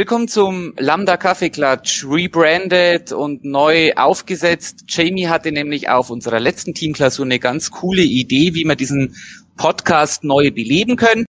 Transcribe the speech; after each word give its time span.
Willkommen 0.00 0.28
zum 0.28 0.72
Lambda 0.78 1.18
Kaffee 1.18 1.50
Klatsch, 1.50 2.06
rebranded 2.06 3.12
und 3.12 3.44
neu 3.44 3.92
aufgesetzt. 3.96 4.84
Jamie 4.88 5.28
hatte 5.28 5.52
nämlich 5.52 5.90
auf 5.90 6.08
unserer 6.08 6.40
letzten 6.40 6.72
Teamklausur 6.72 7.26
eine 7.26 7.38
ganz 7.38 7.70
coole 7.70 8.00
Idee, 8.00 8.54
wie 8.54 8.64
wir 8.64 8.76
diesen 8.76 9.14
Podcast 9.58 10.24
neu 10.24 10.52
beleben 10.52 10.96
können. 10.96 11.26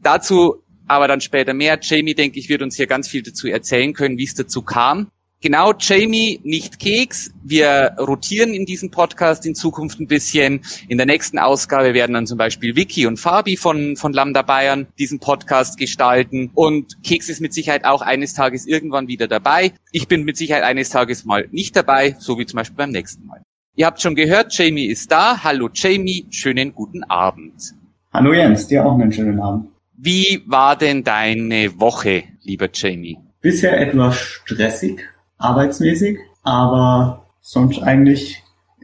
Dazu 0.00 0.62
aber 0.86 1.08
dann 1.08 1.22
später 1.22 1.54
mehr. 1.54 1.76
Jamie, 1.82 2.14
denke 2.14 2.38
ich, 2.38 2.48
wird 2.48 2.62
uns 2.62 2.76
hier 2.76 2.86
ganz 2.86 3.08
viel 3.08 3.24
dazu 3.24 3.48
erzählen 3.48 3.92
können, 3.92 4.16
wie 4.16 4.26
es 4.26 4.34
dazu 4.34 4.62
kam. 4.62 5.08
Genau, 5.44 5.74
Jamie, 5.78 6.40
nicht 6.42 6.78
Keks. 6.78 7.30
Wir 7.42 7.96
rotieren 7.98 8.54
in 8.54 8.64
diesem 8.64 8.90
Podcast 8.90 9.44
in 9.44 9.54
Zukunft 9.54 10.00
ein 10.00 10.06
bisschen. 10.06 10.62
In 10.88 10.96
der 10.96 11.06
nächsten 11.06 11.38
Ausgabe 11.38 11.92
werden 11.92 12.14
dann 12.14 12.26
zum 12.26 12.38
Beispiel 12.38 12.76
Vicky 12.76 13.04
und 13.04 13.18
Fabi 13.18 13.58
von, 13.58 13.94
von 13.96 14.14
Lambda 14.14 14.40
Bayern 14.40 14.86
diesen 14.98 15.20
Podcast 15.20 15.76
gestalten. 15.76 16.50
Und 16.54 16.96
Keks 17.04 17.28
ist 17.28 17.42
mit 17.42 17.52
Sicherheit 17.52 17.84
auch 17.84 18.00
eines 18.00 18.32
Tages 18.32 18.66
irgendwann 18.66 19.06
wieder 19.06 19.28
dabei. 19.28 19.74
Ich 19.92 20.08
bin 20.08 20.24
mit 20.24 20.38
Sicherheit 20.38 20.62
eines 20.62 20.88
Tages 20.88 21.26
mal 21.26 21.46
nicht 21.52 21.76
dabei, 21.76 22.16
so 22.18 22.38
wie 22.38 22.46
zum 22.46 22.56
Beispiel 22.56 22.78
beim 22.78 22.92
nächsten 22.92 23.26
Mal. 23.26 23.42
Ihr 23.76 23.84
habt 23.84 24.00
schon 24.00 24.14
gehört, 24.14 24.56
Jamie 24.56 24.86
ist 24.86 25.12
da. 25.12 25.44
Hallo 25.44 25.68
Jamie, 25.74 26.24
schönen 26.30 26.74
guten 26.74 27.04
Abend. 27.04 27.74
Hallo 28.14 28.32
Jens, 28.32 28.66
dir 28.66 28.86
auch 28.86 28.98
einen 28.98 29.12
schönen 29.12 29.38
Abend. 29.38 29.66
Wie 29.94 30.42
war 30.46 30.74
denn 30.74 31.04
deine 31.04 31.78
Woche, 31.78 32.22
lieber 32.40 32.70
Jamie? 32.72 33.18
Bisher 33.42 33.78
etwas 33.78 34.16
stressig, 34.16 35.06
arbeitsmäßig, 35.44 36.18
aber 36.42 37.26
sonst 37.40 37.82
eigentlich, 37.82 38.42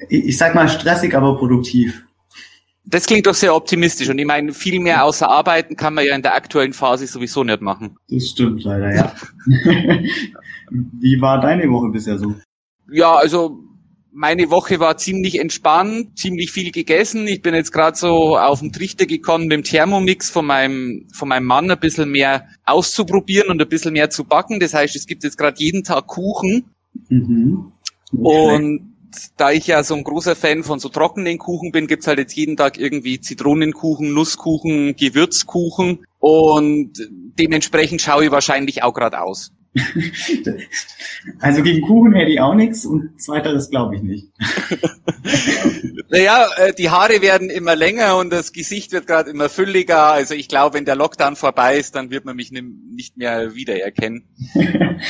ich 0.09 0.37
sag 0.37 0.55
mal 0.55 0.69
stressig, 0.69 1.15
aber 1.15 1.37
produktiv. 1.37 2.05
Das 2.85 3.07
klingt 3.07 3.27
doch 3.27 3.35
sehr 3.35 3.55
optimistisch 3.55 4.09
und 4.09 4.19
ich 4.19 4.27
meine, 4.27 4.53
viel 4.53 4.81
mehr 4.81 5.05
außer 5.05 5.29
Arbeiten 5.29 5.77
kann 5.77 5.95
man 5.95 6.05
ja 6.05 6.15
in 6.15 6.23
der 6.23 6.35
aktuellen 6.35 6.73
Phase 6.73 7.07
sowieso 7.07 7.45
nicht 7.45 7.61
machen. 7.61 7.97
Das 8.09 8.29
stimmt 8.29 8.65
leider, 8.65 8.95
ja. 8.95 9.13
Wie 10.71 11.21
war 11.21 11.41
deine 11.41 11.71
Woche 11.71 11.89
bisher 11.91 12.19
so? 12.19 12.35
Ja, 12.91 13.15
also 13.15 13.63
meine 14.13 14.51
Woche 14.51 14.81
war 14.81 14.97
ziemlich 14.97 15.39
entspannt, 15.39 16.19
ziemlich 16.19 16.51
viel 16.51 16.73
gegessen. 16.73 17.27
Ich 17.27 17.43
bin 17.43 17.55
jetzt 17.55 17.73
gerade 17.73 17.97
so 17.97 18.37
auf 18.37 18.61
den 18.61 18.73
Trichter 18.73 19.07
gekommen, 19.07 19.47
mit 19.47 19.53
dem 19.53 19.63
Thermomix 19.65 20.31
von 20.31 20.47
meinem, 20.47 21.09
von 21.15 21.29
meinem 21.29 21.47
Mann 21.47 21.71
ein 21.71 21.79
bisschen 21.79 22.11
mehr 22.11 22.49
auszuprobieren 22.65 23.51
und 23.51 23.61
ein 23.61 23.69
bisschen 23.69 23.93
mehr 23.93 24.11
zu 24.11 24.25
backen. 24.25 24.61
Das 24.61 24.75
heißt, 24.75 24.97
es 24.97 25.07
gibt 25.07 25.25
jetzt 25.25 25.39
gerade 25.39 25.59
jeden 25.59 25.85
Tag 25.85 26.07
Kuchen. 26.07 26.71
Mhm. 27.09 27.73
Und 28.13 28.91
da 29.37 29.51
ich 29.51 29.67
ja 29.67 29.83
so 29.83 29.95
ein 29.95 30.05
großer 30.05 30.37
Fan 30.37 30.63
von 30.63 30.79
so 30.79 30.89
trockenen 30.89 31.39
Kuchen 31.39 31.73
bin, 31.73 31.87
gibt's 31.87 32.07
halt 32.07 32.19
jetzt 32.19 32.35
jeden 32.35 32.57
Tag 32.57 32.79
irgendwie 32.79 33.21
Zitronenkuchen, 33.21 34.13
Nusskuchen, 34.13 34.95
Gewürzkuchen 34.97 36.05
und 36.19 36.93
dementsprechend 37.39 38.01
schaue 38.03 38.27
ich 38.27 38.31
wahrscheinlich 38.31 38.83
auch 38.83 38.95
gerade 38.95 39.21
aus. 39.21 39.53
also 41.39 41.63
gegen 41.63 41.87
Kuchen 41.87 42.13
hätte 42.13 42.31
ich 42.33 42.41
auch 42.41 42.55
nichts 42.55 42.85
und 42.85 43.21
zweiteres 43.21 43.71
glaube 43.71 43.97
ich 43.97 44.03
nicht. 44.03 44.29
naja, 46.11 46.47
äh, 46.57 46.73
die 46.75 46.91
Haare 46.91 47.23
werden 47.23 47.51
immer 47.51 47.77
länger 47.77 48.17
und 48.17 48.31
das 48.31 48.53
Gesicht 48.53 48.93
wird 48.93 49.07
gerade 49.07 49.31
immer 49.31 49.49
fülliger. 49.49 50.13
Also 50.13 50.35
ich 50.35 50.49
glaube, 50.49 50.75
wenn 50.75 50.85
der 50.85 50.97
Lockdown 50.97 51.37
vorbei 51.37 51.77
ist, 51.79 51.95
dann 51.95 52.11
wird 52.11 52.25
man 52.25 52.35
mich 52.37 52.51
nicht 52.51 53.17
mehr 53.17 53.55
wiedererkennen. 53.55 54.25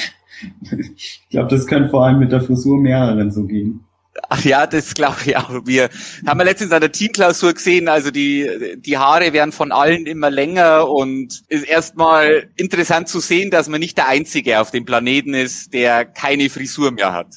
ich 0.97 1.27
glaube, 1.31 1.49
das 1.49 1.67
könnte 1.67 1.89
vor 1.89 2.05
allem 2.05 2.19
mit 2.19 2.33
der 2.33 2.43
Frisur 2.43 2.79
mehreren 2.79 3.31
so 3.31 3.47
gehen. 3.47 3.85
Ach 4.29 4.45
ja, 4.45 4.67
das 4.67 4.95
glaube 4.95 5.17
ich 5.25 5.37
auch. 5.37 5.67
Wir 5.67 5.89
haben 6.27 6.39
wir 6.39 6.45
letztens 6.45 6.73
an 6.73 6.81
der 6.81 6.93
Teamklausur 6.93 7.53
gesehen, 7.53 7.89
also 7.89 8.11
die, 8.11 8.77
die 8.79 8.99
Haare 8.99 9.33
werden 9.33 9.53
von 9.53 9.73
allen 9.73 10.07
immer 10.07 10.31
länger 10.31 10.89
und 10.89 11.43
ist 11.49 11.65
erstmal 11.69 12.49
interessant 12.57 13.09
zu 13.09 13.21
sehen, 13.21 13.51
dass 13.51 13.69
man 13.69 13.81
nicht 13.81 13.97
der 13.97 14.09
Einzige 14.09 14.61
auf 14.61 14.71
dem 14.71 14.85
Planeten 14.85 15.35
ist, 15.35 15.73
der 15.73 16.05
keine 16.05 16.51
Frisur 16.51 16.91
mehr 16.91 17.13
hat. 17.13 17.37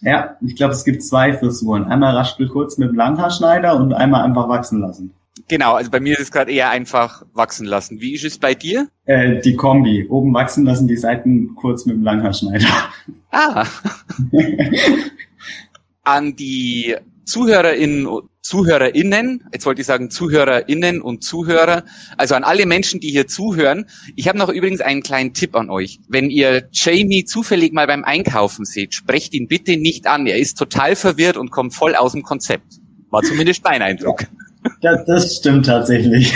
Ja, 0.00 0.36
ich 0.44 0.56
glaube, 0.56 0.74
es 0.74 0.84
gibt 0.84 1.02
zwei 1.02 1.32
Frisuren. 1.32 1.84
Einmal 1.84 2.16
raspel 2.16 2.48
kurz 2.48 2.76
mit 2.76 2.90
dem 2.90 2.96
Langhaarschneider 2.96 3.76
und 3.76 3.92
einmal 3.92 4.24
einfach 4.24 4.48
wachsen 4.48 4.80
lassen. 4.80 5.14
Genau, 5.48 5.74
also 5.74 5.90
bei 5.90 6.00
mir 6.00 6.14
ist 6.14 6.22
es 6.22 6.30
gerade 6.32 6.52
eher 6.52 6.70
einfach 6.70 7.24
wachsen 7.32 7.66
lassen. 7.66 8.00
Wie 8.00 8.14
ist 8.14 8.24
es 8.24 8.38
bei 8.38 8.54
dir? 8.54 8.88
Äh, 9.06 9.40
die 9.40 9.54
Kombi. 9.54 10.06
Oben 10.08 10.34
wachsen 10.34 10.64
lassen, 10.64 10.88
die 10.88 10.96
Seiten 10.96 11.54
kurz 11.54 11.86
mit 11.86 11.96
dem 11.96 12.02
Langhaarschneider. 12.02 12.66
Ah. 13.30 13.66
an 16.04 16.36
die 16.36 16.96
Zuhörerinnen, 17.24 18.08
Zuhörerinnen, 18.42 19.44
jetzt 19.52 19.64
wollte 19.64 19.80
ich 19.80 19.86
sagen 19.86 20.10
Zuhörerinnen 20.10 21.00
und 21.00 21.22
Zuhörer, 21.22 21.84
also 22.16 22.34
an 22.34 22.42
alle 22.42 22.66
Menschen, 22.66 22.98
die 22.98 23.10
hier 23.10 23.28
zuhören. 23.28 23.86
Ich 24.16 24.26
habe 24.26 24.36
noch 24.36 24.48
übrigens 24.48 24.80
einen 24.80 25.02
kleinen 25.02 25.32
Tipp 25.32 25.54
an 25.54 25.70
euch. 25.70 26.00
Wenn 26.08 26.28
ihr 26.28 26.68
Jamie 26.72 27.24
zufällig 27.24 27.72
mal 27.72 27.86
beim 27.86 28.02
Einkaufen 28.02 28.64
seht, 28.64 28.94
sprecht 28.94 29.32
ihn 29.34 29.46
bitte 29.46 29.76
nicht 29.76 30.08
an. 30.08 30.26
Er 30.26 30.38
ist 30.38 30.58
total 30.58 30.96
verwirrt 30.96 31.36
und 31.36 31.50
kommt 31.50 31.72
voll 31.74 31.94
aus 31.94 32.12
dem 32.12 32.22
Konzept. 32.22 32.80
War 33.10 33.22
zumindest 33.22 33.62
mein 33.62 33.82
Eindruck. 33.82 34.24
Das, 34.80 35.04
das 35.06 35.36
stimmt 35.36 35.66
tatsächlich. 35.66 36.34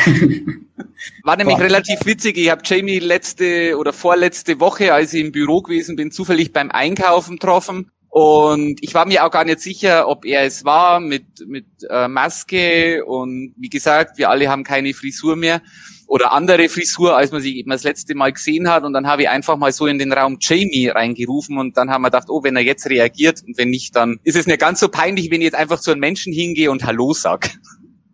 War 1.24 1.36
nämlich 1.36 1.56
Boah. 1.56 1.64
relativ 1.64 2.04
witzig. 2.04 2.38
Ich 2.38 2.50
habe 2.50 2.62
Jamie 2.64 2.98
letzte 2.98 3.76
oder 3.76 3.92
vorletzte 3.92 4.60
Woche, 4.60 4.94
als 4.94 5.12
ich 5.12 5.24
im 5.24 5.32
Büro 5.32 5.62
gewesen 5.62 5.96
bin, 5.96 6.10
zufällig 6.10 6.52
beim 6.52 6.70
Einkaufen 6.70 7.36
getroffen 7.36 7.90
und 8.16 8.78
ich 8.80 8.94
war 8.94 9.04
mir 9.04 9.26
auch 9.26 9.30
gar 9.30 9.44
nicht 9.44 9.60
sicher, 9.60 10.08
ob 10.08 10.24
er 10.24 10.44
es 10.44 10.64
war 10.64 11.00
mit, 11.00 11.26
mit 11.46 11.66
äh, 11.90 12.08
Maske. 12.08 13.04
Und 13.04 13.52
wie 13.58 13.68
gesagt, 13.68 14.16
wir 14.16 14.30
alle 14.30 14.48
haben 14.48 14.64
keine 14.64 14.94
Frisur 14.94 15.36
mehr 15.36 15.60
oder 16.06 16.32
andere 16.32 16.70
Frisur, 16.70 17.14
als 17.14 17.30
man 17.30 17.42
sie 17.42 17.58
eben 17.58 17.68
das 17.70 17.82
letzte 17.82 18.14
Mal 18.14 18.32
gesehen 18.32 18.70
hat. 18.70 18.84
Und 18.84 18.94
dann 18.94 19.06
habe 19.06 19.20
ich 19.20 19.28
einfach 19.28 19.58
mal 19.58 19.70
so 19.70 19.86
in 19.86 19.98
den 19.98 20.14
Raum 20.14 20.38
Jamie 20.40 20.88
reingerufen 20.88 21.58
und 21.58 21.76
dann 21.76 21.90
haben 21.90 22.00
wir 22.00 22.08
gedacht, 22.08 22.30
oh, 22.30 22.42
wenn 22.42 22.56
er 22.56 22.62
jetzt 22.62 22.88
reagiert 22.88 23.42
und 23.46 23.58
wenn 23.58 23.68
nicht, 23.68 23.94
dann 23.94 24.18
ist 24.24 24.36
es 24.36 24.46
nicht 24.46 24.60
ganz 24.60 24.80
so 24.80 24.88
peinlich, 24.88 25.30
wenn 25.30 25.42
ich 25.42 25.48
jetzt 25.48 25.56
einfach 25.58 25.80
zu 25.80 25.90
einem 25.90 26.00
Menschen 26.00 26.32
hingehe 26.32 26.70
und 26.70 26.86
Hallo 26.86 27.12
sag. 27.12 27.50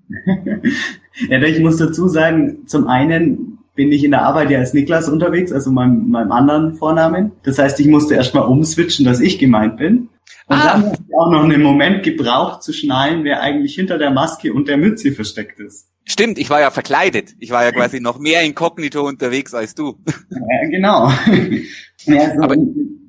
ja, 1.28 1.42
ich 1.42 1.60
muss 1.60 1.76
dazu 1.76 2.08
sagen, 2.08 2.66
zum 2.66 2.88
einen 2.88 3.61
bin 3.74 3.90
ich 3.90 4.04
in 4.04 4.10
der 4.10 4.22
Arbeit 4.22 4.50
ja 4.50 4.58
als 4.58 4.74
Niklas 4.74 5.08
unterwegs, 5.08 5.52
also 5.52 5.70
meinem, 5.70 6.10
meinem 6.10 6.32
anderen 6.32 6.74
Vornamen. 6.74 7.32
Das 7.42 7.58
heißt, 7.58 7.80
ich 7.80 7.86
musste 7.86 8.14
erstmal 8.14 8.44
umswitchen, 8.44 9.04
dass 9.04 9.20
ich 9.20 9.38
gemeint 9.38 9.78
bin. 9.78 10.08
Und 10.46 10.56
ah. 10.56 10.72
dann 10.72 10.84
habe 10.84 10.96
ich 11.08 11.14
auch 11.16 11.30
noch 11.30 11.44
einen 11.44 11.62
Moment 11.62 12.02
gebraucht 12.02 12.62
zu 12.62 12.72
schnallen, 12.72 13.24
wer 13.24 13.40
eigentlich 13.40 13.74
hinter 13.74 13.98
der 13.98 14.10
Maske 14.10 14.52
und 14.52 14.68
der 14.68 14.76
Mütze 14.76 15.12
versteckt 15.12 15.58
ist. 15.60 15.88
Stimmt, 16.04 16.38
ich 16.38 16.50
war 16.50 16.60
ja 16.60 16.70
verkleidet. 16.70 17.34
Ich 17.38 17.50
war 17.50 17.64
ja 17.64 17.70
quasi 17.70 18.00
noch 18.00 18.18
mehr 18.18 18.42
inkognito 18.42 19.06
unterwegs 19.06 19.54
als 19.54 19.74
du. 19.74 19.98
Ja, 20.30 20.68
genau. 20.70 21.10
Ja, 22.04 22.22
also, 22.22 22.42
aber, 22.42 22.56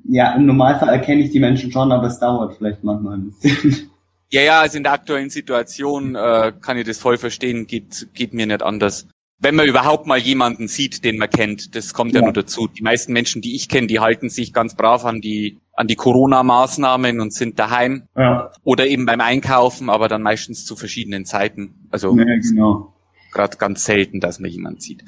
ja, 0.04 0.34
im 0.36 0.46
Normalfall 0.46 0.88
erkenne 0.88 1.22
ich 1.24 1.32
die 1.32 1.40
Menschen 1.40 1.72
schon, 1.72 1.90
aber 1.90 2.06
es 2.06 2.20
dauert 2.20 2.56
vielleicht 2.56 2.84
manchmal 2.84 3.14
ein 3.14 3.32
bisschen. 3.42 3.90
Ja, 4.30 4.42
ja, 4.42 4.60
also 4.60 4.76
in 4.76 4.84
der 4.84 4.92
aktuellen 4.92 5.30
Situation 5.30 6.14
äh, 6.14 6.52
kann 6.60 6.78
ich 6.78 6.86
das 6.86 6.98
voll 6.98 7.18
verstehen, 7.18 7.66
geht, 7.66 8.06
geht 8.14 8.34
mir 8.34 8.46
nicht 8.46 8.62
anders 8.62 9.08
wenn 9.38 9.54
man 9.54 9.66
überhaupt 9.66 10.06
mal 10.06 10.18
jemanden 10.18 10.68
sieht, 10.68 11.04
den 11.04 11.18
man 11.18 11.28
kennt. 11.28 11.74
Das 11.74 11.92
kommt 11.92 12.12
ja, 12.12 12.20
ja 12.20 12.24
nur 12.24 12.32
dazu. 12.32 12.68
Die 12.68 12.82
meisten 12.82 13.12
Menschen, 13.12 13.42
die 13.42 13.54
ich 13.56 13.68
kenne, 13.68 13.86
die 13.86 14.00
halten 14.00 14.30
sich 14.30 14.52
ganz 14.52 14.74
brav 14.74 15.04
an 15.04 15.20
die 15.20 15.58
an 15.76 15.88
die 15.88 15.96
Corona-Maßnahmen 15.96 17.20
und 17.20 17.32
sind 17.32 17.58
daheim 17.58 18.06
ja. 18.16 18.52
oder 18.62 18.86
eben 18.86 19.06
beim 19.06 19.20
Einkaufen, 19.20 19.90
aber 19.90 20.08
dann 20.08 20.22
meistens 20.22 20.64
zu 20.64 20.76
verschiedenen 20.76 21.24
Zeiten. 21.24 21.88
Also 21.90 22.16
ja, 22.16 22.24
genau. 22.24 22.94
gerade 23.32 23.56
ganz 23.56 23.84
selten, 23.84 24.20
dass 24.20 24.38
man 24.38 24.50
jemanden 24.50 24.80
sieht. 24.80 25.04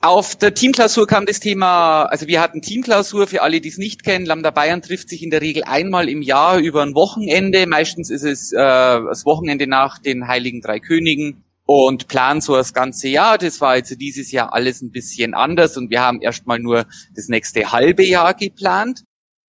Auf 0.00 0.36
der 0.36 0.54
Teamklausur 0.54 1.06
kam 1.06 1.24
das 1.24 1.40
Thema, 1.40 2.04
also 2.04 2.26
wir 2.26 2.40
hatten 2.40 2.62
Teamklausur, 2.62 3.26
für 3.26 3.42
alle, 3.42 3.60
die 3.60 3.68
es 3.68 3.78
nicht 3.78 4.04
kennen, 4.04 4.26
Lambda 4.26 4.50
Bayern 4.50 4.82
trifft 4.82 5.08
sich 5.08 5.22
in 5.22 5.30
der 5.30 5.40
Regel 5.40 5.64
einmal 5.64 6.08
im 6.08 6.20
Jahr 6.20 6.58
über 6.58 6.82
ein 6.82 6.94
Wochenende. 6.94 7.66
Meistens 7.66 8.10
ist 8.10 8.24
es 8.24 8.52
äh, 8.52 8.56
das 8.56 9.24
Wochenende 9.24 9.66
nach 9.66 9.98
den 9.98 10.28
Heiligen 10.28 10.60
Drei 10.60 10.80
Königen 10.80 11.44
und 11.66 12.06
planen 12.08 12.40
so 12.40 12.54
das 12.54 12.72
ganze 12.72 13.08
Jahr. 13.08 13.38
Das 13.38 13.60
war 13.60 13.76
jetzt 13.76 14.00
dieses 14.00 14.32
Jahr 14.32 14.54
alles 14.54 14.80
ein 14.80 14.90
bisschen 14.92 15.34
anders 15.34 15.76
und 15.76 15.90
wir 15.90 16.00
haben 16.00 16.22
erstmal 16.22 16.60
nur 16.60 16.86
das 17.14 17.28
nächste 17.28 17.72
halbe 17.72 18.04
Jahr 18.04 18.34
geplant. 18.34 19.02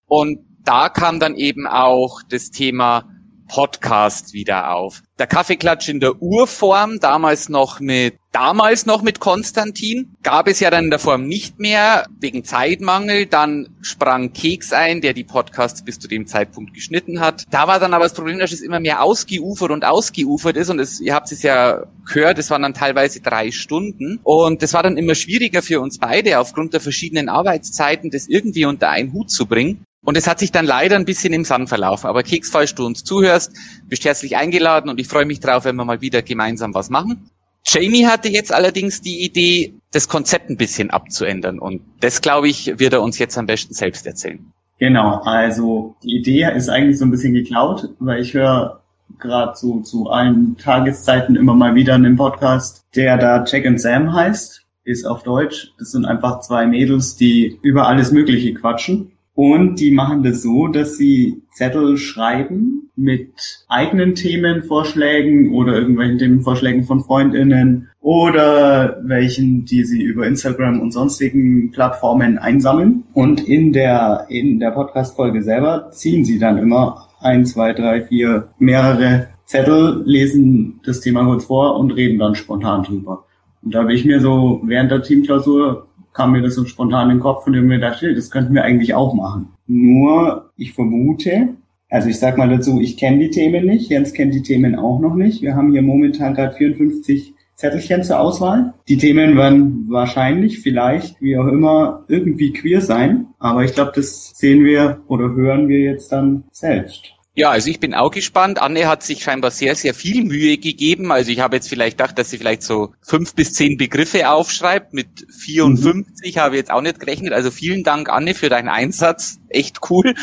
Und 0.07 0.39
da 0.63 0.89
kam 0.89 1.19
dann 1.19 1.35
eben 1.35 1.67
auch 1.67 2.21
das 2.27 2.49
Thema 2.49 3.09
Podcast 3.47 4.33
wieder 4.33 4.73
auf. 4.73 5.01
Der 5.19 5.25
Kaffeeklatsch 5.27 5.89
in 5.89 5.99
der 5.99 6.21
Urform, 6.21 6.99
damals 6.99 7.49
noch 7.49 7.79
mit, 7.79 8.15
damals 8.31 8.85
noch 8.85 9.01
mit 9.01 9.19
Konstantin, 9.19 10.15
gab 10.21 10.47
es 10.47 10.59
ja 10.59 10.69
dann 10.69 10.85
in 10.85 10.89
der 10.91 10.99
Form 10.99 11.25
nicht 11.25 11.59
mehr, 11.59 12.05
wegen 12.19 12.43
Zeitmangel. 12.43 13.25
Dann 13.25 13.69
sprang 13.81 14.33
Keks 14.33 14.73
ein, 14.73 15.01
der 15.01 15.13
die 15.13 15.23
Podcasts 15.23 15.83
bis 15.83 15.97
zu 15.97 16.07
dem 16.07 16.27
Zeitpunkt 16.27 16.75
geschnitten 16.75 17.19
hat. 17.19 17.45
Da 17.49 17.67
war 17.67 17.79
dann 17.79 17.95
aber 17.95 18.03
das 18.03 18.13
Problem, 18.13 18.37
dass 18.37 18.51
es 18.51 18.61
immer 18.61 18.79
mehr 18.79 19.01
ausgeufert 19.01 19.71
und 19.71 19.85
ausgeufert 19.85 20.55
ist 20.55 20.69
und 20.69 20.79
es, 20.79 20.99
ihr 20.99 21.15
habt 21.15 21.31
es 21.31 21.41
ja 21.41 21.83
gehört, 22.05 22.37
es 22.37 22.51
waren 22.51 22.61
dann 22.61 22.73
teilweise 22.73 23.19
drei 23.21 23.51
Stunden 23.51 24.19
und 24.23 24.61
das 24.61 24.73
war 24.73 24.83
dann 24.83 24.97
immer 24.97 25.15
schwieriger 25.15 25.61
für 25.61 25.81
uns 25.81 25.97
beide 25.97 26.39
aufgrund 26.39 26.73
der 26.73 26.79
verschiedenen 26.79 27.27
Arbeitszeiten, 27.27 28.11
das 28.11 28.27
irgendwie 28.27 28.65
unter 28.65 28.89
einen 28.89 29.13
Hut 29.13 29.31
zu 29.31 29.47
bringen. 29.47 29.83
Und 30.03 30.15
es 30.15 30.27
hat 30.27 30.39
sich 30.39 30.51
dann 30.51 30.65
leider 30.65 30.95
ein 30.95 31.05
bisschen 31.05 31.33
im 31.33 31.43
Sand 31.43 31.69
verlaufen. 31.69 32.07
Aber 32.07 32.23
Keks, 32.23 32.49
falls 32.49 32.75
du 32.75 32.85
uns 32.85 33.03
zuhörst, 33.03 33.51
bist 33.85 34.05
herzlich 34.05 34.37
eingeladen 34.37 34.89
und 34.89 34.99
ich 34.99 35.07
freue 35.07 35.25
mich 35.25 35.39
drauf, 35.39 35.65
wenn 35.65 35.75
wir 35.75 35.85
mal 35.85 36.01
wieder 36.01 36.21
gemeinsam 36.21 36.73
was 36.73 36.89
machen. 36.89 37.29
Jamie 37.65 38.05
hatte 38.05 38.29
jetzt 38.29 38.53
allerdings 38.53 39.01
die 39.01 39.25
Idee, 39.25 39.73
das 39.91 40.07
Konzept 40.07 40.49
ein 40.49 40.57
bisschen 40.57 40.89
abzuändern. 40.89 41.59
Und 41.59 41.81
das, 41.99 42.21
glaube 42.21 42.47
ich, 42.47 42.79
wird 42.79 42.93
er 42.93 43.01
uns 43.01 43.19
jetzt 43.19 43.37
am 43.37 43.45
besten 43.45 43.73
selbst 43.73 44.07
erzählen. 44.07 44.53
Genau, 44.79 45.21
also 45.23 45.95
die 46.03 46.15
Idee 46.15 46.49
ist 46.55 46.69
eigentlich 46.69 46.99
so 46.99 47.05
ein 47.05 47.11
bisschen 47.11 47.33
geklaut, 47.33 47.89
weil 47.99 48.21
ich 48.21 48.33
höre 48.33 48.81
gerade 49.19 49.55
so 49.55 49.79
zu 49.81 50.09
allen 50.09 50.55
Tageszeiten 50.57 51.35
immer 51.35 51.55
mal 51.55 51.75
wieder 51.75 51.95
einen 51.95 52.15
Podcast, 52.15 52.85
der 52.95 53.17
da 53.17 53.43
Jack 53.45 53.65
and 53.65 53.81
Sam 53.81 54.13
heißt, 54.13 54.63
ist 54.83 55.05
auf 55.05 55.23
Deutsch. 55.23 55.73
Das 55.79 55.91
sind 55.91 56.05
einfach 56.05 56.41
zwei 56.41 56.65
Mädels, 56.67 57.15
die 57.15 57.59
über 57.63 57.87
alles 57.87 58.11
Mögliche 58.11 58.53
quatschen. 58.53 59.11
Und 59.37 59.79
die 59.79 59.91
machen 59.91 60.23
das 60.23 60.41
so, 60.41 60.67
dass 60.67 60.97
sie 60.97 61.43
Zettel 61.51 61.97
schreiben 61.97 62.89
mit 62.95 63.65
eigenen 63.67 64.15
Themenvorschlägen 64.15 65.53
oder 65.53 65.75
irgendwelchen 65.75 66.17
Themenvorschlägen 66.17 66.85
von 66.85 67.01
Freundinnen 67.01 67.87
oder 68.01 68.99
welchen, 69.03 69.63
die 69.63 69.83
sie 69.83 70.01
über 70.01 70.25
Instagram 70.25 70.79
und 70.79 70.91
sonstigen 70.91 71.69
Plattformen 71.69 72.39
einsammeln. 72.39 73.03
Und 73.13 73.47
in 73.47 73.73
der, 73.73 74.25
in 74.29 74.59
der 74.59 74.71
Podcast-Folge 74.71 75.43
selber 75.43 75.91
ziehen 75.91 76.25
sie 76.25 76.39
dann 76.39 76.57
immer 76.57 77.07
ein, 77.19 77.45
zwei, 77.45 77.73
drei, 77.73 78.01
vier, 78.01 78.47
mehrere 78.57 79.27
Zettel, 79.45 80.01
lesen 80.03 80.79
das 80.83 80.99
Thema 80.99 81.25
kurz 81.25 81.45
vor 81.45 81.77
und 81.79 81.91
reden 81.91 82.17
dann 82.17 82.33
spontan 82.33 82.81
drüber. 82.81 83.25
Und 83.61 83.75
da 83.75 83.81
habe 83.81 83.93
ich 83.93 84.03
mir 84.03 84.19
so 84.19 84.61
während 84.63 84.89
der 84.89 85.03
Teamklausur 85.03 85.87
kam 86.17 86.31
mir 86.31 86.41
das 86.41 86.55
so 86.55 86.65
spontan 86.65 87.11
in 87.11 87.17
den 87.17 87.21
Kopf 87.21 87.45
und 87.45 87.53
ich 87.53 87.61
mir 87.61 87.79
dachte, 87.79 88.13
das 88.13 88.31
könnten 88.31 88.55
wir 88.55 88.63
eigentlich 88.63 88.95
auch 88.95 89.13
machen. 89.13 89.49
Nur, 89.67 90.49
ich 90.57 90.73
vermute, 90.73 91.49
also 91.91 92.09
ich 92.09 92.17
sag 92.17 92.39
mal 92.39 92.49
dazu, 92.49 92.81
ich 92.81 92.97
kenne 92.97 93.19
die 93.19 93.29
Themen 93.29 93.67
nicht, 93.67 93.91
Jens 93.91 94.13
kennt 94.13 94.33
die 94.33 94.41
Themen 94.41 94.75
auch 94.75 94.99
noch 94.99 95.13
nicht. 95.13 95.43
Wir 95.43 95.55
haben 95.55 95.71
hier 95.71 95.83
momentan 95.83 96.33
gerade 96.33 96.55
54 96.55 97.35
Zettelchen 97.53 98.03
zur 98.03 98.19
Auswahl. 98.19 98.73
Die 98.87 98.97
Themen 98.97 99.37
werden 99.37 99.85
wahrscheinlich, 99.89 100.59
vielleicht, 100.59 101.21
wie 101.21 101.37
auch 101.37 101.47
immer, 101.47 102.03
irgendwie 102.07 102.51
queer 102.51 102.81
sein. 102.81 103.27
Aber 103.37 103.63
ich 103.63 103.73
glaube, 103.73 103.91
das 103.93 104.31
sehen 104.35 104.63
wir 104.63 105.01
oder 105.07 105.35
hören 105.35 105.67
wir 105.67 105.79
jetzt 105.79 106.11
dann 106.11 106.45
selbst. 106.51 107.13
Ja, 107.37 107.51
also 107.51 107.69
ich 107.69 107.79
bin 107.79 107.93
auch 107.93 108.09
gespannt. 108.09 108.59
Anne 108.59 108.87
hat 108.87 109.03
sich 109.03 109.21
scheinbar 109.21 109.51
sehr, 109.51 109.75
sehr 109.75 109.93
viel 109.93 110.23
Mühe 110.23 110.57
gegeben. 110.57 111.11
Also 111.11 111.29
ich 111.29 111.39
habe 111.39 111.57
jetzt 111.57 111.69
vielleicht 111.69 111.99
gedacht, 111.99 112.17
dass 112.17 112.31
sie 112.31 112.39
vielleicht 112.39 112.63
so 112.63 112.93
fünf 113.03 113.35
bis 113.35 113.53
zehn 113.53 113.77
Begriffe 113.77 114.27
aufschreibt. 114.27 114.95
Mit 114.95 115.27
54 115.37 116.35
mhm. 116.35 116.39
habe 116.39 116.55
ich 116.55 116.61
jetzt 116.61 116.71
auch 116.71 116.81
nicht 116.81 116.99
gerechnet. 116.99 117.33
Also 117.33 117.51
vielen 117.51 117.83
Dank, 117.83 118.09
Anne, 118.09 118.33
für 118.33 118.49
deinen 118.49 118.69
Einsatz. 118.69 119.37
Echt 119.49 119.81
cool. 119.91 120.15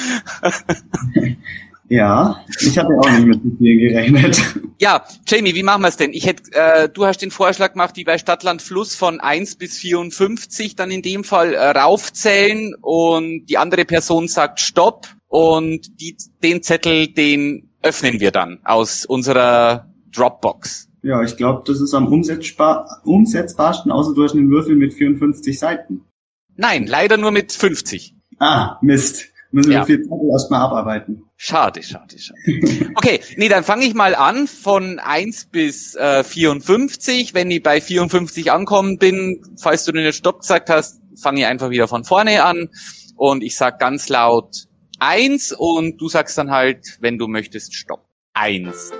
Ja, 1.88 2.42
ich 2.60 2.78
habe 2.78 2.88
auch 2.98 3.10
nicht 3.10 3.26
mit 3.26 3.40
viel 3.58 3.88
gerechnet. 3.88 4.42
Ja, 4.80 5.04
Jamie, 5.28 5.54
wie 5.54 5.62
machen 5.62 5.82
wir 5.82 5.88
es 5.88 5.96
denn? 5.96 6.12
Ich 6.12 6.26
hätte, 6.26 6.50
äh, 6.52 6.88
du 6.88 7.06
hast 7.06 7.18
den 7.18 7.30
Vorschlag 7.30 7.72
gemacht, 7.72 7.96
wie 7.96 8.04
bei 8.04 8.18
Stadtland 8.18 8.60
Fluss 8.60 8.96
von 8.96 9.20
1 9.20 9.56
bis 9.56 9.78
54 9.78 10.76
dann 10.76 10.90
in 10.90 11.02
dem 11.02 11.24
Fall 11.24 11.54
äh, 11.54 11.70
raufzählen 11.70 12.74
und 12.80 13.46
die 13.46 13.56
andere 13.56 13.84
Person 13.84 14.26
sagt 14.26 14.60
Stopp 14.60 15.06
und 15.34 16.00
die, 16.00 16.16
den 16.44 16.62
Zettel, 16.62 17.08
den 17.08 17.68
öffnen 17.82 18.20
wir 18.20 18.30
dann 18.30 18.60
aus 18.62 19.04
unserer 19.04 19.92
Dropbox. 20.12 20.88
Ja, 21.02 21.24
ich 21.24 21.36
glaube, 21.36 21.64
das 21.66 21.80
ist 21.80 21.92
am 21.92 22.06
umsetzbar, 22.06 22.86
umsetzbarsten, 23.04 23.90
außer 23.90 24.14
du 24.14 24.22
hast 24.22 24.34
einen 24.34 24.48
Würfel 24.48 24.76
mit 24.76 24.94
54 24.94 25.58
Seiten. 25.58 26.04
Nein, 26.54 26.86
leider 26.86 27.16
nur 27.16 27.32
mit 27.32 27.50
50. 27.50 28.14
Ah, 28.38 28.78
Mist. 28.80 29.32
Müssen 29.50 29.70
wir 29.70 29.78
ja. 29.78 29.84
viel 29.84 30.02
Zettel 30.02 30.30
erstmal 30.30 30.60
abarbeiten. 30.60 31.24
Schade, 31.36 31.82
schade, 31.82 32.16
schade. 32.16 32.38
Okay, 32.94 33.18
nee, 33.36 33.48
dann 33.48 33.64
fange 33.64 33.86
ich 33.86 33.94
mal 33.94 34.14
an 34.14 34.46
von 34.46 35.00
1 35.00 35.46
bis 35.46 35.96
äh, 35.96 36.22
54. 36.22 37.34
Wenn 37.34 37.50
ich 37.50 37.64
bei 37.64 37.80
54 37.80 38.52
ankommen 38.52 38.98
bin, 38.98 39.42
falls 39.60 39.84
du 39.84 39.90
den 39.90 40.12
Stopp 40.12 40.42
gesagt 40.42 40.70
hast, 40.70 41.00
fange 41.20 41.40
ich 41.40 41.46
einfach 41.46 41.70
wieder 41.70 41.88
von 41.88 42.04
vorne 42.04 42.44
an 42.44 42.68
und 43.16 43.42
ich 43.42 43.56
sag 43.56 43.80
ganz 43.80 44.08
laut 44.08 44.68
1 45.00 45.52
und 45.52 46.00
du 46.00 46.08
sagst 46.08 46.38
dann 46.38 46.50
halt, 46.50 46.98
wenn 47.00 47.18
du 47.18 47.28
möchtest, 47.28 47.74
Stopp. 47.74 48.06
1. 48.34 48.92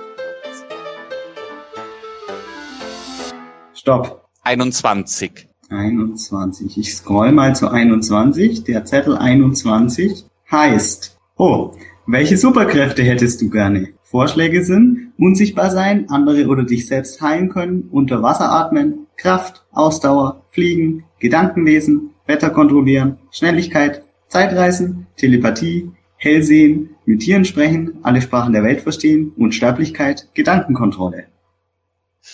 Stopp. 3.73 4.29
21. 4.43 5.47
21. 5.69 6.77
Ich 6.77 6.95
scroll 6.95 7.31
mal 7.31 7.55
zu 7.55 7.69
21. 7.69 8.63
Der 8.63 8.85
Zettel 8.85 9.17
21 9.17 10.25
heißt, 10.51 11.17
oh, 11.37 11.73
welche 12.07 12.37
Superkräfte 12.37 13.03
hättest 13.03 13.41
du 13.41 13.49
gerne? 13.49 13.89
Vorschläge 14.03 14.63
sind 14.63 15.13
unsichtbar 15.17 15.71
sein, 15.71 16.09
andere 16.09 16.47
oder 16.47 16.63
dich 16.63 16.87
selbst 16.87 17.21
heilen 17.21 17.49
können, 17.49 17.89
unter 17.91 18.21
Wasser 18.21 18.51
atmen, 18.51 19.07
Kraft, 19.17 19.65
Ausdauer, 19.71 20.43
Fliegen, 20.51 21.05
Gedanken 21.19 21.65
lesen, 21.65 22.11
Wetter 22.27 22.51
kontrollieren, 22.51 23.17
Schnelligkeit, 23.31 24.04
Zeitreisen, 24.27 25.07
Telepathie, 25.17 25.91
Hellsehen, 26.17 26.95
mit 27.05 27.21
Tieren 27.21 27.45
sprechen, 27.45 27.99
alle 28.03 28.21
Sprachen 28.21 28.53
der 28.53 28.63
Welt 28.63 28.81
verstehen, 28.81 29.31
Unsterblichkeit, 29.37 30.29
Gedankenkontrolle. 30.33 31.25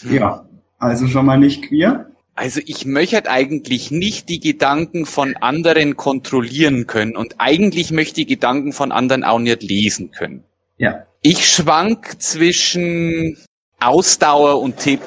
Hm. 0.02 0.14
Ja, 0.14 0.46
also 0.80 1.08
schon 1.08 1.26
mal 1.26 1.38
nicht 1.38 1.64
queer. 1.64 2.08
Also 2.34 2.62
ich 2.66 2.86
möchte 2.86 3.30
eigentlich 3.30 3.92
nicht 3.92 4.30
die 4.30 4.40
Gedanken 4.40 5.06
von 5.06 5.36
anderen 5.36 5.98
kontrollieren 5.98 6.88
können 6.88 7.16
und 7.16 7.36
eigentlich 7.40 7.92
möchte 7.92 8.22
ich 8.22 8.28
die 8.28 8.34
Gedanken 8.36 8.72
von 8.72 8.92
anderen 8.92 9.24
auch 9.24 9.40
nicht 9.40 9.62
lesen 9.64 10.12
können. 10.12 10.44
Ja. 10.78 11.06
Ich 11.22 11.48
schwank 11.48 12.20
zwischen 12.20 13.38
Ausdauer 13.80 14.62
und 14.62 14.78
Tipp. 14.78 15.02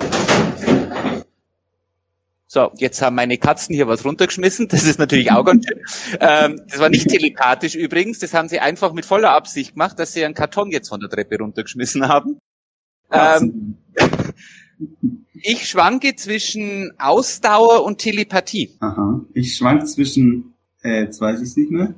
So, 2.55 2.71
jetzt 2.77 3.03
haben 3.03 3.17
meine 3.17 3.37
Katzen 3.37 3.75
hier 3.75 3.89
was 3.89 4.05
runtergeschmissen. 4.05 4.69
Das 4.69 4.85
ist 4.85 5.01
natürlich 5.01 5.33
auch 5.33 5.45
ganz 5.45 5.67
schön. 5.67 5.81
Ähm, 6.21 6.61
das 6.69 6.79
war 6.79 6.89
nicht 6.89 7.09
telepathisch 7.09 7.75
übrigens. 7.75 8.21
Das 8.21 8.33
haben 8.33 8.49
sie 8.49 8.61
einfach 8.61 8.93
mit 8.93 9.05
voller 9.05 9.33
Absicht 9.33 9.73
gemacht, 9.73 9.99
dass 9.99 10.13
sie 10.13 10.25
einen 10.25 10.35
Karton 10.35 10.71
jetzt 10.71 10.89
von 10.89 11.01
der 11.01 11.11
Treppe 11.11 11.37
runtergeschmissen 11.39 12.07
haben. 12.07 12.39
Ähm, 13.11 13.79
ich 15.33 15.69
schwanke 15.69 16.15
zwischen 16.15 16.93
Ausdauer 16.97 17.85
und 17.85 17.99
Telepathie. 17.99 18.77
Aha. 18.79 19.21
Ich 19.33 19.57
schwank 19.57 19.89
zwischen, 19.89 20.55
äh, 20.85 21.01
jetzt 21.01 21.21
weiß 21.21 21.41
ich 21.41 21.49
es 21.49 21.57
nicht 21.57 21.73
mehr, 21.73 21.95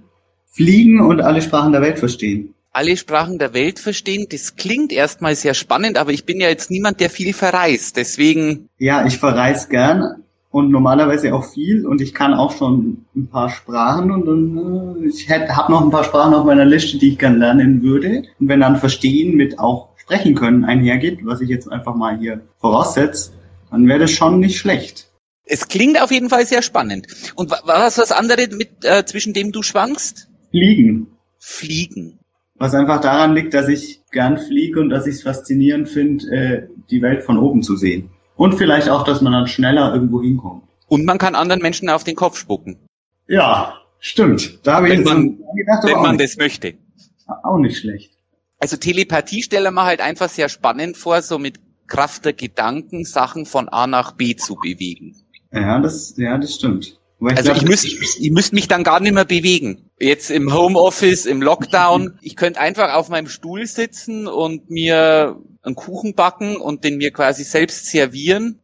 Fliegen 0.47 1.03
und 1.03 1.21
alle 1.21 1.43
Sprachen 1.43 1.73
der 1.73 1.83
Welt 1.83 1.99
verstehen. 1.99 2.55
Alle 2.73 2.97
Sprachen 2.97 3.39
der 3.39 3.53
Welt 3.53 3.79
verstehen, 3.79 4.27
das 4.31 4.57
klingt 4.57 4.91
erstmal 4.91 5.35
sehr 5.35 5.53
spannend, 5.53 5.99
aber 5.99 6.13
ich 6.13 6.25
bin 6.25 6.41
ja 6.41 6.49
jetzt 6.49 6.71
niemand, 6.71 7.01
der 7.01 7.11
viel 7.11 7.35
verreist, 7.35 7.99
deswegen. 7.99 8.71
Ja, 8.79 9.05
ich 9.07 9.19
verreise 9.19 9.69
gern 9.69 10.23
und 10.57 10.71
normalerweise 10.71 11.35
auch 11.35 11.45
viel 11.45 11.85
und 11.85 12.01
ich 12.01 12.15
kann 12.15 12.33
auch 12.33 12.57
schon 12.57 13.05
ein 13.15 13.29
paar 13.29 13.51
Sprachen 13.51 14.11
und 14.11 14.25
dann, 14.25 15.03
äh, 15.05 15.09
ich 15.09 15.29
habe 15.29 15.71
noch 15.71 15.83
ein 15.83 15.91
paar 15.91 16.05
Sprachen 16.05 16.33
auf 16.33 16.47
meiner 16.47 16.65
Liste, 16.65 16.97
die 16.97 17.11
ich 17.11 17.19
gern 17.19 17.39
lernen 17.39 17.83
würde. 17.83 18.23
Und 18.41 18.49
wenn 18.49 18.61
dann 18.61 18.79
Verstehen 18.79 19.37
mit 19.37 19.59
auch 19.59 19.91
sprechen 19.99 20.35
können 20.35 20.65
einhergeht, 20.65 21.19
was 21.27 21.43
ich 21.43 21.51
jetzt 21.51 21.71
einfach 21.71 21.95
mal 21.95 22.19
hier 22.19 22.41
voraussetze, 22.59 23.33
dann 23.71 23.87
wäre 23.87 23.99
das 23.99 24.13
schon 24.13 24.41
nicht 24.41 24.57
schlecht. 24.57 25.11
Es 25.45 25.69
klingt 25.69 26.01
auf 26.01 26.11
jeden 26.11 26.31
Fall 26.31 26.47
sehr 26.47 26.63
spannend. 26.63 27.07
Und 27.35 27.51
was 27.51 27.99
was 27.99 28.11
andere 28.11 28.49
mit 28.57 28.83
äh, 28.83 29.05
zwischen 29.05 29.35
dem 29.35 29.53
du 29.53 29.63
schwankst? 29.63 30.27
Fliegen. 30.53 31.09
Fliegen. 31.39 32.19
Was 32.55 32.73
einfach 32.73 33.03
daran 33.03 33.35
liegt, 33.35 33.53
dass 33.53 33.69
ich 33.69 34.01
gern 34.11 34.39
fliege 34.39 34.81
und 34.81 34.89
dass 34.89 35.07
ich 35.07 35.17
es 35.17 35.23
faszinierend 35.23 35.91
finde, 35.91 36.25
äh, 36.35 36.63
die 36.91 37.03
Welt 37.03 37.25
von 37.25 37.37
oben 37.37 37.63
zu 37.63 37.77
sehen. 37.77 38.09
Und 38.37 38.55
vielleicht 38.55 38.89
auch, 38.89 39.05
dass 39.05 39.21
man 39.21 39.33
dann 39.33 39.47
schneller 39.47 39.95
irgendwo 39.95 40.23
hinkommt. 40.23 40.65
Und 40.89 41.05
man 41.05 41.19
kann 41.19 41.35
anderen 41.35 41.63
Menschen 41.63 41.89
auf 41.89 42.05
den 42.05 42.17
Kopf 42.17 42.39
spucken. 42.39 42.79
Ja, 43.27 43.75
stimmt. 43.99 44.67
Da 44.67 44.77
habe 44.77 44.89
ich 44.93 45.05
man, 45.05 45.39
gedacht, 45.57 45.85
wenn 45.85 46.01
man 46.01 46.19
das 46.19 46.37
möchte. 46.37 46.75
Auch 47.43 47.59
nicht 47.59 47.79
schlecht 47.79 48.17
also 48.59 48.77
Telepathie 48.77 49.43
stelle 49.43 49.71
man 49.71 49.87
halt 49.87 50.01
einfach 50.01 50.29
sehr 50.29 50.49
spannend 50.49 50.97
vor, 50.97 51.23
so 51.23 51.39
mit 51.39 51.61
Kraft 51.87 52.25
der 52.25 52.33
Gedanken 52.33 53.05
Sachen 53.05 53.47
von 53.47 53.69
A 53.69 53.87
nach 53.87 54.13
B 54.13 54.35
zu 54.35 54.57
bewegen. 54.57 55.17
Ja, 55.53 55.79
das, 55.79 56.17
ja, 56.17 56.37
das 56.39 56.55
stimmt. 56.55 56.96
Ich 57.19 57.29
also 57.29 57.43
glaub, 57.45 57.57
ich 57.57 57.69
müsste 57.69 57.89
ich 57.89 58.31
müsste 58.31 58.55
mich 58.55 58.69
dann 58.69 58.85
gar 58.85 59.01
nicht 59.01 59.15
mehr 59.15 59.25
bewegen. 59.25 59.91
Jetzt 59.99 60.31
im 60.31 60.53
Homeoffice, 60.53 61.25
im 61.25 61.41
Lockdown, 61.41 62.19
ich 62.21 62.37
könnte 62.37 62.61
einfach 62.61 62.93
auf 62.95 63.09
meinem 63.09 63.29
Stuhl 63.29 63.67
sitzen 63.67 64.27
und 64.27 64.69
mir 64.71 65.37
einen 65.63 65.75
Kuchen 65.75 66.15
backen 66.15 66.57
und 66.57 66.85
den 66.85 66.99
mir 66.99 67.13
quasi 67.13 67.43
selbst 67.43 67.87
servieren. 67.87 68.61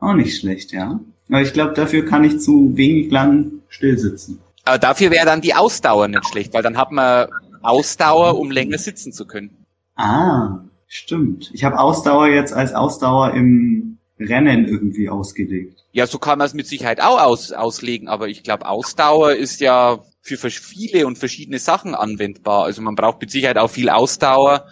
Auch 0.00 0.14
nicht 0.14 0.38
schlecht, 0.38 0.72
ja. 0.72 1.00
Aber 1.28 1.42
ich 1.42 1.52
glaube, 1.52 1.74
dafür 1.74 2.04
kann 2.06 2.24
ich 2.24 2.40
zu 2.40 2.76
wenig 2.76 3.10
lang 3.10 3.52
still 3.68 3.98
sitzen. 3.98 4.40
Aber 4.64 4.78
dafür 4.78 5.10
wäre 5.10 5.26
dann 5.26 5.40
die 5.42 5.54
Ausdauer 5.54 6.08
nicht 6.08 6.26
schlecht, 6.26 6.54
weil 6.54 6.62
dann 6.62 6.78
hat 6.78 6.92
man 6.92 7.28
Ausdauer, 7.62 8.38
um 8.38 8.50
länger 8.50 8.78
sitzen 8.78 9.12
zu 9.12 9.26
können. 9.26 9.64
Ah, 9.96 10.60
stimmt. 10.86 11.50
Ich 11.52 11.64
habe 11.64 11.78
Ausdauer 11.78 12.28
jetzt 12.28 12.52
als 12.52 12.74
Ausdauer 12.74 13.34
im 13.34 13.95
Rennen 14.18 14.66
irgendwie 14.66 15.08
ausgelegt. 15.08 15.84
Ja, 15.92 16.06
so 16.06 16.18
kann 16.18 16.38
man 16.38 16.46
es 16.46 16.54
mit 16.54 16.66
Sicherheit 16.66 17.00
auch 17.00 17.20
aus, 17.20 17.52
auslegen, 17.52 18.08
aber 18.08 18.28
ich 18.28 18.42
glaube, 18.42 18.66
Ausdauer 18.66 19.32
ist 19.32 19.60
ja 19.60 20.00
für 20.22 20.50
viele 20.50 21.06
und 21.06 21.18
verschiedene 21.18 21.58
Sachen 21.58 21.94
anwendbar. 21.94 22.64
Also 22.64 22.82
man 22.82 22.94
braucht 22.94 23.20
mit 23.20 23.30
Sicherheit 23.30 23.58
auch 23.58 23.70
viel 23.70 23.90
Ausdauer, 23.90 24.66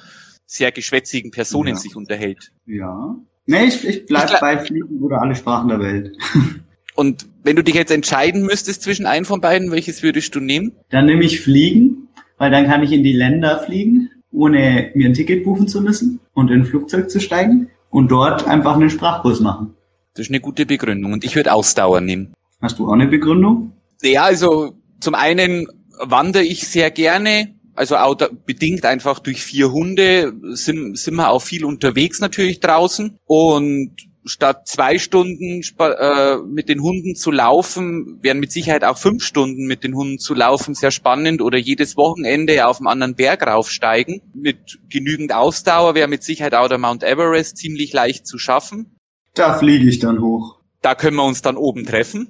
sehr 0.47 0.73
geschwätzigen 0.73 1.31
Personen 1.31 1.71
ja. 1.71 1.77
sich 1.77 1.95
unterhält. 1.97 2.53
Ja. 2.67 3.17
Nee, 3.47 3.65
ich, 3.65 3.87
ich 3.87 4.07
bleib 4.07 4.31
ich 4.33 4.41
bei 4.41 4.59
Fliegen 4.59 5.01
oder 5.01 5.21
alle 5.21 5.35
Sprachen 5.35 5.69
der 5.69 5.81
Welt. 5.81 6.17
Und 6.97 7.27
wenn 7.43 7.57
du 7.57 7.65
dich 7.65 7.75
jetzt 7.75 7.91
entscheiden 7.91 8.43
müsstest 8.43 8.83
zwischen 8.83 9.05
einem 9.05 9.25
von 9.25 9.41
beiden, 9.41 9.73
welches 9.73 10.03
würdest 10.03 10.35
du 10.35 10.41
nehmen? 10.41 10.73
Dann 10.91 11.07
nehme 11.07 11.25
ich 11.25 11.41
Fliegen, 11.41 12.09
weil 12.39 12.53
dann 12.53 12.67
kann 12.67 12.83
ich 12.85 12.93
in 12.93 13.03
die 13.03 13.13
Länder 13.13 13.59
fliegen, 13.59 14.11
ohne 14.31 14.93
mir 14.95 15.09
ein 15.09 15.15
Ticket 15.15 15.45
buchen 15.45 15.67
zu 15.67 15.81
müssen 15.81 16.21
und 16.35 16.51
in 16.51 16.61
ein 16.61 16.67
Flugzeug 16.67 17.11
zu 17.11 17.21
steigen 17.21 17.71
und 17.95 18.11
dort 18.11 18.49
einfach 18.49 18.75
einen 18.75 18.91
Sprachkurs 18.91 19.39
machen. 19.39 19.77
Das 20.15 20.27
ist 20.27 20.31
eine 20.31 20.41
gute 20.41 20.67
Begründung. 20.67 21.13
Und 21.13 21.25
ich 21.25 21.37
würde 21.37 21.53
Ausdauer 21.53 22.01
nehmen. 22.01 22.35
Hast 22.61 22.81
du 22.81 22.89
auch 22.89 22.93
eine 22.93 23.07
Begründung? 23.07 23.73
Ja, 24.03 24.25
also 24.25 24.75
zum 24.99 25.15
einen 25.15 25.69
wandere 26.01 26.43
ich 26.43 26.67
sehr 26.67 26.91
gerne, 26.91 27.55
also 27.77 27.97
auch 27.97 28.17
da, 28.17 28.29
bedingt 28.47 28.85
einfach 28.85 29.21
durch 29.21 29.45
vier 29.45 29.71
Hunde 29.71 30.33
sind, 30.57 30.99
sind 30.99 31.15
wir 31.15 31.31
auch 31.31 31.43
viel 31.43 31.65
unterwegs 31.65 32.19
natürlich 32.19 32.59
draußen 32.59 33.17
und 33.27 33.93
statt 34.25 34.67
zwei 34.67 34.99
Stunden 34.99 35.63
äh, 35.79 36.37
mit 36.39 36.69
den 36.69 36.81
Hunden 36.81 37.15
zu 37.15 37.31
laufen, 37.31 38.19
wären 38.23 38.41
mit 38.41 38.53
Sicherheit 38.53 38.85
auch 38.85 38.99
fünf 38.99 39.23
Stunden 39.23 39.67
mit 39.67 39.85
den 39.85 39.95
Hunden 39.95 40.19
zu 40.19 40.35
laufen 40.35 40.75
sehr 40.75 40.91
spannend 40.91 41.43
oder 41.43 41.59
jedes 41.59 41.97
Wochenende 41.97 42.67
auf 42.67 42.79
einen 42.79 42.87
anderen 42.87 43.15
Berg 43.15 43.47
raufsteigen. 43.47 44.23
Mit 44.35 44.79
genügend 44.89 45.33
Ausdauer 45.33 45.95
wäre 45.95 46.09
mit 46.09 46.23
Sicherheit 46.23 46.55
auch 46.55 46.69
der 46.69 46.79
Mount 46.79 47.03
Everest 47.03 47.59
ziemlich 47.59 47.93
leicht 47.93 48.27
zu 48.27 48.39
schaffen. 48.39 48.99
Da 49.35 49.59
fliege 49.59 49.89
ich 49.89 49.99
dann 49.99 50.21
hoch. 50.21 50.61
Da 50.81 50.95
können 50.95 51.17
wir 51.17 51.25
uns 51.25 51.43
dann 51.43 51.57
oben 51.57 51.85
treffen. 51.85 52.29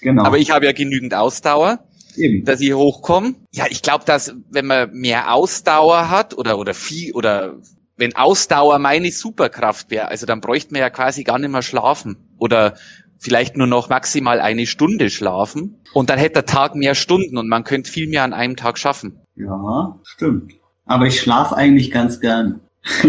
Genau. 0.00 0.24
Aber 0.24 0.38
ich 0.38 0.50
habe 0.50 0.66
ja 0.66 0.72
genügend 0.72 1.14
Ausdauer. 1.14 1.80
Eben. 2.16 2.44
dass 2.44 2.60
ich 2.60 2.72
hochkomme. 2.72 3.34
Ja, 3.52 3.64
ich 3.68 3.82
glaube, 3.82 4.04
dass 4.04 4.36
wenn 4.48 4.66
man 4.66 4.92
mehr 4.92 5.34
Ausdauer 5.34 6.10
hat 6.10 6.38
oder 6.38 6.58
oder 6.58 6.72
viel 6.72 7.12
oder 7.12 7.56
wenn 7.96 8.16
Ausdauer 8.16 8.78
meine 8.78 9.10
Superkraft 9.10 9.90
wäre, 9.90 10.08
also 10.08 10.26
dann 10.26 10.40
bräuchte 10.40 10.72
man 10.72 10.80
ja 10.80 10.90
quasi 10.90 11.24
gar 11.24 11.38
nicht 11.38 11.50
mehr 11.50 11.62
schlafen 11.62 12.16
oder 12.38 12.74
vielleicht 13.18 13.56
nur 13.56 13.66
noch 13.66 13.88
maximal 13.88 14.40
eine 14.40 14.66
Stunde 14.66 15.10
schlafen 15.10 15.80
und 15.92 16.10
dann 16.10 16.18
hätte 16.18 16.34
der 16.34 16.46
Tag 16.46 16.74
mehr 16.74 16.94
Stunden 16.94 17.38
und 17.38 17.48
man 17.48 17.64
könnte 17.64 17.90
viel 17.90 18.08
mehr 18.08 18.24
an 18.24 18.32
einem 18.32 18.56
Tag 18.56 18.78
schaffen. 18.78 19.20
Ja, 19.36 19.98
stimmt. 20.04 20.52
Aber 20.84 21.06
ich 21.06 21.20
schlafe 21.20 21.56
eigentlich 21.56 21.90
ganz 21.90 22.20
gern. 22.20 22.60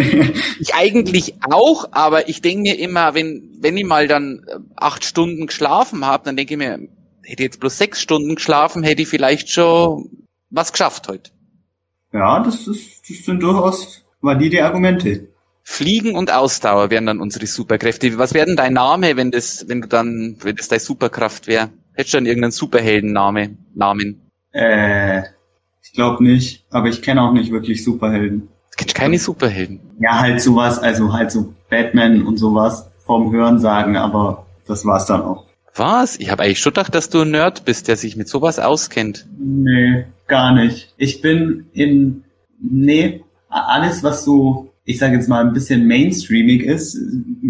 ich 0.59 0.73
eigentlich 0.73 1.35
auch, 1.49 1.89
aber 1.91 2.29
ich 2.29 2.41
denke 2.41 2.61
mir 2.61 2.79
immer, 2.79 3.13
wenn, 3.13 3.57
wenn 3.59 3.75
ich 3.75 3.83
mal 3.83 4.07
dann 4.07 4.45
äh, 4.47 4.59
acht 4.77 5.03
Stunden 5.03 5.47
geschlafen 5.47 6.05
habe, 6.05 6.23
dann 6.23 6.37
denke 6.37 6.53
ich 6.53 6.57
mir, 6.57 6.79
hätte 7.23 7.43
ich 7.43 7.47
jetzt 7.47 7.59
bloß 7.59 7.77
sechs 7.77 8.01
Stunden 8.01 8.35
geschlafen, 8.35 8.83
hätte 8.83 9.01
ich 9.01 9.09
vielleicht 9.09 9.49
schon 9.49 10.25
was 10.49 10.71
geschafft 10.71 11.09
heute. 11.09 11.31
Ja, 12.13 12.41
das, 12.41 12.67
ist, 12.67 13.09
das 13.09 13.25
sind 13.25 13.43
durchaus 13.43 14.04
valide 14.21 14.65
Argumente. 14.65 15.27
Fliegen 15.63 16.15
und 16.15 16.31
Ausdauer 16.31 16.91
wären 16.91 17.07
dann 17.07 17.19
unsere 17.19 17.47
Superkräfte. 17.47 18.17
Was 18.19 18.33
wäre 18.35 18.45
denn 18.45 18.55
dein 18.55 18.73
Name, 18.73 19.17
wenn 19.17 19.31
das, 19.31 19.65
wenn 19.67 19.81
du 19.81 19.87
dann, 19.87 20.37
wenn 20.41 20.55
das 20.55 20.67
deine 20.67 20.79
Superkraft 20.79 21.47
wäre? 21.47 21.69
Hättest 21.93 22.13
du 22.13 22.17
dann 22.17 22.27
irgendeinen 22.27 22.51
Superheldenname, 22.51 23.57
Namen? 23.73 24.29
Äh, 24.51 25.23
ich 25.81 25.93
glaube 25.93 26.23
nicht, 26.23 26.65
aber 26.69 26.87
ich 26.87 27.01
kenne 27.01 27.23
auch 27.23 27.33
nicht 27.33 27.51
wirklich 27.51 27.83
Superhelden. 27.83 28.41
Du 28.41 28.77
kennst 28.77 28.95
keine 28.95 29.17
Superhelden? 29.17 29.79
Ja, 29.99 30.19
halt 30.19 30.39
sowas, 30.39 30.77
also 30.77 31.13
halt 31.13 31.31
so 31.31 31.53
Batman 31.69 32.23
und 32.23 32.37
sowas 32.37 32.91
vom 33.05 33.31
Hören 33.31 33.59
sagen, 33.59 33.97
aber 33.97 34.45
das 34.67 34.85
war's 34.85 35.05
dann 35.07 35.21
auch. 35.21 35.45
Was? 35.73 36.17
Ich 36.19 36.29
habe 36.29 36.43
eigentlich 36.43 36.59
schon 36.59 36.73
gedacht, 36.73 36.93
dass 36.95 37.09
du 37.09 37.21
ein 37.21 37.31
Nerd 37.31 37.65
bist, 37.65 37.87
der 37.87 37.97
sich 37.97 38.15
mit 38.15 38.29
sowas 38.29 38.59
auskennt. 38.59 39.25
Nee, 39.37 40.05
gar 40.27 40.53
nicht. 40.53 40.93
Ich 40.97 41.21
bin 41.21 41.67
in, 41.73 42.23
nee, 42.59 43.24
alles 43.63 44.03
was 44.03 44.23
so, 44.25 44.71
ich 44.83 44.97
sage 44.97 45.15
jetzt 45.15 45.29
mal 45.29 45.45
ein 45.45 45.53
bisschen 45.53 45.87
mainstreamig 45.87 46.63
ist, 46.63 46.95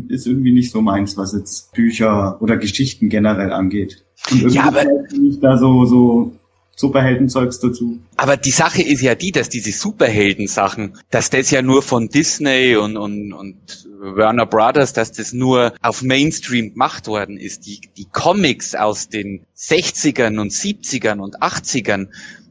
ist 0.08 0.28
irgendwie 0.28 0.54
nicht 0.54 0.72
so 0.72 0.82
meins, 0.82 1.18
was 1.18 1.34
jetzt 1.34 1.74
Bücher 1.74 2.42
oder 2.42 2.58
Geschichten 2.58 3.10
generell 3.10 3.52
angeht. 3.52 4.04
Und 4.32 4.38
irgendwie 4.40 4.56
Ja, 4.56 4.68
aber- 4.68 4.86
ich 5.12 5.40
da 5.40 5.58
so, 5.58 5.86
so 5.86 6.32
Superheldenzeugs 6.78 7.60
dazu. 7.60 8.00
Aber 8.18 8.36
die 8.38 8.52
Sache 8.52 8.82
ist 8.82 9.02
ja 9.02 9.16
die, 9.16 9.32
dass 9.32 9.48
diese 9.50 9.72
Superhelden-Sachen, 9.72 10.98
dass 11.10 11.30
das 11.30 11.50
ja 11.52 11.62
nur 11.62 11.82
von 11.82 12.10
Disney 12.10 12.76
und, 12.76 12.98
und, 12.98 13.32
und 13.34 13.56
Warner 14.00 14.46
Brothers, 14.46 14.92
dass 14.92 15.12
das 15.14 15.32
nur 15.32 15.74
auf 15.82 16.02
Mainstream 16.04 16.74
gemacht 16.74 17.08
worden 17.08 17.38
ist. 17.38 17.66
Die, 17.66 17.80
die 17.98 18.06
Comics 18.12 18.76
aus 18.76 19.08
den 19.08 19.46
60ern 19.58 20.38
und 20.40 20.52
70ern 20.52 21.20
und 21.20 21.42
80ern, 21.42 22.08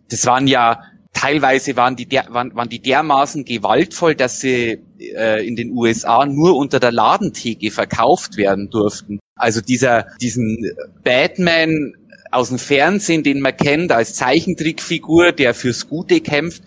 das 0.08 0.24
waren 0.24 0.46
ja 0.46 0.80
teilweise 1.14 1.76
waren 1.76 1.96
die, 1.96 2.06
der, 2.06 2.26
waren, 2.28 2.54
waren 2.54 2.68
die 2.68 2.80
dermaßen 2.80 3.44
gewaltvoll, 3.44 4.14
dass 4.14 4.40
sie 4.40 4.82
äh, 4.98 5.46
in 5.46 5.56
den 5.56 5.70
USA 5.70 6.26
nur 6.26 6.56
unter 6.56 6.80
der 6.80 6.92
Ladentheke 6.92 7.70
verkauft 7.70 8.36
werden 8.36 8.68
durften. 8.68 9.20
Also 9.36 9.60
dieser, 9.60 10.06
diesen 10.20 10.72
Batman 11.02 11.94
aus 12.30 12.48
dem 12.48 12.58
Fernsehen, 12.58 13.22
den 13.22 13.40
man 13.40 13.56
kennt 13.56 13.92
als 13.92 14.14
Zeichentrickfigur, 14.14 15.32
der 15.32 15.54
fürs 15.54 15.88
Gute 15.88 16.20
kämpft, 16.20 16.62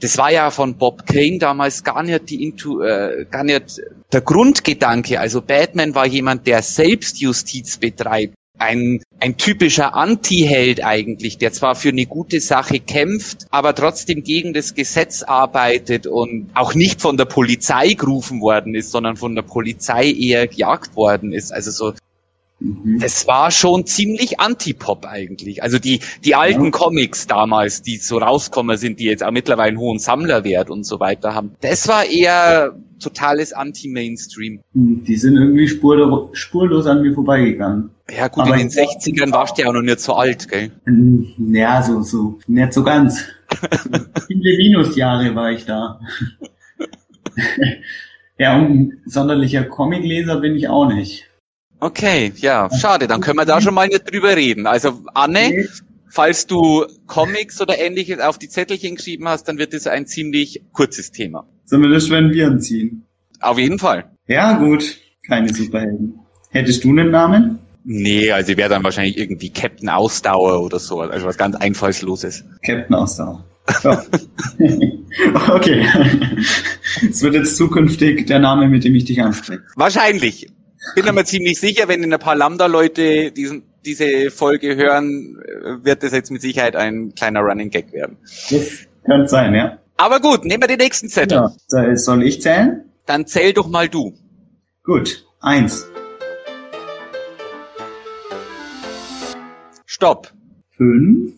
das 0.00 0.16
war 0.18 0.32
ja 0.32 0.50
von 0.50 0.76
Bob 0.76 1.06
Kane 1.06 1.38
damals 1.38 1.84
gar 1.84 2.02
nicht 2.02 2.30
die 2.30 2.42
Intu 2.42 2.80
äh, 2.80 3.26
gar 3.30 3.44
nicht 3.44 3.80
der 4.12 4.22
Grundgedanke. 4.22 5.20
Also 5.20 5.42
Batman 5.42 5.94
war 5.94 6.06
jemand, 6.06 6.46
der 6.46 6.62
Selbstjustiz 6.62 7.76
betreibt. 7.76 8.34
Ein, 8.60 9.02
ein 9.20 9.38
typischer 9.38 9.94
Anti-Held 9.94 10.84
eigentlich, 10.84 11.38
der 11.38 11.50
zwar 11.52 11.74
für 11.74 11.88
eine 11.88 12.04
gute 12.04 12.40
Sache 12.40 12.78
kämpft, 12.78 13.46
aber 13.50 13.74
trotzdem 13.74 14.22
gegen 14.22 14.52
das 14.52 14.74
Gesetz 14.74 15.22
arbeitet 15.22 16.06
und 16.06 16.50
auch 16.54 16.74
nicht 16.74 17.00
von 17.00 17.16
der 17.16 17.24
Polizei 17.24 17.94
gerufen 17.94 18.42
worden 18.42 18.74
ist, 18.74 18.90
sondern 18.90 19.16
von 19.16 19.34
der 19.34 19.42
Polizei 19.42 20.10
eher 20.12 20.46
gejagt 20.46 20.94
worden 20.94 21.32
ist. 21.32 21.52
Also 21.52 21.70
so 21.70 21.94
Mhm. 22.60 22.98
das 23.00 23.26
war 23.26 23.50
schon 23.50 23.86
ziemlich 23.86 24.38
Antipop 24.38 25.06
eigentlich. 25.06 25.62
Also 25.62 25.78
die, 25.78 26.00
die 26.24 26.34
alten 26.34 26.66
Ja. 26.66 26.70
Comics 26.70 27.26
damals, 27.26 27.80
die 27.82 27.96
so 27.96 28.18
rauskommen 28.18 28.76
sind, 28.76 29.00
die 29.00 29.04
jetzt 29.04 29.24
auch 29.24 29.30
mittlerweile 29.30 29.68
einen 29.68 29.78
hohen 29.78 29.98
Sammlerwert 29.98 30.68
und 30.70 30.84
so 30.84 31.00
weiter 31.00 31.34
haben, 31.34 31.52
das 31.62 31.88
war 31.88 32.04
eher 32.04 32.76
totales 32.98 33.54
Anti-Mainstream. 33.54 34.60
Die 34.74 35.16
sind 35.16 35.36
irgendwie 35.36 35.66
spurlo 35.68 36.28
spurlos 36.34 36.86
an 36.86 37.00
mir 37.00 37.14
vorbeigegangen. 37.14 37.90
Ja 38.14 38.28
gut, 38.28 38.44
Aber 38.44 38.54
in 38.56 38.60
den 38.60 38.68
ich 38.68 38.74
glaub- 38.74 38.88
60ern 38.90 39.32
warst 39.32 39.56
du 39.56 39.62
ja 39.62 39.68
auch 39.68 39.72
noch 39.72 39.80
nicht 39.80 40.00
so 40.00 40.12
alt, 40.12 40.46
gell? 40.48 40.70
Hm, 40.84 41.26
Ja, 41.54 41.82
so, 41.82 42.02
so, 42.02 42.38
nicht 42.46 42.74
so 42.74 42.82
ganz. 42.84 43.24
Viele 44.26 44.56
Minusjahre 44.58 45.34
war 45.34 45.50
ich 45.50 45.64
da. 45.64 45.98
ja, 48.38 48.58
und 48.58 48.98
sonderlicher 49.06 49.64
Comicleser 49.64 50.40
bin 50.40 50.56
ich 50.56 50.68
auch 50.68 50.88
nicht. 50.92 51.29
Okay, 51.80 52.32
ja, 52.36 52.68
schade, 52.78 53.06
dann 53.06 53.20
können 53.20 53.38
wir 53.38 53.46
da 53.46 53.60
schon 53.60 53.74
mal 53.74 53.88
nicht 53.88 54.12
drüber 54.12 54.36
reden. 54.36 54.66
Also 54.66 55.00
Anne, 55.14 55.66
falls 56.10 56.46
du 56.46 56.84
Comics 57.06 57.60
oder 57.60 57.78
ähnliches 57.78 58.20
auf 58.20 58.38
die 58.38 58.48
Zettelchen 58.48 58.96
geschrieben 58.96 59.26
hast, 59.28 59.44
dann 59.48 59.58
wird 59.58 59.72
es 59.72 59.86
ein 59.86 60.06
ziemlich 60.06 60.62
kurzes 60.72 61.10
Thema. 61.10 61.46
Zumindest 61.64 62.10
wenn 62.10 62.32
wir 62.32 62.58
ziehen. 62.58 63.06
Auf 63.40 63.58
jeden 63.58 63.78
Fall. 63.78 64.10
Ja, 64.26 64.58
gut. 64.58 64.98
Keine 65.26 65.52
Superhelden. 65.52 66.20
Hättest 66.50 66.84
du 66.84 66.90
einen 66.90 67.10
Namen? 67.10 67.58
Nee, 67.84 68.30
also 68.30 68.56
wäre 68.56 68.68
dann 68.68 68.84
wahrscheinlich 68.84 69.16
irgendwie 69.16 69.50
Captain 69.50 69.88
Ausdauer 69.88 70.62
oder 70.62 70.78
so, 70.78 71.00
also 71.00 71.26
was 71.26 71.38
ganz 71.38 71.56
Einfallsloses. 71.56 72.44
Captain 72.62 72.94
Ausdauer. 72.94 73.44
Ja. 73.82 74.02
okay. 75.54 75.86
Es 77.08 77.22
wird 77.22 77.34
jetzt 77.34 77.56
zukünftig 77.56 78.26
der 78.26 78.40
Name, 78.40 78.68
mit 78.68 78.84
dem 78.84 78.94
ich 78.94 79.04
dich 79.04 79.22
anspreche. 79.22 79.62
Wahrscheinlich. 79.76 80.48
Bin 80.94 81.08
aber 81.08 81.24
ziemlich 81.24 81.60
sicher, 81.60 81.88
wenn 81.88 82.02
in 82.02 82.12
ein 82.12 82.18
paar 82.18 82.36
Lambda-Leute 82.36 83.32
diesen, 83.32 83.62
diese 83.84 84.30
Folge 84.30 84.76
hören, 84.76 85.36
wird 85.82 86.02
das 86.02 86.12
jetzt 86.12 86.30
mit 86.30 86.40
Sicherheit 86.42 86.74
ein 86.76 87.14
kleiner 87.14 87.40
Running 87.40 87.70
Gag 87.70 87.92
werden. 87.92 88.16
Das 88.50 88.86
könnte 89.04 89.28
sein, 89.28 89.54
ja. 89.54 89.78
Aber 89.96 90.20
gut, 90.20 90.44
nehmen 90.44 90.62
wir 90.62 90.68
den 90.68 90.78
nächsten 90.78 91.08
Zettel. 91.08 91.50
ja. 91.68 91.96
Soll 91.96 92.22
ich 92.22 92.40
zählen? 92.40 92.84
Dann 93.06 93.26
zähl 93.26 93.52
doch 93.52 93.68
mal 93.68 93.88
du. 93.88 94.14
Gut. 94.84 95.26
Eins. 95.40 95.86
Stopp. 99.86 100.32
Fünf. 100.76 101.34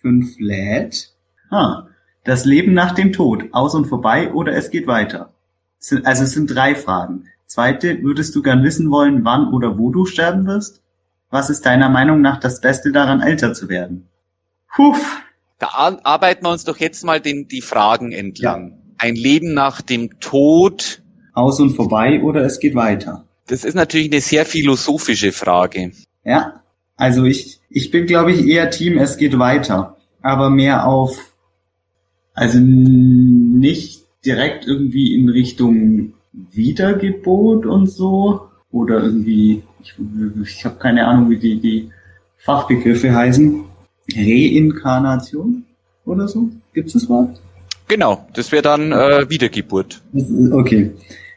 Fünf 0.00 0.34
lädt. 0.38 1.12
Ah, 1.50 1.86
das 2.24 2.44
Leben 2.44 2.72
nach 2.74 2.92
dem 2.94 3.12
Tod. 3.12 3.44
Aus 3.52 3.74
und 3.74 3.86
vorbei 3.86 4.32
oder 4.32 4.52
es 4.54 4.70
geht 4.70 4.86
weiter. 4.88 5.32
Also 6.04 6.24
es 6.24 6.32
sind 6.32 6.48
drei 6.52 6.74
Fragen. 6.74 7.28
Zweite, 7.56 8.02
würdest 8.02 8.34
du 8.34 8.40
gern 8.40 8.64
wissen 8.64 8.90
wollen, 8.90 9.26
wann 9.26 9.52
oder 9.52 9.76
wo 9.76 9.90
du 9.90 10.06
sterben 10.06 10.46
wirst? 10.46 10.80
Was 11.28 11.50
ist 11.50 11.66
deiner 11.66 11.90
Meinung 11.90 12.22
nach 12.22 12.40
das 12.40 12.62
Beste 12.62 12.92
daran, 12.92 13.20
älter 13.20 13.52
zu 13.52 13.68
werden? 13.68 14.08
Puff. 14.74 14.98
Da 15.58 15.66
ar- 15.74 16.00
arbeiten 16.02 16.46
wir 16.46 16.50
uns 16.50 16.64
doch 16.64 16.78
jetzt 16.78 17.04
mal 17.04 17.20
den, 17.20 17.48
die 17.48 17.60
Fragen 17.60 18.10
entlang. 18.10 18.78
Ein 18.96 19.16
Leben 19.16 19.52
nach 19.52 19.82
dem 19.82 20.18
Tod, 20.18 21.02
Aus 21.34 21.60
und 21.60 21.76
vorbei 21.76 22.22
oder 22.22 22.40
es 22.42 22.58
geht 22.58 22.74
weiter. 22.74 23.26
das 23.48 23.64
ist 23.64 23.74
natürlich 23.74 24.10
eine 24.10 24.22
sehr 24.22 24.46
philosophische 24.46 25.30
Frage. 25.32 25.92
Ja, 26.24 26.62
also 26.96 27.24
ich, 27.24 27.60
ich 27.68 27.90
bin, 27.90 28.06
glaube 28.06 28.32
ich, 28.32 28.46
eher 28.46 28.70
Team, 28.70 28.96
es 28.96 29.18
geht 29.18 29.38
weiter. 29.38 29.98
Aber 30.22 30.48
mehr 30.48 30.86
auf, 30.86 31.34
also 32.32 32.58
nicht 32.60 34.06
direkt 34.24 34.66
irgendwie 34.66 35.14
in 35.14 35.28
Richtung 35.28 36.14
Wiedergebot 36.32 37.66
und 37.66 37.86
so. 37.86 38.48
oder 38.70 39.02
irgendwie, 39.02 39.62
ich, 39.82 39.94
ich 40.42 40.64
habe 40.64 40.76
keine 40.76 41.06
Ahnung, 41.06 41.30
wie 41.30 41.38
die, 41.38 41.60
die 41.60 41.90
Fachbegriffe 42.38 43.14
heißen. 43.14 43.64
Reinkarnation 44.16 45.64
oder 46.04 46.26
so? 46.26 46.48
Gibt 46.74 46.88
es 46.88 46.94
das 46.94 47.08
Wort? 47.08 47.40
Genau, 47.88 48.26
das 48.32 48.50
wäre 48.50 48.62
dann 48.62 48.90
äh, 48.92 49.28
Wiedergeburt. 49.28 50.00
Okay. 50.52 50.92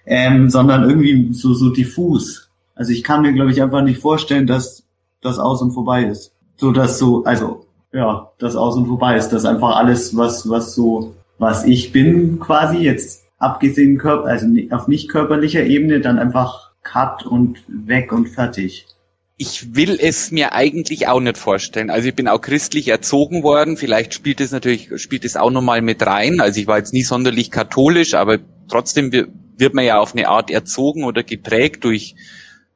Ähm, 0.06 0.50
sondern 0.50 0.90
irgendwie 0.90 1.34
so, 1.34 1.54
so 1.54 1.70
diffus. 1.70 2.50
Also 2.76 2.92
ich 2.92 3.04
kann 3.04 3.22
mir, 3.22 3.34
glaube 3.34 3.52
ich, 3.52 3.62
einfach 3.62 3.82
nicht 3.82 4.00
vorstellen, 4.00 4.48
dass 4.48 4.84
das 5.22 5.40
aus 5.40 5.62
und 5.62 5.72
vorbei 5.72 6.06
ist. 6.06 6.32
So 6.58 6.72
dass 6.72 6.98
so, 6.98 7.24
also 7.26 7.66
ja, 7.92 8.32
das 8.38 8.56
aus 8.56 8.76
und 8.76 8.88
vorbei 8.88 9.18
ist. 9.18 9.30
Dass 9.30 9.46
einfach 9.46 9.76
alles, 9.76 10.16
was, 10.16 10.50
was 10.50 10.74
so, 10.74 11.16
was 11.38 11.66
ich 11.66 11.92
bin, 11.92 12.40
quasi 12.40 12.78
jetzt 12.78 13.25
abgesehen 13.38 13.98
Körper, 13.98 14.28
also 14.28 14.48
auf 14.72 14.88
nicht 14.88 15.10
körperlicher 15.10 15.64
Ebene, 15.64 16.00
dann 16.02 16.20
einfach 16.20 16.72
cut 16.84 17.26
und 17.26 17.58
weg 17.68 18.12
und 18.12 18.28
fertig. 18.28 18.86
Ich 19.38 19.76
will 19.76 20.00
es 20.02 20.32
mir 20.32 20.54
eigentlich 20.54 21.10
auch 21.10 21.20
nicht 21.20 21.38
vorstellen. 21.38 21.90
Also 21.90 22.08
ich 22.08 22.16
bin 22.16 22.30
auch 22.30 22.40
christlich 22.40 22.88
erzogen 22.88 23.44
worden. 23.44 23.76
Vielleicht 23.76 24.14
spielt 24.14 24.40
es 24.40 24.52
natürlich, 24.52 24.90
spielt 25.02 25.26
es 25.26 25.36
auch 25.36 25.52
nochmal 25.52 25.82
mit 25.82 26.06
rein. 26.06 26.40
Also 26.40 26.62
ich 26.62 26.68
war 26.68 26.78
jetzt 26.78 26.94
nie 26.94 27.04
sonderlich 27.04 27.52
katholisch, 27.52 28.14
aber 28.14 28.38
trotzdem 28.70 29.12
wird 29.12 29.74
man 29.74 29.84
ja 29.84 30.00
auf 30.00 30.16
eine 30.16 30.30
Art 30.30 30.52
erzogen 30.52 31.04
oder 31.04 31.24
geprägt 31.24 31.84
durch 31.84 32.16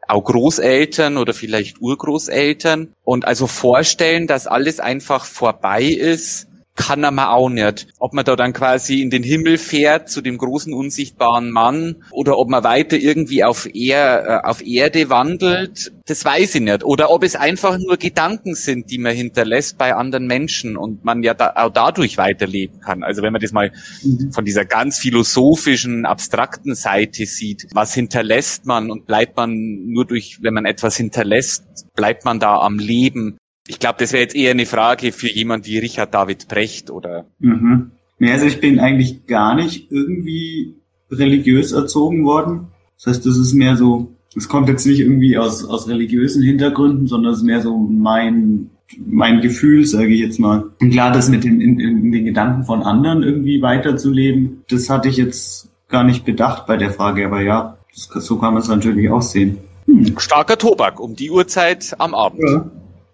auch 0.10 0.24
Großeltern 0.24 1.18
oder 1.18 1.34
vielleicht 1.34 1.80
Urgroßeltern. 1.80 2.94
Und 3.04 3.26
also 3.26 3.48
vorstellen, 3.48 4.28
dass 4.28 4.48
alles 4.48 4.82
einfach 4.82 5.24
vorbei 5.24 5.84
ist, 5.84 6.49
kann 6.80 7.04
er 7.04 7.12
mal 7.12 7.34
auch 7.34 7.50
nicht. 7.50 7.88
Ob 8.00 8.14
man 8.14 8.24
da 8.24 8.38
dann 8.38 8.54
quasi 8.54 9.02
in 9.02 9.10
den 9.10 9.22
Himmel 9.22 9.58
fährt 9.58 10.10
zu 10.10 10.22
dem 10.22 10.38
großen 10.38 10.74
unsichtbaren 10.74 11.52
Mann 11.52 11.98
oder 12.10 12.38
ob 12.38 12.48
man 12.48 12.64
weiter 12.64 12.96
irgendwie 12.96 13.44
auf, 13.44 13.68
er, 13.74 14.26
äh, 14.26 14.48
auf 14.48 14.66
Erde 14.66 15.10
wandelt, 15.10 15.92
das 16.06 16.24
weiß 16.24 16.56
ich 16.56 16.62
nicht. 16.62 16.86
Oder 16.86 17.12
ob 17.12 17.26
es 17.26 17.36
einfach 17.36 17.78
nur 17.78 17.98
Gedanken 17.98 18.56
sind, 18.56 18.92
die 18.92 18.98
man 18.98 19.14
hinterlässt 19.14 19.78
bei 19.78 19.94
anderen 19.94 20.26
Menschen 20.26 20.78
und 20.78 21.04
man 21.04 21.22
ja 21.22 21.34
da, 21.34 21.52
auch 21.58 21.70
dadurch 21.70 22.18
weiterleben 22.18 22.80
kann. 22.80 23.04
Also 23.04 23.24
wenn 23.24 23.34
man 23.34 23.42
das 23.42 23.52
mal 23.52 23.74
mhm. 24.02 24.32
von 24.32 24.46
dieser 24.46 24.64
ganz 24.64 25.00
philosophischen, 25.00 26.06
abstrakten 26.06 26.76
Seite 26.76 27.26
sieht, 27.26 27.68
was 27.74 27.94
hinterlässt 27.94 28.66
man 28.66 28.90
und 28.90 29.06
bleibt 29.06 29.36
man 29.36 29.52
nur 29.86 30.06
durch, 30.06 30.38
wenn 30.42 30.54
man 30.54 30.66
etwas 30.66 30.96
hinterlässt, 30.96 31.66
bleibt 31.94 32.24
man 32.24 32.40
da 32.40 32.58
am 32.60 32.80
Leben 32.80 33.38
ich 33.70 33.78
glaube, 33.78 33.98
das 34.00 34.14
wäre 34.14 34.24
jetzt 34.24 34.36
eher 34.36 34.50
eine 34.52 34.66
Frage 34.66 35.12
für 35.12 35.30
jemand 35.32 35.68
wie 35.68 35.78
Richard 35.78 36.14
David 36.14 36.48
Brecht 36.48 36.90
oder. 36.90 37.26
Mhm. 37.38 37.92
Ja, 38.18 38.34
also 38.34 38.48
ich 38.48 38.60
bin 38.60 38.80
eigentlich 38.80 39.28
gar 39.28 39.54
nicht 39.56 39.92
irgendwie 39.92 40.74
religiös 41.12 41.72
erzogen 41.72 42.26
worden. 42.26 42.70
Das 42.98 43.06
heißt, 43.06 43.26
das 43.28 43.38
ist 43.38 43.54
mehr 43.54 43.78
so, 43.78 44.12
es 44.36 44.50
kommt 44.50 44.70
jetzt 44.70 44.88
nicht 44.88 45.00
irgendwie 45.00 45.38
aus, 45.38 45.64
aus 45.64 45.88
religiösen 45.88 46.42
Hintergründen, 46.42 47.06
sondern 47.06 47.32
es 47.32 47.40
ist 47.40 47.46
mehr 47.46 47.62
so 47.62 47.78
mein, 47.78 48.72
mein 49.06 49.40
Gefühl, 49.40 49.86
sage 49.86 50.08
ich 50.08 50.20
jetzt 50.20 50.40
mal. 50.40 50.66
Und 50.82 50.90
klar, 50.90 51.12
das 51.12 51.30
mit 51.30 51.44
den, 51.44 51.62
in, 51.62 51.80
in 51.80 52.12
den 52.12 52.26
Gedanken 52.26 52.64
von 52.64 52.82
anderen 52.82 53.22
irgendwie 53.22 53.62
weiterzuleben, 53.62 54.64
das 54.68 54.90
hatte 54.90 55.10
ich 55.10 55.18
jetzt 55.18 55.70
gar 55.90 56.04
nicht 56.04 56.26
bedacht 56.26 56.66
bei 56.66 56.76
der 56.76 56.90
Frage, 56.90 57.28
aber 57.28 57.42
ja, 57.42 57.78
das, 57.94 58.26
so 58.26 58.40
kann 58.40 58.56
man 58.56 58.64
es 58.64 58.68
natürlich 58.68 59.12
auch 59.12 59.22
sehen. 59.22 59.60
Hm. 59.86 60.18
Starker 60.18 60.58
Tobak 60.58 61.00
um 61.00 61.16
die 61.16 61.30
Uhrzeit 61.30 61.96
am 62.00 62.16
Abend. 62.16 62.42
Ja. 62.44 62.66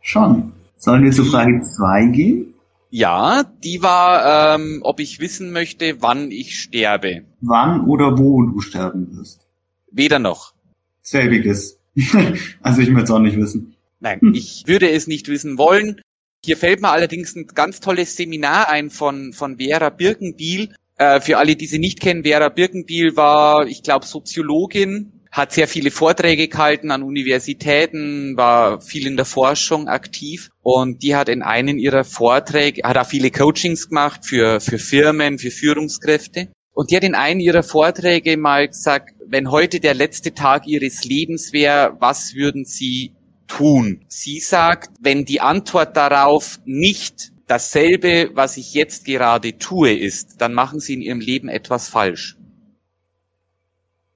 Schon. 0.05 0.53
Sollen 0.77 1.03
wir 1.03 1.11
zu 1.11 1.25
Frage 1.25 1.61
2 1.61 2.05
gehen? 2.11 2.53
Ja, 2.91 3.43
die 3.63 3.81
war, 3.81 4.55
ähm, 4.55 4.81
ob 4.83 4.99
ich 4.99 5.19
wissen 5.19 5.51
möchte, 5.51 5.99
wann 5.99 6.29
ich 6.29 6.59
sterbe. 6.59 7.23
Wann 7.41 7.87
oder 7.87 8.15
wo 8.15 8.43
du 8.43 8.61
sterben 8.61 9.17
wirst? 9.17 9.47
Weder 9.91 10.19
noch. 10.19 10.53
Selbiges. 11.01 11.79
also 12.61 12.81
ich 12.81 12.89
möchte 12.89 13.05
es 13.05 13.11
auch 13.11 13.19
nicht 13.19 13.35
wissen. 13.35 13.75
Nein, 13.99 14.19
ich 14.35 14.65
würde 14.67 14.91
es 14.91 15.07
nicht 15.07 15.27
wissen 15.27 15.57
wollen. 15.57 15.99
Hier 16.45 16.55
fällt 16.55 16.81
mir 16.81 16.91
allerdings 16.91 17.35
ein 17.35 17.47
ganz 17.47 17.79
tolles 17.79 18.15
Seminar 18.15 18.69
ein 18.69 18.91
von, 18.91 19.33
von 19.33 19.57
Vera 19.57 19.89
Birkenbiel. 19.89 20.75
Äh, 20.97 21.19
für 21.19 21.39
alle, 21.39 21.55
die 21.55 21.65
sie 21.65 21.79
nicht 21.79 21.99
kennen, 21.99 22.23
Vera 22.23 22.49
Birkenbiel 22.49 23.17
war, 23.17 23.65
ich 23.65 23.81
glaube, 23.81 24.05
Soziologin 24.05 25.13
hat 25.35 25.51
sehr 25.51 25.67
viele 25.67 25.91
Vorträge 25.91 26.47
gehalten 26.47 26.91
an 26.91 27.03
Universitäten, 27.03 28.37
war 28.37 28.79
viel 28.79 29.05
in 29.05 29.17
der 29.17 29.25
Forschung 29.25 29.89
aktiv 29.89 30.49
und 30.61 31.03
die 31.03 31.13
hat 31.13 31.27
in 31.27 31.41
einem 31.41 31.77
ihrer 31.77 32.05
Vorträge, 32.05 32.83
hat 32.85 32.97
auch 32.97 33.05
viele 33.05 33.31
Coachings 33.31 33.89
gemacht 33.89 34.25
für, 34.25 34.61
für 34.61 34.79
Firmen, 34.79 35.37
für 35.37 35.51
Führungskräfte. 35.51 36.47
Und 36.71 36.89
die 36.89 36.95
hat 36.95 37.03
in 37.03 37.15
einem 37.15 37.41
ihrer 37.41 37.63
Vorträge 37.63 38.37
mal 38.37 38.69
gesagt, 38.69 39.13
wenn 39.27 39.51
heute 39.51 39.81
der 39.81 39.93
letzte 39.93 40.33
Tag 40.33 40.67
ihres 40.67 41.03
Lebens 41.03 41.51
wäre, 41.51 41.97
was 41.99 42.33
würden 42.33 42.63
Sie 42.63 43.11
tun? 43.47 44.05
Sie 44.07 44.39
sagt, 44.39 44.91
wenn 45.01 45.25
die 45.25 45.41
Antwort 45.41 45.97
darauf 45.97 46.61
nicht 46.63 47.33
dasselbe, 47.45 48.29
was 48.35 48.55
ich 48.55 48.73
jetzt 48.73 49.03
gerade 49.03 49.57
tue, 49.57 49.93
ist, 49.93 50.39
dann 50.39 50.53
machen 50.53 50.79
Sie 50.79 50.93
in 50.93 51.01
Ihrem 51.01 51.19
Leben 51.19 51.49
etwas 51.49 51.89
falsch. 51.89 52.37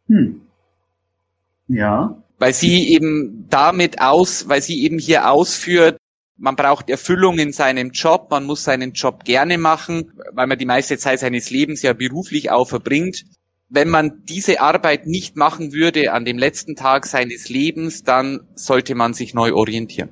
Hm. 0.08 0.49
Ja. 1.70 2.22
Weil 2.38 2.54
sie 2.54 2.90
eben 2.90 3.46
damit 3.50 4.02
aus, 4.02 4.50
weil 4.50 4.62
sie 4.62 4.84
eben 4.84 5.00
hier 5.00 5.30
ausführt, 5.30 5.98
man 6.38 6.56
braucht 6.56 6.90
Erfüllung 6.90 7.38
in 7.38 7.52
seinem 7.52 7.92
Job, 7.92 8.28
man 8.32 8.46
muss 8.46 8.64
seinen 8.64 8.94
Job 8.94 9.26
gerne 9.26 9.58
machen, 9.58 10.14
weil 10.32 10.48
man 10.48 10.58
die 10.58 10.66
meiste 10.66 10.98
Zeit 10.98 11.20
seines 11.20 11.50
Lebens 11.50 11.82
ja 11.82 11.94
beruflich 11.94 12.50
auch 12.50 12.68
verbringt. 12.68 13.26
Wenn 13.68 13.90
man 13.90 14.24
diese 14.24 14.62
Arbeit 14.62 15.06
nicht 15.06 15.36
machen 15.36 15.74
würde 15.74 16.12
an 16.12 16.26
dem 16.26 16.38
letzten 16.38 16.76
Tag 16.76 17.06
seines 17.06 17.50
Lebens, 17.50 18.04
dann 18.04 18.48
sollte 18.56 18.96
man 18.96 19.14
sich 19.14 19.34
neu 19.34 19.54
orientieren 19.54 20.10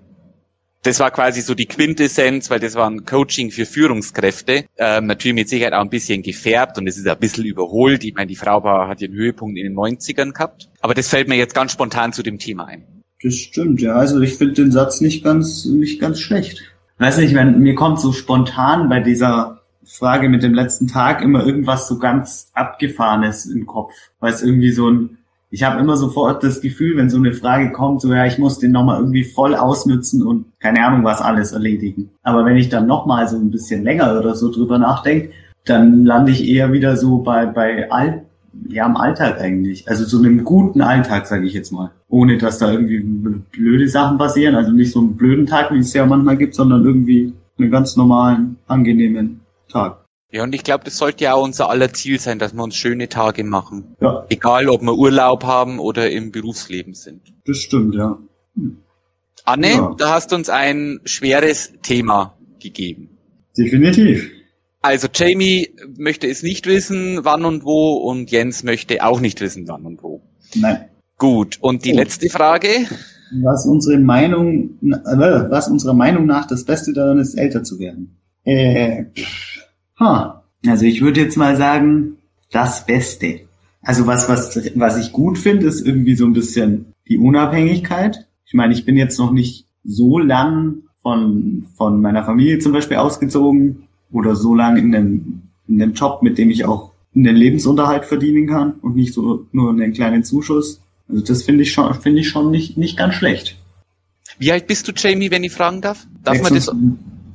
das 0.84 1.00
war 1.00 1.12
quasi 1.12 1.42
so 1.42 1.54
die 1.54 1.66
Quintessenz, 1.66 2.50
weil 2.50 2.60
das 2.60 2.76
war 2.76 2.90
ein 2.90 3.04
Coaching 3.06 3.52
für 3.52 3.66
Führungskräfte. 3.66 4.66
Ähm, 4.78 5.08
natürlich 5.08 5.36
mit 5.36 5.50
Sicherheit 5.50 5.74
auch 5.74 5.82
ein 5.82 5.90
bisschen 5.90 6.22
gefärbt 6.22 6.78
und 6.78 6.88
es 6.88 6.98
ist 6.98 7.08
ein 7.08 7.20
bisschen 7.20 7.46
überholt. 7.46 8.04
Ich 8.04 8.14
meine, 8.14 8.28
die 8.28 8.36
Frau 8.36 8.64
war, 8.64 8.88
hat 8.88 9.02
ihren 9.02 9.14
Höhepunkt 9.14 9.58
in 9.58 9.66
den 9.66 9.76
90ern 9.76 10.32
gehabt. 10.32 10.70
Aber 10.82 10.94
das 10.94 11.10
fällt 11.10 11.28
mir 11.28 11.36
jetzt 11.36 11.54
ganz 11.54 11.72
spontan 11.74 12.14
zu 12.14 12.24
dem 12.24 12.40
Thema 12.40 12.66
ein. 12.66 12.86
Das 13.22 13.34
stimmt, 13.34 13.82
ja. 13.82 13.96
Also 13.96 14.22
ich 14.22 14.36
finde 14.36 14.54
den 14.54 14.72
Satz 14.72 15.02
nicht 15.02 15.24
ganz, 15.24 15.66
nicht 15.66 16.00
ganz 16.00 16.20
schlecht. 16.22 16.64
Weiß 17.00 17.18
nicht, 17.18 17.34
wenn, 17.34 17.60
mir 17.60 17.76
kommt 17.76 18.00
so 18.00 18.12
spontan 18.12 18.90
bei 18.90 19.00
dieser 19.00 19.62
Frage 19.84 20.30
mit 20.30 20.44
dem 20.44 20.54
letzten 20.54 20.88
Tag 20.88 21.22
immer 21.22 21.46
irgendwas 21.46 21.88
so 21.88 21.98
ganz 21.98 22.52
Abgefahrenes 22.54 23.46
im 23.46 23.66
Kopf. 23.66 23.94
Weil 24.20 24.34
es 24.34 24.44
irgendwie 24.44 24.72
so 24.72 24.90
ein, 24.90 25.18
ich 25.58 25.64
habe 25.64 25.80
immer 25.80 25.98
sofort 25.98 26.44
das 26.44 26.62
Gefühl, 26.62 26.98
wenn 26.98 27.10
so 27.10 27.18
eine 27.18 27.34
Frage 27.34 27.72
kommt, 27.72 28.02
so 28.02 28.14
ja, 28.14 28.28
ich 28.28 28.38
muss 28.38 28.60
den 28.60 28.72
nochmal 28.72 29.00
irgendwie 29.00 29.24
voll 29.24 29.56
ausnützen 29.56 30.22
und 30.22 30.46
keine 30.60 30.86
Ahnung 30.86 31.04
was 31.04 31.20
alles 31.20 31.52
erledigen. 31.52 32.12
Aber 32.22 32.46
wenn 32.46 32.58
ich 32.58 32.70
dann 32.70 32.86
nochmal 32.86 33.28
so 33.28 33.38
ein 33.38 33.50
bisschen 33.50 33.84
länger 33.84 34.20
oder 34.20 34.36
so 34.36 34.52
drüber 34.52 34.78
nachdenke, 34.78 35.32
dann 35.66 36.06
lande 36.06 36.32
ich 36.32 36.48
eher 36.48 36.74
wieder 36.74 36.96
so 36.96 37.24
bei, 37.24 37.48
bei 37.48 37.90
Alt, 37.90 38.22
ja, 38.70 38.86
im 38.86 38.98
Alltag 38.98 39.42
eigentlich. 39.42 39.90
Also 39.90 40.06
so 40.06 40.20
einem 40.20 40.44
guten 40.44 40.82
Alltag, 40.82 41.26
sage 41.26 41.48
ich 41.48 41.54
jetzt 41.54 41.72
mal. 41.72 41.90
Ohne 42.08 42.38
dass 42.38 42.60
da 42.60 42.72
irgendwie 42.72 43.00
blöde 43.00 43.88
Sachen 43.88 44.20
passieren. 44.20 44.54
Also 44.54 44.72
nicht 44.72 44.92
so 44.92 45.00
einen 45.00 45.18
blöden 45.18 45.48
Tag, 45.48 45.72
wie 45.72 45.80
es 45.80 45.92
ja 45.92 46.06
manchmal 46.06 46.38
gibt, 46.38 46.54
sondern 46.54 46.86
irgendwie 46.86 47.34
einen 47.58 47.72
ganz 47.72 47.96
normalen, 47.96 48.58
angenehmen 48.68 49.40
Tag. 49.70 50.06
Ja, 50.30 50.44
und 50.44 50.54
ich 50.54 50.64
glaube, 50.64 50.84
das 50.84 50.98
sollte 50.98 51.24
ja 51.24 51.34
auch 51.34 51.44
unser 51.44 51.70
aller 51.70 51.94
Ziel 51.94 52.20
sein, 52.20 52.38
dass 52.38 52.54
wir 52.54 52.62
uns 52.62 52.76
schöne 52.76 53.08
Tage 53.08 53.44
machen. 53.46 53.96
Ja. 54.02 54.26
Egal, 54.30 54.68
ob 54.68 54.82
wir 54.82 54.94
Urlaub 54.96 55.46
haben 55.46 55.80
oder 55.80 56.10
im 56.12 56.32
Berufsleben 56.32 56.94
sind. 56.94 57.22
Das 57.46 57.58
stimmt, 57.58 57.96
ja. 57.96 58.18
Hm. 58.56 58.78
Anne, 59.46 59.70
ja. 59.70 59.96
da 59.98 60.14
hast 60.14 60.32
du 60.32 60.36
uns 60.36 60.50
ein 60.50 61.00
schweres 61.06 61.72
Thema 61.82 62.38
gegeben. 62.60 63.18
Definitiv. 63.58 64.30
Also 64.82 65.08
Jamie 65.14 65.70
möchte 65.98 66.28
es 66.28 66.44
nicht 66.44 66.68
wissen, 66.68 67.20
wann 67.24 67.46
und 67.46 67.64
wo, 67.64 67.94
und 67.94 68.30
Jens 68.30 68.64
möchte 68.64 69.06
auch 69.06 69.22
nicht 69.22 69.40
wissen, 69.40 69.68
wann 69.68 69.86
und 69.86 70.04
wo. 70.04 70.22
Nein. 70.56 70.90
Gut, 71.18 71.58
und 71.62 71.86
die 71.86 71.92
Gut. 71.92 72.00
letzte 72.00 72.30
Frage? 72.30 72.70
Was 73.42 73.66
unsere 73.66 73.98
Meinung, 73.98 74.78
äh, 74.82 75.50
was 75.50 75.68
unserer 75.70 75.94
Meinung 75.94 76.26
nach 76.26 76.48
das 76.48 76.66
Beste 76.66 76.94
daran 76.94 77.18
ist, 77.18 77.36
älter 77.36 77.64
zu 77.64 77.80
werden. 77.80 78.18
Äh, 78.44 79.06
Ha. 80.00 80.44
Also 80.66 80.86
ich 80.86 81.02
würde 81.02 81.22
jetzt 81.22 81.38
mal 81.38 81.56
sagen, 81.56 82.18
das 82.52 82.86
Beste. 82.86 83.42
Also 83.82 84.08
was, 84.08 84.28
was, 84.28 84.60
was 84.76 84.98
ich 84.98 85.12
gut 85.12 85.38
finde, 85.38 85.68
ist 85.68 85.86
irgendwie 85.86 86.16
so 86.16 86.26
ein 86.26 86.34
bisschen 86.34 86.94
die 87.08 87.18
Unabhängigkeit. 87.18 88.28
Ich 88.46 88.54
meine, 88.54 88.74
ich 88.74 88.86
bin 88.86 88.98
jetzt 88.98 89.20
noch 89.20 89.32
nicht 89.32 89.66
so 89.84 90.20
lang 90.20 90.84
von, 91.02 91.66
von 91.76 92.02
meiner 92.02 92.26
Familie 92.26 92.60
zum 92.60 92.74
Beispiel 92.74 92.98
ausgezogen 92.98 93.88
oder 94.12 94.36
so 94.36 94.56
lang 94.56 94.78
in 94.78 94.92
dem, 94.92 95.42
in 95.68 95.80
dem 95.80 95.94
Job, 95.94 96.22
mit 96.22 96.38
dem 96.38 96.50
ich 96.50 96.66
auch 96.66 96.92
den 97.14 97.36
Lebensunterhalt 97.36 98.06
verdienen 98.06 98.48
kann 98.48 98.74
und 98.82 98.96
nicht 98.96 99.14
so 99.14 99.48
nur 99.52 99.72
einen 99.72 99.94
kleinen 99.94 100.24
Zuschuss. 100.24 100.82
Also 101.10 101.24
das 101.24 101.44
finde 101.44 101.64
ich 101.64 101.72
schon, 101.72 101.94
finde 101.96 102.22
ich 102.22 102.30
schon 102.30 102.52
nicht, 102.52 102.78
nicht 102.78 102.98
ganz 102.98 103.16
schlecht. 103.16 103.58
Wie 104.38 104.52
alt 104.52 104.68
bist 104.68 104.88
du, 104.88 104.92
Jamie, 104.96 105.32
wenn 105.32 105.44
ich 105.44 105.52
fragen 105.52 105.82
darf? 105.82 106.06
Darf 106.24 106.42
man 106.44 106.54
das? 106.54 106.72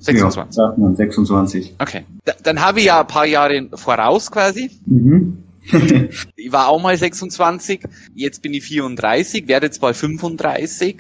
26. 0.03 0.37
Ja, 0.37 0.53
sagt 0.53 0.79
man 0.79 0.97
26. 0.97 1.75
Okay. 1.79 2.05
Da, 2.25 2.33
dann 2.43 2.61
habe 2.61 2.81
ich 2.81 2.87
ja 2.87 3.01
ein 3.01 3.07
paar 3.07 3.27
Jahre 3.27 3.69
voraus 3.75 4.31
quasi. 4.31 4.71
Mhm. 4.87 5.45
ich 6.37 6.51
war 6.53 6.69
auch 6.69 6.83
mal 6.83 6.97
26, 6.97 7.85
jetzt 8.15 8.43
bin 8.43 8.53
ich 8.53 8.65
34, 8.65 9.47
werde 9.47 9.67
jetzt 9.67 9.81
bald 9.81 9.97
35. 9.97 10.99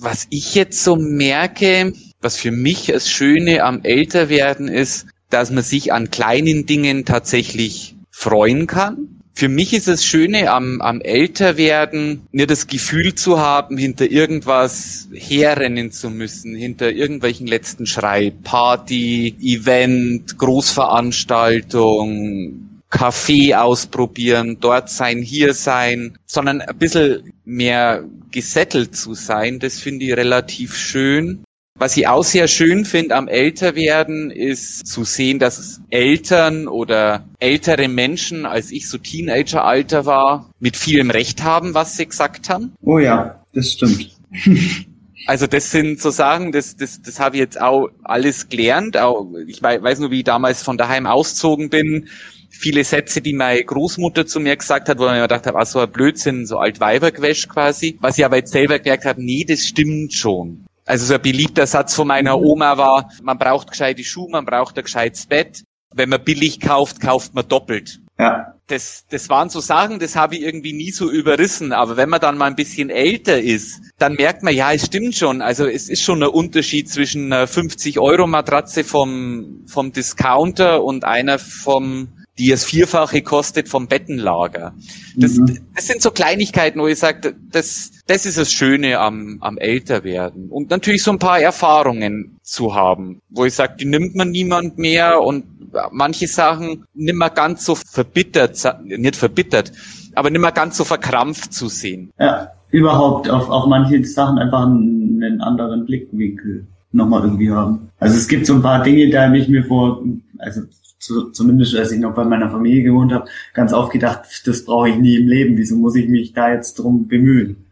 Was 0.00 0.26
ich 0.30 0.54
jetzt 0.54 0.82
so 0.82 0.96
merke, 0.96 1.92
was 2.20 2.36
für 2.36 2.50
mich 2.50 2.86
das 2.86 3.08
Schöne 3.08 3.64
am 3.64 3.82
Älterwerden 3.82 4.68
ist, 4.68 5.06
dass 5.30 5.50
man 5.50 5.62
sich 5.62 5.92
an 5.92 6.10
kleinen 6.10 6.66
Dingen 6.66 7.04
tatsächlich 7.04 7.96
freuen 8.10 8.66
kann. 8.66 9.13
Für 9.36 9.48
mich 9.48 9.74
ist 9.74 9.88
das 9.88 10.04
Schöne 10.04 10.52
am, 10.52 10.80
am 10.80 11.00
Älterwerden, 11.00 12.28
nicht 12.30 12.50
das 12.50 12.68
Gefühl 12.68 13.16
zu 13.16 13.40
haben, 13.40 13.76
hinter 13.76 14.08
irgendwas 14.08 15.08
herrennen 15.12 15.90
zu 15.90 16.08
müssen, 16.08 16.54
hinter 16.54 16.92
irgendwelchen 16.92 17.48
letzten 17.48 17.86
Schrei, 17.86 18.32
Party, 18.44 19.34
Event, 19.40 20.38
Großveranstaltung, 20.38 22.80
Kaffee 22.90 23.56
ausprobieren, 23.56 24.58
dort 24.60 24.88
sein, 24.88 25.20
hier 25.20 25.52
sein, 25.52 26.16
sondern 26.26 26.60
ein 26.60 26.78
bisschen 26.78 27.32
mehr 27.44 28.04
gesettelt 28.30 28.94
zu 28.94 29.14
sein, 29.14 29.58
das 29.58 29.80
finde 29.80 30.04
ich 30.04 30.16
relativ 30.16 30.76
schön. 30.76 31.42
Was 31.76 31.96
ich 31.96 32.06
auch 32.06 32.22
sehr 32.22 32.46
schön 32.46 32.84
finde 32.84 33.16
am 33.16 33.26
Älterwerden 33.26 34.30
ist 34.30 34.86
zu 34.86 35.02
sehen, 35.02 35.40
dass 35.40 35.80
Eltern 35.90 36.68
oder 36.68 37.28
ältere 37.40 37.88
Menschen, 37.88 38.46
als 38.46 38.70
ich 38.70 38.88
so 38.88 38.96
Teenageralter 38.96 40.06
war, 40.06 40.50
mit 40.60 40.76
vielem 40.76 41.10
Recht 41.10 41.42
haben, 41.42 41.74
was 41.74 41.96
sie 41.96 42.06
gesagt 42.06 42.48
haben. 42.48 42.74
Oh 42.80 43.00
ja, 43.00 43.44
das 43.52 43.72
stimmt. 43.72 44.10
Also 45.26 45.46
das 45.46 45.70
sind 45.70 46.02
so 46.02 46.10
Sachen, 46.10 46.52
das, 46.52 46.76
das, 46.76 47.00
das 47.00 47.18
habe 47.18 47.36
ich 47.36 47.40
jetzt 47.40 47.58
auch 47.58 47.88
alles 48.02 48.50
gelernt. 48.50 48.98
Auch, 48.98 49.26
ich 49.46 49.62
weiß 49.62 49.98
nur, 50.00 50.10
wie 50.10 50.18
ich 50.18 50.24
damals 50.24 50.62
von 50.62 50.76
daheim 50.76 51.06
auszogen 51.06 51.70
bin. 51.70 52.08
Viele 52.50 52.84
Sätze, 52.84 53.22
die 53.22 53.32
meine 53.32 53.64
Großmutter 53.64 54.26
zu 54.26 54.38
mir 54.38 54.54
gesagt 54.54 54.90
hat, 54.90 54.98
wo 54.98 55.06
ich 55.06 55.12
mir 55.12 55.22
gedacht 55.22 55.46
habe, 55.46 55.58
ah, 55.58 55.64
so 55.64 55.80
ein 55.80 55.90
Blödsinn, 55.90 56.44
so 56.44 56.58
alt 56.58 56.78
Weibergewäsch 56.78 57.48
quasi. 57.48 57.96
Was 58.02 58.18
ich 58.18 58.24
aber 58.26 58.36
jetzt 58.36 58.52
selber 58.52 58.78
gemerkt 58.78 59.06
habe, 59.06 59.24
nee, 59.24 59.46
das 59.48 59.64
stimmt 59.64 60.12
schon. 60.12 60.63
Also 60.84 61.06
so 61.06 61.14
ein 61.14 61.22
beliebter 61.22 61.66
Satz 61.66 61.94
von 61.94 62.08
meiner 62.08 62.38
Oma 62.38 62.76
war, 62.76 63.10
man 63.22 63.38
braucht 63.38 63.70
gescheite 63.70 64.04
Schuhe, 64.04 64.30
man 64.30 64.44
braucht 64.44 64.76
ein 64.76 64.84
gescheites 64.84 65.26
Bett. 65.26 65.64
Wenn 65.94 66.08
man 66.08 66.22
billig 66.22 66.60
kauft, 66.60 67.00
kauft 67.00 67.34
man 67.34 67.46
doppelt. 67.48 68.00
Ja. 68.18 68.54
Das, 68.66 69.04
das 69.10 69.28
waren 69.28 69.50
so 69.50 69.60
Sachen, 69.60 69.98
das 69.98 70.16
habe 70.16 70.36
ich 70.36 70.42
irgendwie 70.42 70.72
nie 70.72 70.90
so 70.90 71.10
überrissen. 71.10 71.72
Aber 71.72 71.96
wenn 71.96 72.08
man 72.08 72.20
dann 72.20 72.38
mal 72.38 72.46
ein 72.46 72.56
bisschen 72.56 72.90
älter 72.90 73.40
ist, 73.40 73.80
dann 73.98 74.14
merkt 74.14 74.42
man, 74.42 74.54
ja, 74.54 74.72
es 74.72 74.86
stimmt 74.86 75.14
schon. 75.14 75.42
Also 75.42 75.66
es 75.66 75.88
ist 75.88 76.02
schon 76.02 76.22
ein 76.22 76.28
Unterschied 76.30 76.88
zwischen 76.88 77.32
einer 77.32 77.46
50-Euro-Matratze 77.46 78.84
vom, 78.84 79.64
vom 79.66 79.92
Discounter 79.92 80.82
und 80.82 81.04
einer 81.04 81.38
vom 81.38 82.08
die 82.38 82.50
es 82.50 82.64
Vierfache 82.64 83.22
kostet 83.22 83.68
vom 83.68 83.86
Bettenlager. 83.86 84.74
Das, 85.16 85.34
mhm. 85.34 85.60
das 85.74 85.86
sind 85.86 86.02
so 86.02 86.10
Kleinigkeiten, 86.10 86.80
wo 86.80 86.88
ich 86.88 86.98
sage, 86.98 87.36
das, 87.50 87.92
das 88.06 88.26
ist 88.26 88.38
das 88.38 88.52
Schöne 88.52 88.98
am, 88.98 89.38
am 89.40 89.58
Älterwerden. 89.58 90.50
Und 90.50 90.70
natürlich 90.70 91.02
so 91.02 91.10
ein 91.10 91.18
paar 91.18 91.40
Erfahrungen 91.40 92.38
zu 92.42 92.74
haben, 92.74 93.20
wo 93.30 93.44
ich 93.44 93.54
sage, 93.54 93.74
die 93.78 93.86
nimmt 93.86 94.14
man 94.14 94.30
niemand 94.30 94.78
mehr 94.78 95.22
und 95.22 95.44
manche 95.90 96.26
Sachen 96.26 96.84
nimmt 96.94 97.18
man 97.18 97.34
ganz 97.34 97.64
so 97.64 97.74
verbittert, 97.74 98.58
nicht 98.84 99.16
verbittert, 99.16 99.72
aber 100.14 100.30
nimmt 100.30 100.42
man 100.42 100.54
ganz 100.54 100.76
so 100.76 100.84
verkrampft 100.84 101.52
zu 101.52 101.68
sehen. 101.68 102.10
Ja, 102.18 102.48
überhaupt 102.70 103.28
auf, 103.30 103.48
auf 103.48 103.66
manche 103.66 104.04
Sachen 104.04 104.38
einfach 104.38 104.66
einen, 104.66 105.22
einen 105.22 105.40
anderen 105.40 105.86
Blickwinkel 105.86 106.66
nochmal 106.92 107.22
irgendwie 107.22 107.50
haben. 107.50 107.90
Also 107.98 108.16
es 108.16 108.28
gibt 108.28 108.46
so 108.46 108.54
ein 108.54 108.62
paar 108.62 108.82
Dinge, 108.82 109.10
da 109.10 109.26
habe 109.26 109.38
ich 109.38 109.48
mir 109.48 109.64
vor, 109.64 110.02
also 110.38 110.62
zu, 110.98 111.30
zumindest 111.30 111.74
als 111.76 111.92
ich 111.92 112.00
noch 112.00 112.14
bei 112.14 112.24
meiner 112.24 112.50
Familie 112.50 112.82
gewohnt 112.82 113.12
habe, 113.12 113.26
ganz 113.52 113.72
oft 113.72 113.92
gedacht, 113.92 114.22
das 114.46 114.64
brauche 114.64 114.90
ich 114.90 114.96
nie 114.96 115.16
im 115.16 115.28
Leben. 115.28 115.56
Wieso 115.56 115.76
muss 115.76 115.96
ich 115.96 116.08
mich 116.08 116.32
da 116.32 116.52
jetzt 116.52 116.78
drum 116.78 117.08
bemühen? 117.08 117.63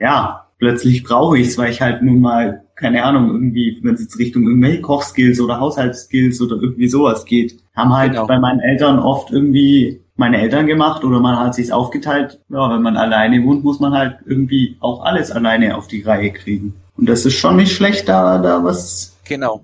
Ja, 0.00 0.46
plötzlich 0.58 1.04
brauche 1.04 1.38
ich 1.38 1.48
es, 1.48 1.58
weil 1.58 1.70
ich 1.70 1.80
halt 1.80 2.02
nun 2.02 2.20
mal, 2.20 2.64
keine 2.74 3.04
Ahnung, 3.04 3.30
irgendwie, 3.30 3.78
wenn 3.82 3.94
es 3.94 4.02
jetzt 4.02 4.18
Richtung 4.18 4.44
irgendwelche 4.44 4.80
Kochskills 4.80 5.40
oder 5.40 5.60
Haushaltsskills 5.60 6.40
oder 6.40 6.56
irgendwie 6.56 6.88
sowas 6.88 7.24
geht, 7.24 7.58
haben 7.74 7.94
halt 7.94 8.12
genau. 8.12 8.26
bei 8.26 8.38
meinen 8.38 8.60
Eltern 8.60 8.98
oft 8.98 9.30
irgendwie 9.30 10.00
meine 10.16 10.40
Eltern 10.40 10.66
gemacht 10.66 11.04
oder 11.04 11.20
man 11.20 11.38
hat 11.38 11.54
sich's 11.54 11.70
aufgeteilt. 11.70 12.40
Ja, 12.48 12.70
wenn 12.70 12.82
man 12.82 12.96
alleine 12.96 13.44
wohnt, 13.44 13.64
muss 13.64 13.80
man 13.80 13.92
halt 13.92 14.18
irgendwie 14.26 14.76
auch 14.80 15.04
alles 15.04 15.30
alleine 15.30 15.76
auf 15.76 15.86
die 15.86 16.02
Reihe 16.02 16.32
kriegen. 16.32 16.74
Und 16.96 17.08
das 17.08 17.24
ist 17.24 17.34
schon 17.34 17.56
nicht 17.56 17.72
schlecht, 17.72 18.08
da, 18.08 18.38
da 18.38 18.64
was 18.64 19.16
genau 19.24 19.62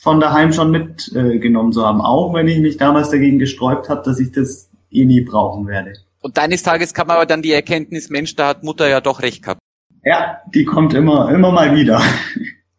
von 0.00 0.18
daheim 0.18 0.52
schon 0.52 0.70
mitgenommen 0.70 1.70
äh, 1.70 1.74
zu 1.74 1.86
haben, 1.86 2.00
auch 2.00 2.32
wenn 2.32 2.48
ich 2.48 2.58
mich 2.58 2.78
damals 2.78 3.10
dagegen 3.10 3.38
gesträubt 3.38 3.90
habe, 3.90 4.02
dass 4.02 4.18
ich 4.18 4.32
das 4.32 4.70
eh 4.90 5.04
nie 5.04 5.20
brauchen 5.20 5.66
werde. 5.66 5.92
Und 6.22 6.38
deines 6.38 6.62
Tages 6.62 6.94
kam 6.94 7.10
aber 7.10 7.26
dann 7.26 7.42
die 7.42 7.52
Erkenntnis, 7.52 8.08
Mensch, 8.08 8.34
da 8.34 8.48
hat 8.48 8.62
Mutter 8.62 8.88
ja 8.88 9.00
doch 9.00 9.20
recht 9.20 9.42
gehabt. 9.42 9.60
Ja, 10.04 10.38
die 10.54 10.64
kommt 10.64 10.94
immer, 10.94 11.30
immer 11.30 11.52
mal 11.52 11.74
wieder. 11.74 12.02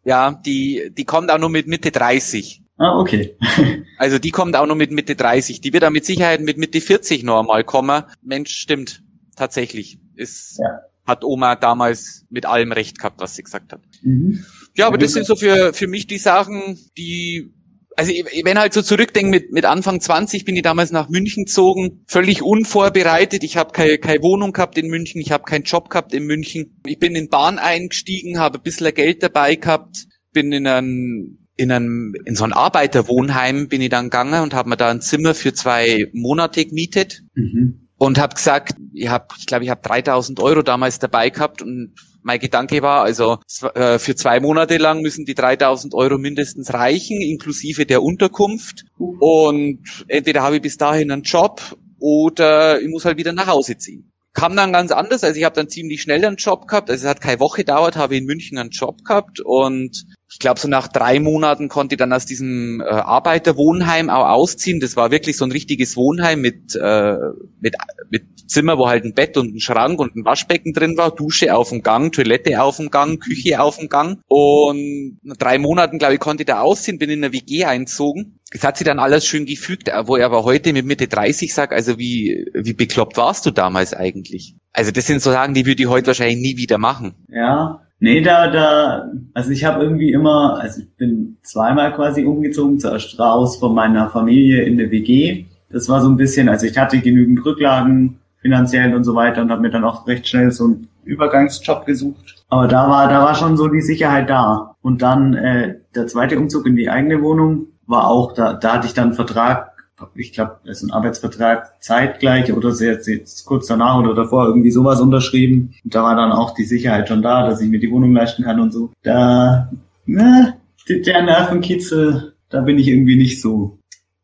Ja, 0.04 0.32
die, 0.32 0.90
die 0.96 1.04
kommt 1.04 1.30
auch 1.30 1.38
nur 1.38 1.50
mit 1.50 1.68
Mitte 1.68 1.90
30. 1.92 2.62
Ah, 2.78 2.98
okay. 2.98 3.36
also 3.98 4.18
die 4.18 4.30
kommt 4.30 4.56
auch 4.56 4.66
nur 4.66 4.76
mit 4.76 4.90
Mitte 4.90 5.14
30. 5.14 5.60
Die 5.60 5.72
wird 5.72 5.84
dann 5.84 5.92
mit 5.92 6.04
Sicherheit 6.04 6.40
mit 6.40 6.58
Mitte 6.58 6.80
40 6.80 7.22
noch 7.22 7.40
einmal 7.40 7.62
kommen. 7.64 8.02
Mensch, 8.22 8.56
stimmt. 8.56 9.02
Tatsächlich. 9.36 10.00
Ist, 10.16 10.58
ja. 10.58 10.80
hat 11.06 11.24
Oma 11.24 11.54
damals 11.54 12.26
mit 12.28 12.46
allem 12.46 12.72
recht 12.72 12.98
gehabt, 12.98 13.20
was 13.20 13.36
sie 13.36 13.44
gesagt 13.44 13.72
hat. 13.72 13.80
Mhm. 14.02 14.44
Ja, 14.74 14.88
aber 14.88 14.98
das 14.98 15.12
sind 15.12 15.26
so 15.26 15.36
für, 15.36 15.72
für 15.72 15.86
mich 15.86 16.06
die 16.06 16.18
Sachen, 16.18 16.78
die 16.96 17.52
also 17.96 18.12
wenn 18.44 18.58
halt 18.58 18.72
so 18.72 18.82
zurückdenken, 18.82 19.30
mit, 19.30 19.52
mit 19.52 19.64
Anfang 19.64 20.00
20 20.00 20.44
bin 20.44 20.56
ich 20.56 20.62
damals 20.62 20.92
nach 20.92 21.08
München 21.08 21.44
gezogen, 21.44 22.04
völlig 22.06 22.42
unvorbereitet. 22.42 23.44
Ich 23.44 23.56
habe 23.56 23.72
keine, 23.72 23.98
keine 23.98 24.22
Wohnung 24.22 24.52
gehabt 24.52 24.78
in 24.78 24.88
München, 24.88 25.20
ich 25.20 25.32
habe 25.32 25.44
keinen 25.44 25.64
Job 25.64 25.90
gehabt 25.90 26.14
in 26.14 26.24
München. 26.24 26.80
Ich 26.86 26.98
bin 26.98 27.14
in 27.14 27.28
Bahn 27.28 27.58
eingestiegen, 27.58 28.38
habe 28.38 28.58
ein 28.58 28.62
bisschen 28.62 28.94
Geld 28.94 29.22
dabei 29.22 29.56
gehabt, 29.56 30.06
bin 30.32 30.52
in 30.52 30.66
ein 30.66 31.38
in, 31.56 31.70
einem, 31.70 32.14
in 32.24 32.34
so 32.34 32.44
ein 32.44 32.52
Arbeiterwohnheim 32.52 33.68
bin 33.68 33.82
ich 33.82 33.90
dann 33.90 34.06
gegangen 34.06 34.42
und 34.42 34.54
habe 34.54 34.70
mir 34.70 34.76
da 34.76 34.90
ein 34.90 35.00
Zimmer 35.00 35.34
für 35.34 35.52
zwei 35.52 36.08
Monate 36.12 36.64
gemietet 36.64 37.22
mhm. 37.34 37.88
und 37.98 38.18
habe 38.18 38.34
gesagt, 38.34 38.74
ich 38.94 39.08
hab, 39.08 39.34
ich 39.38 39.46
glaube, 39.46 39.64
ich 39.64 39.70
habe 39.70 39.82
3000 39.82 40.40
Euro 40.40 40.62
damals 40.62 40.98
dabei 40.98 41.30
gehabt 41.30 41.62
und 41.62 41.94
mein 42.22 42.40
Gedanke 42.40 42.82
war, 42.82 43.02
also 43.02 43.38
äh, 43.74 43.98
für 43.98 44.14
zwei 44.14 44.40
Monate 44.40 44.76
lang 44.76 45.02
müssen 45.02 45.24
die 45.24 45.34
3000 45.34 45.94
Euro 45.94 46.18
mindestens 46.18 46.72
reichen, 46.72 47.20
inklusive 47.20 47.86
der 47.86 48.02
Unterkunft. 48.02 48.84
Und 48.98 49.80
entweder 50.08 50.42
habe 50.42 50.56
ich 50.56 50.62
bis 50.62 50.76
dahin 50.76 51.10
einen 51.10 51.22
Job 51.22 51.60
oder 51.98 52.80
ich 52.80 52.88
muss 52.88 53.04
halt 53.04 53.18
wieder 53.18 53.32
nach 53.32 53.46
Hause 53.46 53.76
ziehen. 53.76 54.12
Kam 54.34 54.56
dann 54.56 54.72
ganz 54.72 54.92
anders, 54.92 55.24
also 55.24 55.38
ich 55.38 55.44
habe 55.44 55.54
dann 55.54 55.68
ziemlich 55.68 56.00
schnell 56.00 56.24
einen 56.24 56.36
Job 56.36 56.66
gehabt, 56.66 56.88
also 56.90 57.04
es 57.04 57.10
hat 57.10 57.20
keine 57.20 57.40
Woche 57.40 57.58
gedauert, 57.58 57.96
habe 57.96 58.16
in 58.16 58.24
München 58.24 58.56
einen 58.56 58.70
Job 58.70 59.04
gehabt 59.04 59.40
und 59.40 60.06
ich 60.32 60.38
glaube, 60.38 60.58
so 60.58 60.66
nach 60.66 60.88
drei 60.88 61.20
Monaten 61.20 61.68
konnte 61.68 61.94
ich 61.94 61.98
dann 61.98 62.12
aus 62.12 62.24
diesem 62.24 62.80
äh, 62.80 62.84
Arbeiterwohnheim 62.84 64.08
auch 64.08 64.26
ausziehen. 64.28 64.80
Das 64.80 64.96
war 64.96 65.10
wirklich 65.10 65.36
so 65.36 65.44
ein 65.44 65.52
richtiges 65.52 65.94
Wohnheim 65.94 66.40
mit, 66.40 66.74
äh, 66.74 67.16
mit, 67.60 67.76
mit 68.10 68.50
Zimmer, 68.50 68.78
wo 68.78 68.88
halt 68.88 69.04
ein 69.04 69.12
Bett 69.12 69.36
und 69.36 69.54
ein 69.54 69.60
Schrank 69.60 70.00
und 70.00 70.16
ein 70.16 70.24
Waschbecken 70.24 70.72
drin 70.72 70.96
war, 70.96 71.14
Dusche 71.14 71.54
auf 71.54 71.68
dem 71.68 71.82
Gang, 71.82 72.12
Toilette 72.12 72.62
auf 72.62 72.78
dem 72.78 72.90
Gang, 72.90 73.20
Küche 73.20 73.60
auf 73.60 73.76
dem 73.76 73.90
Gang. 73.90 74.20
Und 74.26 75.18
nach 75.22 75.36
drei 75.36 75.58
Monaten, 75.58 75.98
glaube 75.98 76.14
ich, 76.14 76.20
konnte 76.20 76.44
ich 76.44 76.46
da 76.46 76.60
ausziehen, 76.60 76.98
bin 76.98 77.10
in 77.10 77.22
eine 77.22 77.34
WG 77.34 77.66
einzogen. 77.66 78.38
Es 78.50 78.64
hat 78.64 78.78
sich 78.78 78.86
dann 78.86 78.98
alles 78.98 79.26
schön 79.26 79.44
gefügt, 79.44 79.90
wo 80.04 80.16
ich 80.16 80.24
aber 80.24 80.44
heute 80.44 80.72
mit 80.72 80.86
Mitte 80.86 81.08
30 81.08 81.52
sage, 81.52 81.74
also 81.74 81.98
wie, 81.98 82.46
wie 82.54 82.74
bekloppt 82.74 83.18
warst 83.18 83.44
du 83.44 83.50
damals 83.50 83.92
eigentlich? 83.92 84.56
Also 84.72 84.92
das 84.92 85.06
sind 85.06 85.20
so 85.20 85.30
Sachen, 85.30 85.52
die 85.52 85.66
würde 85.66 85.82
ich 85.82 85.88
heute 85.88 86.08
wahrscheinlich 86.08 86.38
nie 86.38 86.56
wieder 86.56 86.78
machen. 86.78 87.14
Ja, 87.28 87.82
Nee, 88.02 88.20
da, 88.20 88.48
da, 88.48 89.12
also 89.32 89.52
ich 89.52 89.64
habe 89.64 89.84
irgendwie 89.84 90.10
immer, 90.10 90.58
also 90.58 90.80
ich 90.80 90.92
bin 90.96 91.36
zweimal 91.44 91.92
quasi 91.94 92.24
umgezogen, 92.24 92.80
zuerst 92.80 93.16
raus 93.20 93.58
von 93.58 93.76
meiner 93.76 94.10
Familie 94.10 94.64
in 94.64 94.76
der 94.76 94.90
WG. 94.90 95.44
Das 95.70 95.88
war 95.88 96.00
so 96.00 96.08
ein 96.08 96.16
bisschen, 96.16 96.48
also 96.48 96.66
ich 96.66 96.76
hatte 96.76 96.98
genügend 96.98 97.46
Rücklagen 97.46 98.18
finanziell 98.38 98.92
und 98.96 99.04
so 99.04 99.14
weiter 99.14 99.42
und 99.42 99.52
habe 99.52 99.62
mir 99.62 99.70
dann 99.70 99.84
auch 99.84 100.04
recht 100.08 100.26
schnell 100.26 100.50
so 100.50 100.64
einen 100.64 100.88
Übergangsjob 101.04 101.86
gesucht. 101.86 102.42
Aber 102.48 102.66
da 102.66 102.90
war, 102.90 103.08
da 103.08 103.22
war 103.22 103.36
schon 103.36 103.56
so 103.56 103.68
die 103.68 103.82
Sicherheit 103.82 104.28
da. 104.28 104.74
Und 104.82 105.00
dann 105.00 105.34
äh, 105.34 105.76
der 105.94 106.08
zweite 106.08 106.40
Umzug 106.40 106.66
in 106.66 106.74
die 106.74 106.90
eigene 106.90 107.22
Wohnung 107.22 107.68
war 107.86 108.08
auch, 108.08 108.32
da, 108.32 108.54
da 108.54 108.74
hatte 108.74 108.88
ich 108.88 108.94
dann 108.94 109.10
einen 109.10 109.14
Vertrag 109.14 109.71
ich 110.14 110.32
glaube, 110.32 110.58
das 110.64 110.78
ist 110.78 110.88
ein 110.88 110.92
Arbeitsvertrag 110.92 111.82
zeitgleich 111.82 112.52
oder 112.52 112.72
sehr, 112.72 113.00
sehr 113.02 113.20
kurz 113.44 113.66
danach 113.66 113.98
oder 113.98 114.14
davor 114.14 114.46
irgendwie 114.46 114.70
sowas 114.70 115.00
unterschrieben. 115.00 115.74
Und 115.84 115.94
da 115.94 116.02
war 116.02 116.16
dann 116.16 116.32
auch 116.32 116.54
die 116.54 116.64
Sicherheit 116.64 117.08
schon 117.08 117.22
da, 117.22 117.48
dass 117.48 117.60
ich 117.60 117.68
mir 117.68 117.80
die 117.80 117.90
Wohnung 117.90 118.12
leisten 118.12 118.44
kann 118.44 118.60
und 118.60 118.72
so. 118.72 118.90
Da, 119.02 119.70
ne, 120.06 120.58
der 120.88 121.22
Nervenkitzel, 121.22 122.32
da 122.48 122.60
bin 122.62 122.78
ich 122.78 122.88
irgendwie 122.88 123.16
nicht 123.16 123.40
so 123.40 123.78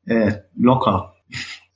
äh, 0.06 0.32
locker. 0.56 1.14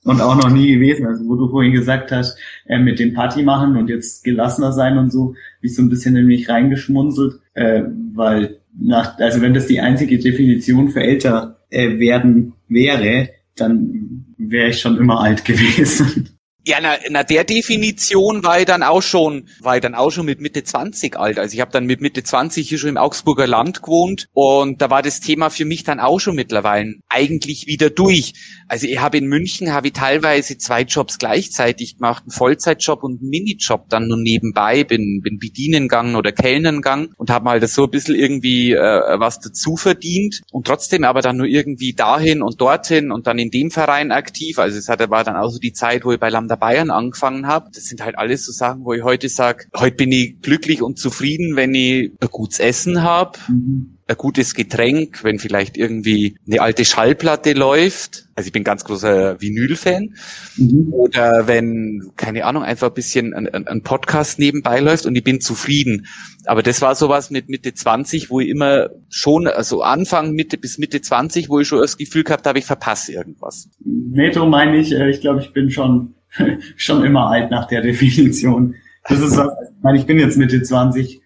Und 0.05 0.19
auch 0.19 0.35
noch 0.35 0.49
nie 0.49 0.73
gewesen. 0.73 1.05
Also 1.05 1.25
wo 1.25 1.35
du 1.35 1.49
vorhin 1.49 1.71
gesagt 1.71 2.11
hast, 2.11 2.37
äh, 2.65 2.77
mit 2.77 2.99
dem 2.99 3.13
Party 3.13 3.43
machen 3.43 3.77
und 3.77 3.89
jetzt 3.89 4.23
gelassener 4.23 4.73
sein 4.73 4.97
und 4.97 5.11
so, 5.11 5.27
bin 5.29 5.69
ich 5.69 5.75
so 5.75 5.81
ein 5.81 5.89
bisschen 5.89 6.15
nämlich 6.15 6.49
reingeschmunzelt, 6.49 7.39
äh, 7.53 7.83
weil 8.13 8.59
nach, 8.77 9.17
also 9.19 9.41
wenn 9.41 9.53
das 9.53 9.67
die 9.67 9.79
einzige 9.79 10.19
Definition 10.19 10.89
für 10.89 11.01
älter 11.01 11.59
äh, 11.69 11.99
werden 11.99 12.53
wäre, 12.67 13.29
dann 13.55 14.25
wäre 14.37 14.69
ich 14.69 14.79
schon 14.79 14.97
immer 14.97 15.19
alt 15.21 15.45
gewesen. 15.45 16.29
Ja, 16.65 16.77
na, 16.81 16.95
na 17.09 17.23
der 17.23 17.43
Definition 17.43 18.41
war 18.45 18.57
ich 18.59 18.65
dann 18.65 18.83
auch 18.83 19.01
schon, 19.01 19.49
war 19.59 19.75
ich 19.75 19.81
dann 19.81 19.95
auch 19.95 20.11
schon 20.11 20.25
mit 20.25 20.39
Mitte 20.39 20.63
20 20.63 21.19
alt. 21.19 21.37
Also 21.37 21.55
ich 21.55 21.59
habe 21.59 21.71
dann 21.73 21.85
mit 21.85 21.99
Mitte 21.99 22.23
20 22.23 22.69
hier 22.69 22.77
schon 22.77 22.91
im 22.91 22.97
Augsburger 22.97 23.47
Land 23.47 23.83
gewohnt 23.83 24.29
und 24.31 24.81
da 24.81 24.89
war 24.89 25.01
das 25.01 25.19
Thema 25.19 25.49
für 25.49 25.65
mich 25.65 25.83
dann 25.83 25.99
auch 25.99 26.21
schon 26.21 26.35
mittlerweile 26.35 26.93
eigentlich 27.09 27.67
wieder 27.67 27.89
durch. 27.89 28.33
Also 28.69 28.87
ich 28.87 28.97
habe 29.01 29.17
in 29.17 29.25
München 29.25 29.73
habe 29.73 29.87
ich 29.87 29.93
teilweise 29.93 30.57
zwei 30.57 30.83
Jobs 30.83 31.19
gleichzeitig 31.19 31.97
gemacht, 31.97 32.23
einen 32.23 32.31
Vollzeitjob 32.31 33.03
und 33.03 33.19
einen 33.19 33.29
Minijob 33.29 33.89
dann 33.89 34.07
nur 34.07 34.17
nebenbei, 34.17 34.85
bin 34.85 35.19
bin 35.21 35.39
bedienen 35.39 35.89
gegangen 35.89 36.15
oder 36.15 36.31
Kellnern 36.31 36.75
gegangen 36.75 37.09
und 37.17 37.29
habe 37.29 37.43
mal 37.43 37.59
das 37.59 37.73
so 37.73 37.83
ein 37.83 37.91
bisschen 37.91 38.15
irgendwie 38.15 38.71
äh, 38.71 39.19
was 39.19 39.41
dazu 39.41 39.75
verdient 39.75 40.43
und 40.53 40.65
trotzdem 40.65 41.03
aber 41.03 41.19
dann 41.19 41.35
nur 41.35 41.47
irgendwie 41.47 41.91
dahin 41.91 42.41
und 42.41 42.61
dorthin 42.61 43.11
und 43.11 43.27
dann 43.27 43.37
in 43.37 43.51
dem 43.51 43.69
Verein 43.69 44.13
aktiv. 44.13 44.59
Also 44.59 44.77
es 44.77 44.87
hatte 44.87 45.09
war 45.09 45.25
dann 45.25 45.35
auch 45.35 45.49
so 45.49 45.59
die 45.59 45.73
Zeit, 45.73 46.05
wo 46.05 46.13
ich 46.13 46.19
bei 46.21 46.29
Lambda 46.29 46.52
Lambda 46.53 46.55
Bayern 46.55 46.91
angefangen 46.91 47.47
habe. 47.47 47.69
Das 47.73 47.85
sind 47.85 48.03
halt 48.03 48.17
alles 48.17 48.45
so 48.45 48.51
Sachen, 48.51 48.85
wo 48.85 48.93
ich 48.93 49.03
heute 49.03 49.29
sage, 49.29 49.65
heute 49.75 49.95
bin 49.95 50.11
ich 50.11 50.41
glücklich 50.41 50.81
und 50.81 50.97
zufrieden, 50.97 51.55
wenn 51.55 51.73
ich 51.73 52.11
ein 52.19 52.27
gutes 52.29 52.59
Essen 52.59 53.01
habe, 53.01 53.37
mhm. 53.47 53.97
ein 54.07 54.15
gutes 54.15 54.53
Getränk, 54.53 55.23
wenn 55.23 55.39
vielleicht 55.39 55.77
irgendwie 55.77 56.35
eine 56.47 56.61
alte 56.61 56.85
Schallplatte 56.85 57.53
läuft. 57.53 58.29
Also 58.35 58.47
ich 58.47 58.53
bin 58.53 58.63
ganz 58.63 58.83
großer 58.83 59.39
Vinyl-Fan. 59.41 60.15
Mhm. 60.57 60.93
Oder 60.93 61.47
wenn, 61.47 62.11
keine 62.17 62.45
Ahnung, 62.45 62.63
einfach 62.63 62.87
ein 62.87 62.93
bisschen 62.93 63.33
ein, 63.33 63.47
ein, 63.47 63.81
Podcast 63.83 64.39
nebenbei 64.39 64.79
läuft 64.79 65.05
und 65.05 65.15
ich 65.15 65.23
bin 65.23 65.39
zufrieden. 65.39 66.07
Aber 66.45 66.63
das 66.63 66.81
war 66.81 66.95
sowas 66.95 67.29
mit 67.29 67.49
Mitte 67.49 67.73
20, 67.73 68.29
wo 68.29 68.39
ich 68.39 68.49
immer 68.49 68.89
schon, 69.09 69.47
also 69.47 69.81
Anfang 69.81 70.31
Mitte 70.31 70.57
bis 70.57 70.77
Mitte 70.77 71.01
20, 71.01 71.49
wo 71.49 71.59
ich 71.59 71.67
schon 71.67 71.79
das 71.79 71.97
Gefühl 71.97 72.23
gehabt 72.23 72.47
habe, 72.47 72.59
ich 72.59 72.65
verpasse 72.65 73.13
irgendwas. 73.13 73.69
Metro 73.83 74.45
meine 74.45 74.77
ich, 74.77 74.91
äh, 74.91 75.09
ich 75.09 75.21
glaube, 75.21 75.41
ich 75.41 75.53
bin 75.53 75.69
schon 75.69 76.15
schon 76.75 77.03
immer 77.03 77.27
alt 77.27 77.51
nach 77.51 77.67
der 77.67 77.81
Definition. 77.81 78.75
Das 79.07 79.19
ist 79.19 79.37
was, 79.37 79.47
ich 79.47 79.83
meine, 79.83 79.97
ich 79.97 80.05
bin 80.05 80.17
jetzt 80.17 80.37
Mitte 80.37 80.61
20. 80.61 81.21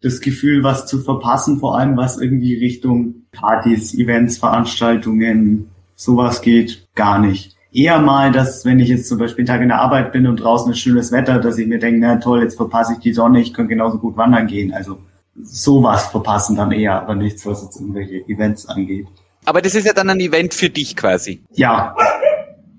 Das 0.00 0.20
Gefühl, 0.20 0.64
was 0.64 0.86
zu 0.86 1.00
verpassen, 1.00 1.60
vor 1.60 1.78
allem 1.78 1.96
was 1.96 2.18
irgendwie 2.18 2.56
Richtung 2.56 3.26
Partys, 3.30 3.94
Events, 3.94 4.38
Veranstaltungen, 4.38 5.70
sowas 5.94 6.40
geht, 6.40 6.88
gar 6.94 7.20
nicht. 7.20 7.56
Eher 7.72 8.00
mal, 8.00 8.32
dass 8.32 8.64
wenn 8.64 8.80
ich 8.80 8.88
jetzt 8.88 9.08
zum 9.08 9.18
Beispiel 9.18 9.42
einen 9.42 9.46
Tag 9.46 9.62
in 9.62 9.68
der 9.68 9.80
Arbeit 9.80 10.12
bin 10.12 10.26
und 10.26 10.38
draußen 10.38 10.72
ist 10.72 10.80
schönes 10.80 11.12
Wetter, 11.12 11.38
dass 11.38 11.56
ich 11.56 11.68
mir 11.68 11.78
denke, 11.78 12.00
na 12.00 12.16
toll, 12.16 12.42
jetzt 12.42 12.56
verpasse 12.56 12.94
ich 12.94 12.98
die 12.98 13.12
Sonne, 13.12 13.40
ich 13.40 13.54
kann 13.54 13.68
genauso 13.68 13.98
gut 13.98 14.16
wandern 14.16 14.46
gehen. 14.46 14.74
Also 14.74 14.98
sowas 15.40 16.06
verpassen 16.06 16.56
dann 16.56 16.72
eher, 16.72 17.00
aber 17.00 17.14
nichts, 17.14 17.46
was 17.46 17.62
jetzt 17.62 17.80
irgendwelche 17.80 18.28
Events 18.28 18.66
angeht. 18.66 19.06
Aber 19.44 19.62
das 19.62 19.74
ist 19.74 19.86
ja 19.86 19.92
dann 19.92 20.10
ein 20.10 20.20
Event 20.20 20.52
für 20.52 20.68
dich 20.68 20.96
quasi. 20.96 21.42
Ja. 21.52 21.96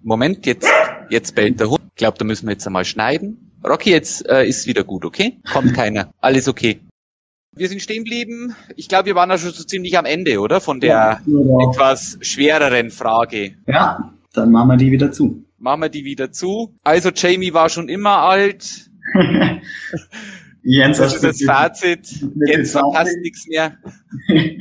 Moment, 0.04 0.46
jetzt 0.46 0.67
Jetzt 1.13 1.36
bellt 1.36 1.60
der 1.60 1.69
Hund. 1.69 1.84
Ich 1.91 1.97
glaube, 1.97 2.17
da 2.17 2.26
müssen 2.26 2.47
wir 2.47 2.54
jetzt 2.54 2.65
einmal 2.65 2.86
schneiden. 2.86 3.52
Rocky, 3.63 3.91
jetzt 3.91 4.28
äh, 4.28 4.47
ist 4.47 4.65
wieder 4.65 4.84
gut, 4.84 5.06
okay? 5.06 5.38
Kommt 5.52 5.76
keiner. 5.76 6.12
Alles 6.19 6.47
okay. 6.47 6.80
Wir 7.56 7.69
sind 7.69 7.84
stehen 7.84 8.04
geblieben. 8.04 8.56
Ich 8.78 8.89
glaube, 8.89 9.06
wir 9.06 9.13
waren 9.13 9.30
da 9.30 9.38
schon 9.38 9.52
so 9.52 9.63
ziemlich 9.63 9.95
am 9.95 10.06
Ende, 10.06 10.39
oder? 10.39 10.60
Von 10.60 10.80
der 10.80 10.89
ja, 10.89 11.21
genau. 11.23 11.69
etwas 11.69 12.17
schwereren 12.21 12.89
Frage. 12.89 13.54
Ja, 13.67 14.12
dann 14.34 14.49
machen 14.49 14.69
wir 14.69 14.78
die 14.78 14.89
wieder 14.89 15.12
zu. 15.12 15.45
Machen 15.60 15.82
wir 15.82 15.89
die 15.89 16.04
wieder 16.04 16.32
zu. 16.32 16.76
Also 16.84 17.12
Jamie 17.12 17.54
war 17.54 17.69
schon 17.69 17.89
immer 17.89 18.17
alt. 18.17 18.89
Jens, 20.63 20.97
das 20.97 21.13
ist 21.13 21.23
das 21.23 21.43
Fazit. 21.43 22.08
Jens 22.47 22.71
verpasst 22.71 23.19
nichts 23.21 23.45
mehr. 23.47 23.78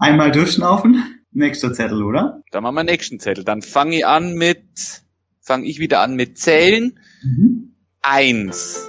Einmal 0.00 0.32
durchschnaufen. 0.32 1.00
Nächster 1.30 1.72
Zettel, 1.72 2.02
oder? 2.02 2.42
Dann 2.50 2.64
machen 2.64 2.74
wir 2.74 2.82
nächsten 2.82 3.20
Zettel. 3.20 3.44
Dann 3.44 3.62
fange 3.62 3.98
ich 3.98 4.06
an 4.06 4.34
mit 4.34 5.05
fange 5.46 5.66
ich 5.66 5.78
wieder 5.78 6.00
an 6.00 6.16
mit 6.16 6.38
Zählen. 6.38 6.98
Mhm. 7.22 7.76
Eins. 8.02 8.88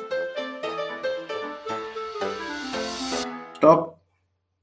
Stopp. 3.56 4.02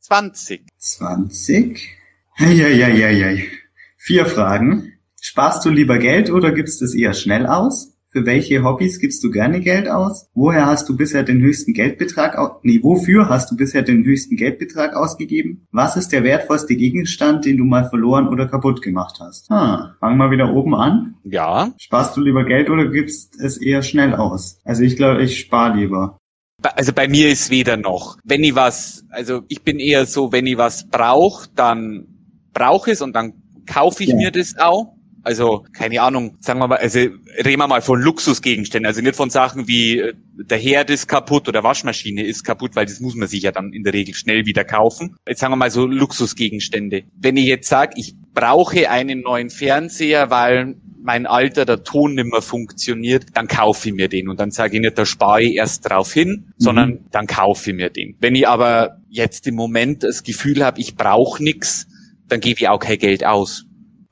Zwanzig. 0.00 0.66
Zwanzig. 0.76 1.96
Eieieiei. 2.36 3.48
Vier 3.96 4.26
Fragen. 4.26 4.98
Sparst 5.20 5.64
du 5.64 5.70
lieber 5.70 5.98
Geld 5.98 6.30
oder 6.30 6.50
gibst 6.50 6.82
es 6.82 6.94
eher 6.94 7.14
schnell 7.14 7.46
aus? 7.46 7.93
Für 8.14 8.26
welche 8.26 8.62
Hobbys 8.62 9.00
gibst 9.00 9.24
du 9.24 9.30
gerne 9.32 9.58
Geld 9.58 9.88
aus? 9.88 10.28
Woher 10.34 10.66
hast 10.66 10.88
du 10.88 10.96
bisher 10.96 11.24
den 11.24 11.40
höchsten 11.42 11.74
Geldbetrag 11.74 12.60
nee, 12.62 12.78
wofür 12.80 13.28
hast 13.28 13.50
du 13.50 13.56
bisher 13.56 13.82
den 13.82 14.04
höchsten 14.04 14.36
Geldbetrag 14.36 14.94
ausgegeben? 14.94 15.66
Was 15.72 15.96
ist 15.96 16.12
der 16.12 16.22
wertvollste 16.22 16.76
Gegenstand, 16.76 17.44
den 17.44 17.56
du 17.56 17.64
mal 17.64 17.88
verloren 17.88 18.28
oder 18.28 18.46
kaputt 18.46 18.82
gemacht 18.82 19.16
hast? 19.18 19.50
Ah, 19.50 19.96
fangen 19.98 20.18
wir 20.18 20.30
wieder 20.30 20.54
oben 20.54 20.76
an. 20.76 21.16
Ja. 21.24 21.72
Sparst 21.76 22.16
du 22.16 22.20
lieber 22.20 22.44
Geld 22.44 22.70
oder 22.70 22.88
gibst 22.88 23.34
es 23.40 23.56
eher 23.56 23.82
schnell 23.82 24.14
aus? 24.14 24.60
Also 24.62 24.84
ich 24.84 24.94
glaube, 24.94 25.24
ich 25.24 25.40
spare 25.40 25.76
lieber. 25.76 26.16
Also 26.62 26.92
bei 26.92 27.08
mir 27.08 27.28
ist 27.28 27.50
weder 27.50 27.76
noch. 27.76 28.16
Wenn 28.22 28.44
ich 28.44 28.54
was, 28.54 29.04
also 29.10 29.42
ich 29.48 29.62
bin 29.62 29.80
eher 29.80 30.06
so, 30.06 30.30
wenn 30.30 30.46
ich 30.46 30.56
was 30.56 30.88
brauche, 30.88 31.48
dann 31.56 32.06
brauche 32.52 32.92
es 32.92 33.02
und 33.02 33.12
dann 33.16 33.32
kaufe 33.66 34.04
ich 34.04 34.10
ja. 34.10 34.16
mir 34.16 34.30
das 34.30 34.56
auch. 34.56 34.93
Also, 35.24 35.64
keine 35.72 36.02
Ahnung, 36.02 36.36
sagen 36.40 36.60
wir 36.60 36.68
mal, 36.68 36.76
also 36.76 36.98
reden 36.98 37.58
wir 37.58 37.66
mal 37.66 37.80
von 37.80 38.00
Luxusgegenständen, 38.00 38.86
also 38.86 39.00
nicht 39.00 39.16
von 39.16 39.30
Sachen 39.30 39.66
wie 39.66 39.98
äh, 39.98 40.14
der 40.36 40.58
Herd 40.58 40.90
ist 40.90 41.08
kaputt 41.08 41.48
oder 41.48 41.64
Waschmaschine 41.64 42.24
ist 42.24 42.44
kaputt, 42.44 42.76
weil 42.76 42.86
das 42.86 43.00
muss 43.00 43.14
man 43.14 43.26
sich 43.26 43.42
ja 43.42 43.50
dann 43.50 43.72
in 43.72 43.84
der 43.84 43.94
Regel 43.94 44.14
schnell 44.14 44.44
wieder 44.44 44.64
kaufen. 44.64 45.16
Jetzt 45.26 45.40
sagen 45.40 45.52
wir 45.52 45.56
mal 45.56 45.70
so 45.70 45.86
Luxusgegenstände. 45.86 47.04
Wenn 47.16 47.36
ich 47.36 47.46
jetzt 47.46 47.68
sage, 47.68 47.94
ich 47.96 48.14
brauche 48.34 48.90
einen 48.90 49.22
neuen 49.22 49.48
Fernseher, 49.50 50.30
weil 50.30 50.76
mein 51.02 51.26
alter 51.26 51.66
der 51.66 51.84
Ton 51.84 52.14
nicht 52.14 52.30
mehr 52.30 52.40
funktioniert, 52.40 53.26
dann 53.34 53.46
kaufe 53.46 53.88
ich 53.88 53.94
mir 53.94 54.08
den. 54.08 54.28
Und 54.28 54.40
dann 54.40 54.50
sage 54.50 54.76
ich 54.76 54.80
nicht, 54.80 54.98
da 54.98 55.04
spare 55.04 55.42
ich 55.42 55.56
erst 55.56 55.88
drauf 55.88 56.12
hin, 56.12 56.46
mhm. 56.46 56.52
sondern 56.56 56.98
dann 57.10 57.26
kaufe 57.26 57.70
ich 57.70 57.76
mir 57.76 57.90
den. 57.90 58.16
Wenn 58.20 58.34
ich 58.34 58.48
aber 58.48 58.98
jetzt 59.08 59.46
im 59.46 59.54
Moment 59.54 60.02
das 60.02 60.22
Gefühl 60.22 60.64
habe, 60.64 60.80
ich 60.80 60.96
brauche 60.96 61.42
nichts, 61.42 61.86
dann 62.28 62.40
gebe 62.40 62.58
ich 62.58 62.68
auch 62.68 62.78
kein 62.78 62.98
Geld 62.98 63.24
aus. 63.24 63.66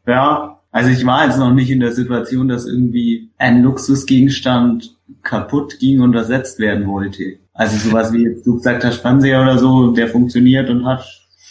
Ja, 0.07 0.62
also 0.73 0.91
ich 0.91 1.05
war 1.05 1.27
jetzt 1.27 1.39
noch 1.39 1.53
nicht 1.53 1.71
in 1.71 1.81
der 1.81 1.93
Situation, 1.93 2.49
dass 2.49 2.67
irgendwie 2.67 3.31
ein 3.37 3.63
Luxusgegenstand 3.63 4.97
kaputt 5.23 5.79
ging 5.79 6.01
und 6.01 6.15
ersetzt 6.15 6.59
werden 6.59 6.87
wollte. 6.87 7.39
Also 7.53 7.77
sowas 7.77 8.13
wie 8.15 8.25
jetzt 8.25 8.47
du 8.47 8.57
gesagt 8.57 8.83
hast, 8.83 8.97
Fernseher 8.97 9.43
oder 9.43 9.59
so, 9.59 9.93
der 9.93 10.09
funktioniert 10.09 10.71
und 10.71 10.87
hat 10.87 11.05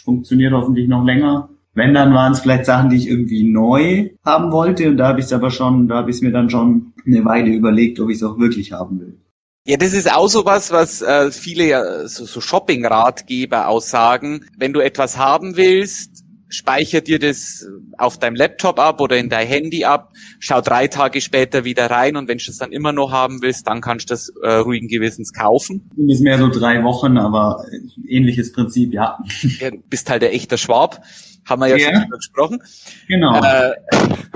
funktioniert 0.04 0.52
hoffentlich 0.52 0.88
noch 0.88 1.04
länger. 1.04 1.48
Wenn, 1.74 1.94
dann 1.94 2.12
waren 2.12 2.32
es 2.32 2.40
vielleicht 2.40 2.66
Sachen, 2.66 2.90
die 2.90 2.96
ich 2.96 3.08
irgendwie 3.08 3.44
neu 3.44 4.10
haben 4.24 4.50
wollte 4.50 4.88
und 4.88 4.96
da 4.96 5.06
habe 5.06 5.20
ich 5.20 5.26
es 5.26 5.32
aber 5.32 5.50
schon, 5.50 5.86
da 5.86 5.96
habe 5.96 6.10
ich 6.10 6.20
mir 6.20 6.32
dann 6.32 6.50
schon 6.50 6.92
eine 7.06 7.24
Weile 7.24 7.50
überlegt, 7.50 8.00
ob 8.00 8.10
ich 8.10 8.16
es 8.16 8.22
auch 8.24 8.38
wirklich 8.38 8.72
haben 8.72 9.00
will. 9.00 9.16
Ja, 9.64 9.76
das 9.76 9.92
ist 9.92 10.12
auch 10.12 10.26
so 10.26 10.44
was, 10.44 10.72
was 10.72 11.02
äh, 11.02 11.30
viele 11.30 11.68
ja 11.68 12.08
so, 12.08 12.24
so 12.24 12.40
Shopping-Ratgeber 12.40 13.68
aussagen. 13.68 14.44
Wenn 14.58 14.72
du 14.72 14.80
etwas 14.80 15.16
haben 15.16 15.56
willst, 15.56 16.21
speicher 16.52 17.00
dir 17.00 17.18
das 17.18 17.66
auf 17.98 18.18
deinem 18.18 18.36
Laptop 18.36 18.78
ab 18.78 19.00
oder 19.00 19.16
in 19.16 19.28
dein 19.28 19.46
Handy 19.46 19.84
ab, 19.84 20.12
schau 20.38 20.60
drei 20.60 20.86
Tage 20.88 21.20
später 21.20 21.64
wieder 21.64 21.90
rein 21.90 22.16
und 22.16 22.28
wenn 22.28 22.38
du 22.38 22.44
es 22.48 22.58
dann 22.58 22.72
immer 22.72 22.92
noch 22.92 23.10
haben 23.10 23.42
willst, 23.42 23.66
dann 23.66 23.80
kannst 23.80 24.10
du 24.10 24.12
das 24.14 24.32
äh, 24.42 24.54
ruhigen 24.56 24.88
Gewissens 24.88 25.32
kaufen. 25.32 25.90
Das 25.96 26.18
ist 26.18 26.22
mehr 26.22 26.38
so 26.38 26.48
drei 26.48 26.82
Wochen, 26.84 27.16
aber 27.16 27.64
ähnliches 28.06 28.52
Prinzip, 28.52 28.92
ja. 28.92 29.18
ja 29.60 29.70
du 29.70 29.78
bist 29.88 30.10
halt 30.10 30.22
der 30.22 30.34
echte 30.34 30.58
Schwab 30.58 31.02
haben 31.44 31.60
wir 31.60 31.68
ja, 31.68 31.76
ja. 31.76 31.84
schon 31.86 32.02
drüber 32.02 32.16
gesprochen. 32.16 32.62
Genau. 33.08 33.40
Äh, 33.42 33.72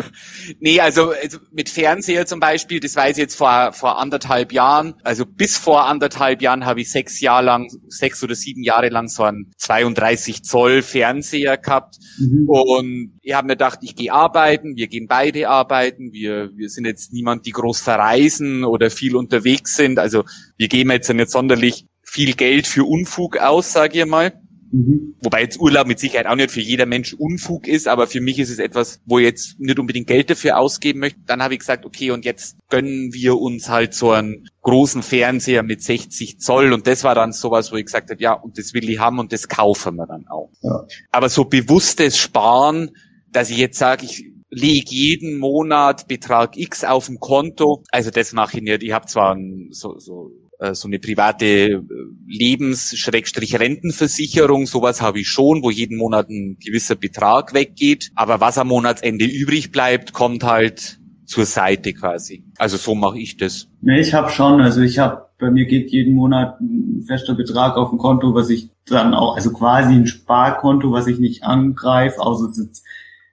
nee, 0.60 0.80
also, 0.80 1.12
also 1.12 1.38
mit 1.52 1.68
Fernseher 1.68 2.26
zum 2.26 2.40
Beispiel, 2.40 2.80
das 2.80 2.96
weiß 2.96 3.16
ich 3.16 3.22
jetzt 3.22 3.36
vor, 3.36 3.72
vor 3.72 3.98
anderthalb 3.98 4.52
Jahren, 4.52 4.94
also 5.04 5.24
bis 5.24 5.56
vor 5.56 5.86
anderthalb 5.86 6.42
Jahren 6.42 6.64
habe 6.66 6.80
ich 6.80 6.90
sechs 6.90 7.20
Jahre 7.20 7.44
lang, 7.44 7.70
sechs 7.88 8.22
oder 8.22 8.34
sieben 8.34 8.62
Jahre 8.62 8.88
lang 8.88 9.08
so 9.08 9.22
einen 9.22 9.52
32 9.56 10.42
Zoll 10.42 10.82
Fernseher 10.82 11.56
gehabt 11.56 11.96
mhm. 12.18 12.48
und 12.48 13.18
ich 13.22 13.34
habe 13.34 13.46
mir 13.46 13.54
gedacht, 13.54 13.78
ich 13.82 13.96
gehe 13.96 14.12
arbeiten, 14.12 14.76
wir 14.76 14.88
gehen 14.88 15.06
beide 15.06 15.48
arbeiten, 15.48 16.12
wir, 16.12 16.50
wir 16.56 16.68
sind 16.68 16.84
jetzt 16.84 17.12
niemand, 17.12 17.46
die 17.46 17.52
groß 17.52 17.80
verreisen 17.80 18.64
oder 18.64 18.90
viel 18.90 19.16
unterwegs 19.16 19.76
sind, 19.76 19.98
also 19.98 20.24
wir 20.56 20.68
geben 20.68 20.90
jetzt 20.90 21.12
nicht 21.12 21.30
sonderlich 21.30 21.86
viel 22.02 22.34
Geld 22.34 22.66
für 22.66 22.84
Unfug 22.84 23.38
aus, 23.38 23.72
sage 23.72 24.00
ich 24.00 24.06
mal. 24.06 24.32
Mhm. 24.72 25.14
Wobei 25.22 25.42
jetzt 25.42 25.60
Urlaub 25.60 25.86
mit 25.86 25.98
Sicherheit 25.98 26.26
auch 26.26 26.34
nicht 26.34 26.50
für 26.50 26.60
jeder 26.60 26.86
Mensch 26.86 27.14
Unfug 27.14 27.68
ist, 27.68 27.88
aber 27.88 28.06
für 28.06 28.20
mich 28.20 28.38
ist 28.38 28.50
es 28.50 28.58
etwas, 28.58 29.00
wo 29.06 29.18
ich 29.18 29.24
jetzt 29.24 29.60
nicht 29.60 29.78
unbedingt 29.78 30.06
Geld 30.06 30.30
dafür 30.30 30.58
ausgeben 30.58 31.00
möchte. 31.00 31.20
Dann 31.26 31.42
habe 31.42 31.54
ich 31.54 31.60
gesagt, 31.60 31.84
okay, 31.84 32.10
und 32.10 32.24
jetzt 32.24 32.56
gönnen 32.68 33.12
wir 33.12 33.38
uns 33.38 33.68
halt 33.68 33.94
so 33.94 34.10
einen 34.10 34.48
großen 34.62 35.02
Fernseher 35.02 35.62
mit 35.62 35.82
60 35.82 36.40
Zoll 36.40 36.72
und 36.72 36.86
das 36.86 37.04
war 37.04 37.14
dann 37.14 37.32
sowas, 37.32 37.72
wo 37.72 37.76
ich 37.76 37.86
gesagt 37.86 38.10
habe, 38.10 38.20
ja, 38.20 38.32
und 38.32 38.58
das 38.58 38.74
will 38.74 38.88
ich 38.88 38.98
haben 38.98 39.18
und 39.18 39.32
das 39.32 39.48
kaufen 39.48 39.96
wir 39.96 40.06
dann 40.06 40.26
auch. 40.28 40.50
Ja. 40.62 40.84
Aber 41.12 41.28
so 41.28 41.44
bewusstes 41.44 42.18
Sparen, 42.18 42.90
dass 43.30 43.50
ich 43.50 43.58
jetzt 43.58 43.78
sage, 43.78 44.04
ich 44.04 44.24
lege 44.50 44.90
jeden 44.90 45.38
Monat 45.38 46.08
Betrag 46.08 46.56
X 46.56 46.84
auf 46.84 47.06
dem 47.06 47.18
Konto, 47.18 47.84
also 47.90 48.10
das 48.10 48.32
mache 48.32 48.58
ich 48.58 48.62
nicht. 48.62 48.82
Ich 48.82 48.92
habe 48.92 49.06
zwar 49.06 49.34
ein, 49.34 49.68
so, 49.70 49.98
so 49.98 50.30
so 50.72 50.88
eine 50.88 50.98
private 50.98 51.46
äh, 51.46 51.82
Lebens-Rentenversicherung, 52.26 54.66
sowas 54.66 55.02
habe 55.02 55.20
ich 55.20 55.28
schon, 55.28 55.62
wo 55.62 55.70
jeden 55.70 55.96
Monat 55.96 56.28
ein 56.28 56.58
gewisser 56.58 56.94
Betrag 56.94 57.54
weggeht. 57.54 58.10
Aber 58.14 58.40
was 58.40 58.58
am 58.58 58.68
Monatsende 58.68 59.24
übrig 59.24 59.72
bleibt, 59.72 60.12
kommt 60.12 60.44
halt 60.44 60.98
zur 61.26 61.44
Seite 61.44 61.92
quasi. 61.92 62.44
Also 62.56 62.76
so 62.76 62.94
mache 62.94 63.18
ich 63.18 63.36
das. 63.36 63.68
Nee, 63.82 64.00
ich 64.00 64.14
habe 64.14 64.30
schon, 64.30 64.60
also 64.60 64.80
ich 64.80 64.98
habe, 64.98 65.26
bei 65.38 65.50
mir 65.50 65.66
geht 65.66 65.90
jeden 65.90 66.14
Monat 66.14 66.60
ein 66.60 67.04
fester 67.06 67.34
Betrag 67.34 67.76
auf 67.76 67.92
ein 67.92 67.98
Konto, 67.98 68.34
was 68.34 68.48
ich 68.48 68.70
dann 68.86 69.12
auch, 69.12 69.36
also 69.36 69.52
quasi 69.52 69.94
ein 69.94 70.06
Sparkonto, 70.06 70.92
was 70.92 71.08
ich 71.08 71.18
nicht 71.18 71.42
angreife, 71.42 72.20
außer 72.20 72.50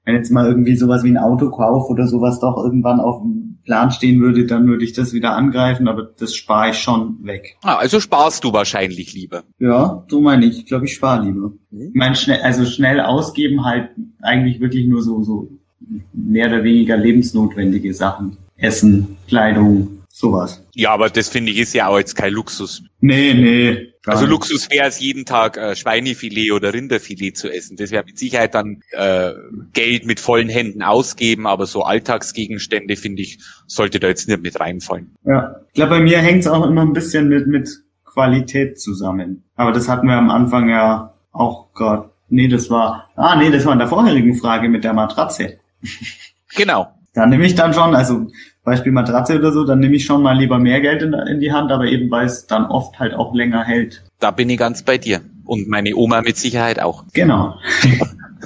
wenn 0.06 0.16
jetzt 0.16 0.32
mal 0.32 0.48
irgendwie 0.48 0.76
sowas 0.76 1.04
wie 1.04 1.10
ein 1.10 1.18
Autokauf 1.18 1.90
oder 1.90 2.08
sowas 2.08 2.40
doch 2.40 2.58
irgendwann 2.58 3.00
auf 3.00 3.22
dem 3.22 3.60
Plan 3.64 3.92
stehen 3.92 4.20
würde, 4.20 4.46
dann 4.46 4.68
würde 4.68 4.84
ich 4.84 4.94
das 4.94 5.14
wieder 5.14 5.36
angreifen, 5.36 5.88
aber 5.88 6.04
das 6.04 6.36
spare 6.36 6.72
ich 6.72 6.78
schon 6.78 7.24
weg. 7.24 7.56
Ah, 7.64 7.76
also 7.76 8.00
sparst 8.00 8.44
du 8.44 8.52
wahrscheinlich 8.52 9.14
lieber. 9.14 9.44
Ja, 9.60 10.04
so 10.10 10.20
meine 10.20 10.46
ich. 10.46 10.60
Ich 10.60 10.66
glaube, 10.66 10.86
ich 10.86 10.94
spare 10.94 11.26
lieber. 11.26 11.54
Mhm. 11.72 11.90
Ich 11.90 11.96
meine, 11.96 12.16
schnell, 12.16 12.42
also 12.42 12.66
schnell 12.66 13.00
ausgeben 13.00 13.64
halt 13.64 13.92
eigentlich 14.22 14.60
wirklich 14.60 14.88
nur 14.88 15.02
so, 15.02 15.24
so 15.24 15.50
mehr 16.12 16.48
oder 16.48 16.64
weniger 16.64 16.98
lebensnotwendige 16.98 17.94
Sachen. 17.94 18.38
Essen, 18.58 19.18
Kleidung, 19.28 19.93
sowas. 20.14 20.64
Ja, 20.76 20.92
aber 20.92 21.10
das 21.10 21.28
finde 21.28 21.52
ich 21.52 21.58
ist 21.58 21.74
ja 21.74 21.88
auch 21.88 21.98
jetzt 21.98 22.16
kein 22.16 22.32
Luxus. 22.34 22.84
Nee, 23.02 23.34
nee. 23.34 23.94
Also 24.06 24.28
Luxus 24.28 24.70
wäre 24.70 24.88
es 24.88 25.00
jeden 25.00 25.26
Tag 25.26 25.58
äh, 25.58 25.76
Schweinefilet 25.76 26.52
oder 26.52 26.72
Rinderfilet 26.72 27.36
zu 27.36 27.50
essen. 27.50 27.78
Das 27.78 27.90
wäre 27.90 28.04
mit 28.06 28.20
Sicherheit 28.20 28.54
dann 28.54 28.82
äh, 28.92 29.32
Geld 29.74 30.06
mit 30.06 30.20
vollen 30.20 30.50
Händen 30.50 30.84
ausgeben, 30.84 31.48
aber 31.48 31.66
so 31.66 31.82
Alltagsgegenstände, 31.82 32.96
finde 32.96 33.24
ich, 33.24 33.40
sollte 33.66 34.00
da 34.00 34.08
jetzt 34.08 34.28
nicht 34.28 34.44
mit 34.44 34.60
reinfallen. 34.60 35.16
Ja, 35.26 35.56
ich 35.70 35.74
glaube, 35.74 35.96
bei 35.96 36.00
mir 36.02 36.20
hängt 36.20 36.42
es 36.42 36.48
auch 36.48 36.66
immer 36.66 36.82
ein 36.82 36.94
bisschen 36.94 37.28
mit, 37.28 37.48
mit 37.48 37.70
Qualität 38.06 38.80
zusammen. 38.80 39.44
Aber 39.56 39.72
das 39.72 39.90
hatten 39.90 40.06
wir 40.06 40.16
am 40.16 40.30
Anfang 40.30 40.70
ja 40.70 41.16
auch 41.32 41.74
gerade. 41.74 42.12
Nee, 42.30 42.48
das 42.48 42.70
war, 42.70 43.10
ah 43.16 43.36
nee, 43.36 43.50
das 43.50 43.66
war 43.66 43.74
in 43.74 43.80
der 43.80 43.88
vorherigen 43.88 44.36
Frage 44.36 44.70
mit 44.70 44.84
der 44.84 44.94
Matratze. 44.94 45.60
Genau. 46.56 46.88
Da 47.16 47.26
nehme 47.26 47.46
ich 47.46 47.56
dann 47.56 47.74
schon, 47.74 47.96
also 47.96 48.28
Beispiel 48.64 48.92
Matratze 48.92 49.38
oder 49.38 49.52
so, 49.52 49.66
dann 49.66 49.80
nehme 49.80 49.96
ich 49.96 50.06
schon 50.06 50.22
mal 50.22 50.38
lieber 50.38 50.58
mehr 50.58 50.80
Geld 50.82 51.02
in, 51.02 51.14
in 51.14 51.40
die 51.40 51.52
Hand, 51.52 51.72
aber 51.72 51.86
eben 51.86 52.10
weil 52.10 52.26
es 52.26 52.48
dann 52.48 52.66
oft 52.66 52.98
halt 53.00 53.14
auch 53.14 53.34
länger 53.34 53.64
hält. 53.64 54.04
Da 54.20 54.32
bin 54.32 54.50
ich 54.50 54.58
ganz 54.58 54.84
bei 54.84 54.98
dir. 54.98 55.22
Und 55.46 55.68
meine 55.68 55.96
Oma 55.96 56.22
mit 56.22 56.38
Sicherheit 56.38 56.82
auch. 56.82 57.04
Genau. 57.14 57.56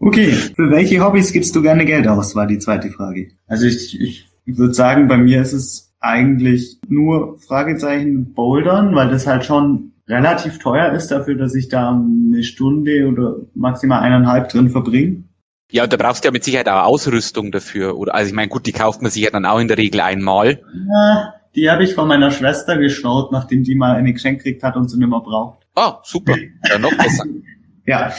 okay, 0.00 0.32
für 0.32 0.70
welche 0.70 1.04
Hobbys 1.04 1.32
gibst 1.32 1.54
du 1.54 1.62
gerne 1.62 1.84
Geld 1.84 2.08
aus, 2.08 2.34
war 2.34 2.46
die 2.46 2.58
zweite 2.58 2.90
Frage. 2.90 3.28
Also 3.46 3.66
ich, 3.66 4.00
ich 4.00 4.26
würde 4.46 4.74
sagen, 4.74 5.06
bei 5.06 5.16
mir 5.16 5.40
ist 5.40 5.52
es 5.52 5.94
eigentlich 6.00 6.78
nur 6.88 7.38
Fragezeichen 7.38 8.32
Bouldern, 8.34 8.94
weil 8.94 9.10
das 9.10 9.26
halt 9.26 9.44
schon 9.44 9.92
relativ 10.08 10.58
teuer 10.58 10.92
ist 10.92 11.08
dafür, 11.08 11.34
dass 11.34 11.54
ich 11.54 11.68
da 11.68 11.90
eine 11.90 12.42
Stunde 12.42 13.08
oder 13.08 13.36
maximal 13.54 14.02
eineinhalb 14.02 14.48
drin 14.48 14.70
verbringe. 14.70 15.24
Ja, 15.70 15.84
und 15.84 15.92
da 15.92 15.96
brauchst 15.96 16.22
du 16.24 16.28
ja 16.28 16.32
mit 16.32 16.44
Sicherheit 16.44 16.68
auch 16.68 16.84
Ausrüstung 16.84 17.50
dafür. 17.50 17.96
Oder 17.96 18.14
also 18.14 18.28
ich 18.28 18.34
meine, 18.34 18.48
gut, 18.48 18.66
die 18.66 18.72
kauft 18.72 19.02
man 19.02 19.10
sich 19.10 19.22
ja 19.22 19.30
dann 19.30 19.44
auch 19.44 19.58
in 19.58 19.68
der 19.68 19.78
Regel 19.78 20.00
einmal. 20.00 20.60
Ja, 20.92 21.34
die 21.54 21.70
habe 21.70 21.84
ich 21.84 21.94
von 21.94 22.06
meiner 22.06 22.30
Schwester 22.30 22.76
geschaut, 22.76 23.32
nachdem 23.32 23.64
die 23.64 23.74
mal 23.74 23.96
eine 23.96 24.12
Geschenk 24.12 24.38
gekriegt 24.38 24.62
hat 24.62 24.76
und 24.76 24.88
sie 24.88 24.98
nicht 24.98 25.08
mehr 25.08 25.20
braucht. 25.20 25.66
Ah, 25.74 25.98
super. 26.04 26.36
Ja, 26.68 26.78
noch 26.78 26.96
besser. 26.96 27.24
ja. 27.86 28.12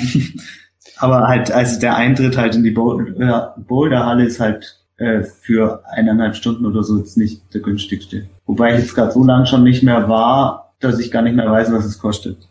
Aber 0.98 1.28
halt, 1.28 1.52
also 1.52 1.80
der 1.80 1.96
Eintritt 1.96 2.38
halt 2.38 2.56
in 2.56 2.64
die 2.64 2.72
Boulderhalle 2.72 4.26
ist 4.26 4.40
halt 4.40 4.80
äh, 4.98 5.22
für 5.22 5.84
eineinhalb 5.90 6.36
Stunden 6.36 6.66
oder 6.66 6.84
so 6.84 6.98
jetzt 6.98 7.18
nicht 7.18 7.54
der 7.54 7.62
günstigste. 7.62 8.28
Wobei 8.46 8.74
ich 8.74 8.80
jetzt 8.80 8.96
gerade 8.96 9.12
so 9.12 9.24
lange 9.24 9.46
schon 9.46 9.64
nicht 9.64 9.84
mehr 9.84 10.10
war, 10.10 10.74
dass 10.80 11.00
ich 11.00 11.12
gar 11.12 11.22
nicht 11.22 11.36
mehr 11.36 11.50
weiß, 11.50 11.72
was 11.72 11.86
es 11.86 12.00
kostet 12.00 12.50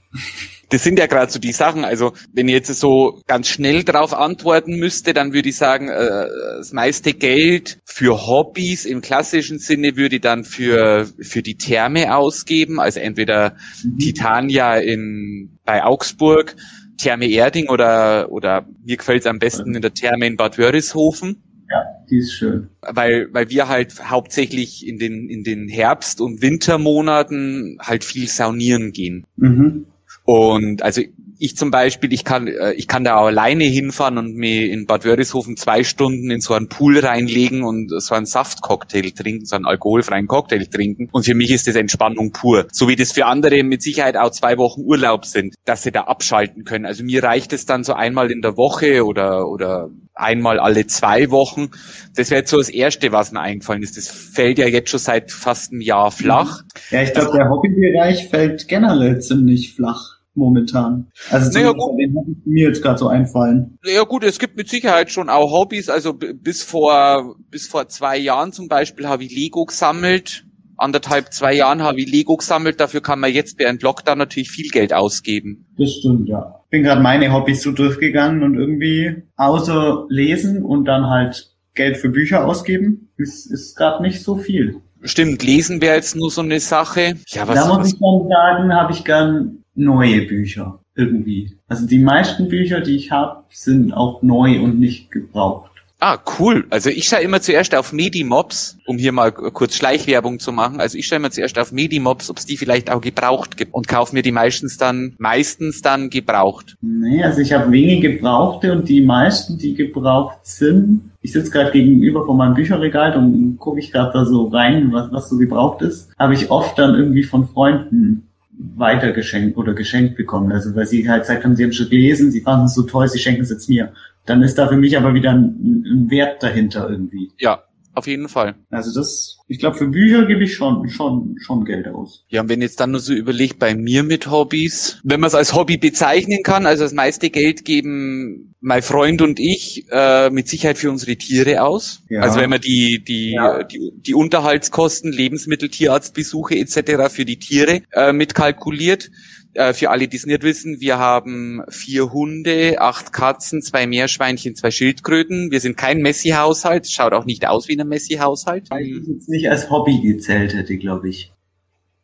das 0.70 0.82
sind 0.82 0.98
ja 0.98 1.06
gerade 1.06 1.30
so 1.30 1.38
die 1.38 1.52
Sachen. 1.52 1.84
Also 1.84 2.12
wenn 2.32 2.48
ich 2.48 2.54
jetzt 2.54 2.74
so 2.74 3.20
ganz 3.26 3.48
schnell 3.48 3.84
darauf 3.84 4.12
antworten 4.12 4.78
müsste, 4.78 5.14
dann 5.14 5.32
würde 5.32 5.48
ich 5.48 5.56
sagen, 5.56 5.88
äh, 5.88 6.26
das 6.58 6.72
meiste 6.72 7.12
Geld 7.12 7.78
für 7.84 8.26
Hobbys 8.26 8.84
im 8.84 9.00
klassischen 9.00 9.58
Sinne 9.58 9.96
würde 9.96 10.16
ich 10.16 10.22
dann 10.22 10.44
für 10.44 11.06
für 11.20 11.42
die 11.42 11.56
Therme 11.56 12.14
ausgeben. 12.16 12.80
Also 12.80 13.00
entweder 13.00 13.56
mhm. 13.84 13.98
Titania 13.98 14.76
in 14.76 15.58
bei 15.64 15.84
Augsburg, 15.84 16.56
Therme 16.98 17.28
Erding 17.28 17.68
oder 17.68 18.32
oder 18.32 18.66
mir 18.84 18.96
gefällt 18.96 19.20
es 19.20 19.26
am 19.26 19.38
besten 19.38 19.74
in 19.74 19.82
der 19.82 19.94
Therme 19.94 20.26
in 20.26 20.36
Bad 20.36 20.58
Wörishofen. 20.58 21.42
Ja, 21.68 21.82
die 22.08 22.18
ist 22.18 22.32
schön. 22.32 22.68
Weil, 22.80 23.26
weil 23.32 23.50
wir 23.50 23.68
halt 23.68 24.08
hauptsächlich 24.08 24.86
in 24.86 24.98
den, 24.98 25.28
in 25.28 25.42
den 25.42 25.68
Herbst- 25.68 26.20
und 26.20 26.40
Wintermonaten 26.40 27.78
halt 27.80 28.04
viel 28.04 28.28
saunieren 28.28 28.92
gehen. 28.92 29.24
Mhm. 29.36 29.86
Und 30.26 30.82
also 30.82 31.02
ich 31.38 31.56
zum 31.56 31.70
Beispiel, 31.70 32.12
ich 32.12 32.24
kann, 32.24 32.48
äh, 32.48 32.72
ich 32.72 32.88
kann 32.88 33.04
da 33.04 33.16
auch 33.16 33.26
alleine 33.26 33.64
hinfahren 33.64 34.18
und 34.18 34.34
mir 34.34 34.70
in 34.70 34.86
Bad 34.86 35.04
Wörishofen 35.04 35.56
zwei 35.56 35.84
Stunden 35.84 36.30
in 36.30 36.40
so 36.40 36.54
einen 36.54 36.68
Pool 36.68 36.98
reinlegen 36.98 37.62
und 37.62 37.90
so 38.00 38.14
einen 38.14 38.26
Saftcocktail 38.26 39.10
trinken, 39.12 39.44
so 39.44 39.56
einen 39.56 39.66
alkoholfreien 39.66 40.26
Cocktail 40.26 40.64
trinken. 40.66 41.08
Und 41.12 41.24
für 41.24 41.34
mich 41.34 41.50
ist 41.50 41.66
das 41.66 41.76
Entspannung 41.76 42.32
pur. 42.32 42.66
So 42.72 42.88
wie 42.88 42.96
das 42.96 43.12
für 43.12 43.26
andere 43.26 43.62
mit 43.62 43.82
Sicherheit 43.82 44.16
auch 44.16 44.30
zwei 44.30 44.58
Wochen 44.58 44.82
Urlaub 44.82 45.24
sind, 45.24 45.54
dass 45.64 45.82
sie 45.82 45.92
da 45.92 46.02
abschalten 46.02 46.64
können. 46.64 46.86
Also 46.86 47.04
mir 47.04 47.22
reicht 47.22 47.52
es 47.52 47.66
dann 47.66 47.84
so 47.84 47.92
einmal 47.92 48.30
in 48.30 48.40
der 48.40 48.56
Woche 48.56 49.04
oder, 49.04 49.48
oder 49.48 49.90
einmal 50.14 50.58
alle 50.58 50.86
zwei 50.86 51.30
Wochen. 51.30 51.70
Das 52.16 52.30
wäre 52.30 52.40
jetzt 52.40 52.50
so 52.50 52.58
das 52.58 52.70
Erste, 52.70 53.12
was 53.12 53.32
mir 53.32 53.40
eingefallen 53.40 53.82
ist. 53.82 53.96
Das 53.96 54.08
fällt 54.08 54.58
ja 54.58 54.66
jetzt 54.66 54.90
schon 54.90 55.00
seit 55.00 55.30
fast 55.30 55.72
einem 55.72 55.82
Jahr 55.82 56.10
flach. 56.10 56.62
Ja, 56.90 57.02
ich 57.02 57.12
glaube, 57.12 57.36
der 57.36 57.50
Hobbybereich 57.50 58.28
fällt 58.28 58.66
generell 58.68 59.20
ziemlich 59.20 59.74
flach 59.74 60.15
momentan. 60.36 61.08
Also 61.30 61.50
naja, 61.50 61.72
gut. 61.72 61.98
den 61.98 62.16
ich 62.28 62.46
mir 62.46 62.68
jetzt 62.68 62.82
gerade 62.82 62.98
so 62.98 63.08
einfallen. 63.08 63.78
Ja 63.84 64.04
gut, 64.04 64.24
es 64.24 64.38
gibt 64.38 64.56
mit 64.56 64.68
Sicherheit 64.68 65.10
schon 65.10 65.28
auch 65.28 65.52
Hobbys. 65.52 65.88
Also 65.88 66.12
bis 66.14 66.62
vor 66.62 67.36
bis 67.50 67.66
vor 67.66 67.88
zwei 67.88 68.16
Jahren 68.18 68.52
zum 68.52 68.68
Beispiel 68.68 69.08
habe 69.08 69.24
ich 69.24 69.34
Lego 69.34 69.64
gesammelt. 69.64 70.44
Anderthalb, 70.78 71.32
zwei 71.32 71.54
Jahren 71.54 71.82
habe 71.82 72.00
ich 72.00 72.10
Lego 72.10 72.36
gesammelt. 72.36 72.80
Dafür 72.80 73.00
kann 73.00 73.18
man 73.18 73.32
jetzt 73.32 73.56
bei 73.56 73.66
einem 73.66 73.78
Lockdown 73.80 74.18
natürlich 74.18 74.50
viel 74.50 74.68
Geld 74.68 74.92
ausgeben. 74.92 75.66
Das 75.78 75.90
stimmt, 75.90 76.28
ja. 76.28 76.60
Bin 76.68 76.82
gerade 76.82 77.00
meine 77.00 77.32
Hobbys 77.32 77.62
so 77.62 77.72
durchgegangen 77.72 78.42
und 78.42 78.58
irgendwie 78.58 79.22
außer 79.36 80.04
lesen 80.10 80.62
und 80.62 80.84
dann 80.84 81.06
halt 81.06 81.56
Geld 81.76 81.96
für 81.98 82.08
Bücher 82.08 82.46
ausgeben, 82.46 83.10
ist, 83.16 83.46
ist 83.46 83.76
gerade 83.76 84.02
nicht 84.02 84.22
so 84.22 84.36
viel. 84.36 84.80
Stimmt, 85.02 85.44
lesen 85.44 85.80
wäre 85.80 85.94
jetzt 85.94 86.16
nur 86.16 86.30
so 86.30 86.40
eine 86.40 86.58
Sache. 86.58 87.14
Ja, 87.28 87.46
was, 87.46 87.54
da 87.54 87.68
muss 87.68 87.78
was, 87.78 87.92
ich 87.92 87.98
dann 88.00 88.28
sagen, 88.28 88.74
habe 88.74 88.92
ich 88.92 89.04
gern 89.04 89.62
neue 89.76 90.22
Bücher 90.22 90.80
irgendwie. 90.94 91.58
Also 91.68 91.86
die 91.86 91.98
meisten 91.98 92.48
Bücher, 92.48 92.80
die 92.80 92.96
ich 92.96 93.10
habe, 93.10 93.44
sind 93.50 93.92
auch 93.92 94.22
neu 94.22 94.60
und 94.60 94.78
nicht 94.78 95.10
gebraucht. 95.10 95.70
Ah, 95.98 96.18
cool. 96.38 96.66
Also 96.68 96.90
ich 96.90 97.08
schaue 97.08 97.20
immer 97.20 97.40
zuerst 97.40 97.74
auf 97.74 97.94
Medimobs, 97.94 98.76
um 98.86 98.98
hier 98.98 99.12
mal 99.12 99.32
kurz 99.32 99.76
Schleichwerbung 99.76 100.38
zu 100.38 100.52
machen. 100.52 100.78
Also 100.78 100.98
ich 100.98 101.06
schaue 101.06 101.16
immer 101.16 101.30
zuerst 101.30 101.58
auf 101.58 101.72
Medimobs, 101.72 102.28
ob 102.28 102.36
es 102.36 102.44
die 102.44 102.58
vielleicht 102.58 102.90
auch 102.90 103.00
gebraucht 103.00 103.56
gibt 103.56 103.72
und 103.72 103.88
kaufe 103.88 104.14
mir 104.14 104.20
die 104.22 104.32
meistens 104.32 104.76
dann, 104.76 105.14
meistens 105.18 105.80
dann 105.80 106.10
gebraucht. 106.10 106.76
Nee, 106.82 107.24
also 107.24 107.40
ich 107.40 107.54
habe 107.54 107.72
wenige 107.72 108.12
gebrauchte 108.12 108.72
und 108.72 108.90
die 108.90 109.00
meisten, 109.00 109.56
die 109.56 109.72
gebraucht 109.72 110.40
sind, 110.42 111.12
ich 111.22 111.32
sitze 111.32 111.50
gerade 111.50 111.72
gegenüber 111.72 112.26
von 112.26 112.36
meinem 112.36 112.54
Bücherregal 112.54 113.16
und 113.16 113.56
gucke 113.58 113.80
ich 113.80 113.90
gerade 113.90 114.12
da 114.12 114.26
so 114.26 114.48
rein, 114.48 114.92
was, 114.92 115.10
was 115.12 115.30
so 115.30 115.38
gebraucht 115.38 115.80
ist, 115.80 116.10
habe 116.18 116.34
ich 116.34 116.50
oft 116.50 116.78
dann 116.78 116.94
irgendwie 116.94 117.24
von 117.24 117.48
Freunden 117.48 118.25
weitergeschenkt 118.58 119.56
oder 119.56 119.74
geschenkt 119.74 120.16
bekommen. 120.16 120.52
Also 120.52 120.74
weil 120.74 120.86
sie 120.86 121.08
halt 121.08 121.22
gesagt 121.22 121.44
haben, 121.44 121.56
sie 121.56 121.64
haben 121.64 121.72
schon 121.72 121.90
gelesen, 121.90 122.30
sie 122.30 122.40
fanden 122.40 122.66
es 122.66 122.74
so 122.74 122.82
toll, 122.82 123.08
sie 123.08 123.18
schenken 123.18 123.42
es 123.42 123.50
jetzt 123.50 123.68
mir. 123.68 123.92
Dann 124.24 124.42
ist 124.42 124.56
da 124.56 124.66
für 124.66 124.76
mich 124.76 124.96
aber 124.96 125.14
wieder 125.14 125.32
ein, 125.32 125.84
ein 125.86 126.10
Wert 126.10 126.42
dahinter 126.42 126.88
irgendwie. 126.88 127.32
Ja, 127.38 127.62
auf 127.96 128.06
jeden 128.06 128.28
Fall. 128.28 128.54
Also 128.70 128.92
das, 128.94 129.38
ich 129.48 129.58
glaube, 129.58 129.78
für 129.78 129.88
Bücher 129.88 130.26
gebe 130.26 130.44
ich 130.44 130.54
schon, 130.54 130.86
schon, 130.90 131.36
schon 131.40 131.64
Geld 131.64 131.88
aus. 131.88 132.26
Ja, 132.28 132.42
und 132.42 132.50
wenn 132.50 132.60
jetzt 132.60 132.78
dann 132.78 132.90
nur 132.90 133.00
so 133.00 133.14
überlegt, 133.14 133.58
bei 133.58 133.74
mir 133.74 134.02
mit 134.02 134.30
Hobbys, 134.30 135.00
wenn 135.02 135.20
man 135.20 135.28
es 135.28 135.34
als 135.34 135.54
Hobby 135.54 135.78
bezeichnen 135.78 136.42
kann, 136.42 136.66
also 136.66 136.84
das 136.84 136.92
meiste 136.92 137.30
Geld 137.30 137.64
geben 137.64 138.54
mein 138.60 138.82
Freund 138.82 139.22
und 139.22 139.40
ich 139.40 139.86
äh, 139.90 140.28
mit 140.28 140.48
Sicherheit 140.48 140.76
für 140.76 140.90
unsere 140.90 141.16
Tiere 141.16 141.62
aus. 141.62 142.02
Ja. 142.10 142.20
Also 142.20 142.38
wenn 142.38 142.50
man 142.50 142.60
die, 142.60 143.02
die, 143.02 143.32
ja. 143.32 143.62
die, 143.62 143.92
die 143.96 144.14
Unterhaltskosten, 144.14 145.10
Lebensmittel, 145.10 145.70
Tierarztbesuche 145.70 146.56
etc. 146.56 147.08
für 147.08 147.24
die 147.24 147.38
Tiere 147.38 147.82
äh, 147.92 148.12
mitkalkuliert, 148.12 149.10
äh, 149.56 149.74
für 149.74 149.90
alle, 149.90 150.08
die 150.08 150.16
es 150.16 150.26
nicht 150.26 150.42
wissen, 150.42 150.80
wir 150.80 150.98
haben 150.98 151.62
vier 151.68 152.12
Hunde, 152.12 152.80
acht 152.80 153.12
Katzen, 153.12 153.62
zwei 153.62 153.86
Meerschweinchen, 153.86 154.54
zwei 154.54 154.70
Schildkröten. 154.70 155.50
Wir 155.50 155.60
sind 155.60 155.76
kein 155.76 156.00
Messi-Haushalt, 156.00 156.88
schaut 156.88 157.12
auch 157.12 157.24
nicht 157.24 157.46
aus 157.46 157.68
wie 157.68 157.78
ein 157.78 157.88
Messi-Haushalt. 157.88 158.68
Ich 158.80 159.06
jetzt 159.06 159.28
nicht 159.28 159.50
als 159.50 159.70
Hobby 159.70 160.00
gezählt 160.00 160.54
hätte, 160.54 160.76
glaube 160.76 161.08
ich. 161.08 161.32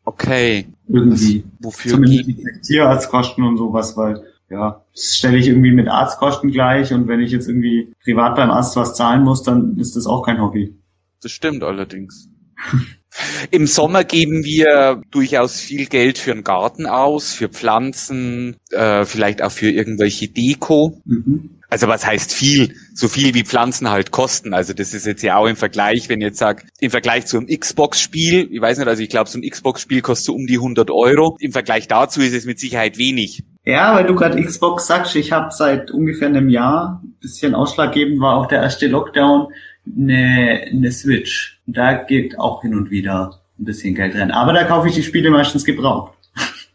Okay. 0.05 0.67
Irgendwie. 0.87 1.41
Das, 1.41 1.65
wofür 1.65 1.91
Zumindest 1.91 2.27
die 2.27 2.45
Tierarztkosten 2.61 3.43
und 3.43 3.57
sowas, 3.57 3.95
weil 3.95 4.23
ja, 4.49 4.83
das 4.93 5.17
stelle 5.17 5.37
ich 5.37 5.47
irgendwie 5.47 5.71
mit 5.71 5.87
Arztkosten 5.87 6.51
gleich 6.51 6.93
und 6.93 7.07
wenn 7.07 7.19
ich 7.19 7.31
jetzt 7.31 7.47
irgendwie 7.47 7.93
privat 8.03 8.35
beim 8.35 8.51
Arzt 8.51 8.75
was 8.75 8.95
zahlen 8.95 9.23
muss, 9.23 9.43
dann 9.43 9.77
ist 9.79 9.95
das 9.95 10.05
auch 10.05 10.23
kein 10.23 10.41
Hobby. 10.41 10.75
Das 11.21 11.31
stimmt 11.31 11.63
allerdings. 11.63 12.29
Im 13.51 13.67
Sommer 13.67 14.03
geben 14.03 14.43
wir 14.43 15.01
durchaus 15.11 15.59
viel 15.59 15.85
Geld 15.85 16.17
für 16.17 16.31
einen 16.31 16.43
Garten 16.43 16.85
aus, 16.85 17.33
für 17.33 17.49
Pflanzen, 17.49 18.57
äh, 18.71 19.05
vielleicht 19.05 19.41
auch 19.41 19.51
für 19.51 19.69
irgendwelche 19.69 20.27
Deko. 20.27 21.01
Mhm. 21.05 21.61
Also 21.69 21.87
was 21.87 22.05
heißt 22.05 22.31
viel? 22.31 22.75
So 22.93 23.07
viel 23.07 23.33
wie 23.33 23.43
Pflanzen 23.43 23.89
halt 23.89 24.11
kosten. 24.11 24.53
Also 24.53 24.73
das 24.73 24.93
ist 24.93 25.07
jetzt 25.07 25.23
ja 25.23 25.37
auch 25.37 25.47
im 25.47 25.55
Vergleich, 25.55 26.07
wenn 26.07 26.21
ich 26.21 26.27
jetzt 26.27 26.37
sag, 26.37 26.63
im 26.79 26.91
Vergleich 26.91 27.25
zu 27.25 27.37
einem 27.37 27.47
Xbox-Spiel, 27.47 28.47
ich 28.51 28.61
weiß 28.61 28.77
nicht, 28.77 28.87
also 28.87 29.01
ich 29.01 29.09
glaube, 29.09 29.29
so 29.29 29.39
ein 29.39 29.49
Xbox-Spiel 29.49 30.01
kostet 30.01 30.25
so 30.27 30.35
um 30.35 30.45
die 30.45 30.57
100 30.57 30.91
Euro. 30.91 31.35
Im 31.39 31.51
Vergleich 31.51 31.87
dazu 31.87 32.21
ist 32.21 32.33
es 32.33 32.45
mit 32.45 32.59
Sicherheit 32.59 32.99
wenig. 32.99 33.43
Ja, 33.65 33.95
weil 33.95 34.05
du 34.05 34.13
gerade 34.13 34.39
Xbox 34.43 34.85
sagst, 34.87 35.15
ich 35.15 35.31
habe 35.31 35.49
seit 35.51 35.89
ungefähr 35.89 36.27
einem 36.27 36.49
Jahr, 36.49 37.01
bisschen 37.21 37.55
ausschlaggebend 37.55 38.19
war 38.19 38.35
auch 38.35 38.47
der 38.47 38.61
erste 38.61 38.87
Lockdown, 38.87 39.47
eine, 39.85 40.65
eine 40.71 40.91
Switch. 40.91 41.61
Da 41.65 41.93
geht 41.93 42.39
auch 42.39 42.61
hin 42.61 42.75
und 42.75 42.91
wieder 42.91 43.41
ein 43.59 43.65
bisschen 43.65 43.95
Geld 43.95 44.15
rein. 44.15 44.31
Aber 44.31 44.53
da 44.53 44.63
kaufe 44.63 44.87
ich 44.89 44.95
die 44.95 45.03
Spiele 45.03 45.29
meistens 45.29 45.65
gebraucht. 45.65 46.13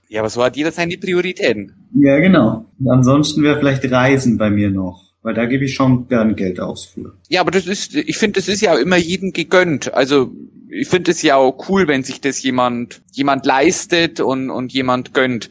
Ja, 0.08 0.20
aber 0.20 0.30
so 0.30 0.42
hat 0.42 0.56
jeder 0.56 0.72
seine 0.72 0.96
Prioritäten. 0.96 1.74
Ja, 1.94 2.18
genau. 2.18 2.64
Und 2.78 2.90
ansonsten 2.90 3.42
wäre 3.42 3.58
vielleicht 3.58 3.90
Reisen 3.90 4.38
bei 4.38 4.48
mir 4.50 4.70
noch. 4.70 5.08
Weil 5.22 5.34
da 5.34 5.44
gebe 5.44 5.64
ich 5.64 5.74
schon 5.74 6.08
gern 6.08 6.36
Geld 6.36 6.60
aus 6.60 6.86
für. 6.86 7.14
Ja, 7.28 7.40
aber 7.42 7.50
das 7.50 7.66
ist, 7.66 7.94
ich 7.94 8.16
finde, 8.16 8.40
das 8.40 8.48
ist 8.48 8.62
ja 8.62 8.72
auch 8.72 8.78
immer 8.78 8.96
jedem 8.96 9.32
gegönnt. 9.32 9.92
Also 9.92 10.32
ich 10.70 10.88
finde 10.88 11.10
es 11.10 11.22
ja 11.22 11.36
auch 11.36 11.68
cool, 11.68 11.88
wenn 11.88 12.04
sich 12.04 12.20
das 12.20 12.42
jemand, 12.42 13.02
jemand 13.12 13.44
leistet 13.44 14.20
und, 14.20 14.48
und 14.50 14.72
jemand 14.72 15.14
gönnt. 15.14 15.50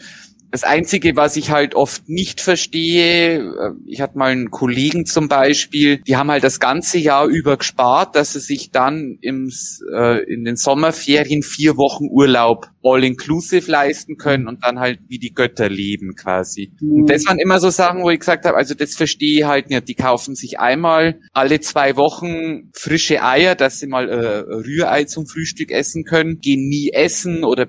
Das 0.50 0.64
Einzige, 0.64 1.16
was 1.16 1.36
ich 1.36 1.52
halt 1.52 1.76
oft 1.76 2.08
nicht 2.08 2.40
verstehe, 2.40 3.40
äh, 3.40 3.72
ich 3.86 4.02
hatte 4.02 4.18
mal 4.18 4.32
einen 4.32 4.50
Kollegen 4.50 5.06
zum 5.06 5.28
Beispiel, 5.28 5.98
die 6.00 6.16
haben 6.16 6.32
halt 6.32 6.44
das 6.44 6.60
ganze 6.60 6.98
Jahr 7.00 7.28
über 7.28 7.58
gespart, 7.58 8.16
dass 8.16 8.34
sie 8.34 8.40
sich 8.40 8.72
dann 8.72 9.18
im, 9.22 9.52
äh, 9.94 10.24
in 10.24 10.46
den 10.46 10.56
Sommerferien 10.56 11.44
vier 11.44 11.76
Wochen 11.76 12.06
Urlaub 12.10 12.70
all-inclusive 12.92 13.70
leisten 13.70 14.18
können 14.18 14.48
und 14.48 14.64
dann 14.64 14.80
halt 14.80 15.00
wie 15.08 15.20
die 15.20 15.34
Götter 15.34 15.70
leben 15.70 16.16
quasi. 16.16 16.72
Mhm. 16.80 17.02
Und 17.02 17.10
das 17.10 17.26
waren 17.26 17.40
immer 17.40 17.60
so 17.60 17.70
Sachen, 17.70 18.04
wo 18.04 18.10
ich 18.10 18.20
gesagt 18.20 18.46
habe, 18.46 18.58
also 18.58 18.74
das 18.74 18.96
verstehe 18.96 19.40
ich 19.40 19.46
halt 19.46 19.70
nicht. 19.70 19.88
Die 19.88 19.96
kaufen 19.96 20.36
sich 20.36 20.60
einmal 20.60 21.20
alle 21.34 21.60
zwei 21.60 21.96
Wochen 21.96 22.70
frische 22.74 23.24
Eier, 23.24 23.56
dass 23.56 23.80
sie 23.80 23.88
mal 23.88 24.10
äh, 24.10 24.40
Rührei 24.40 25.06
zum 25.06 25.28
Frühstück 25.28 25.72
essen 25.72 26.04
können, 26.04 26.40
gehen 26.40 26.68
nie 26.68 26.92
essen 26.94 27.44
oder 27.44 27.68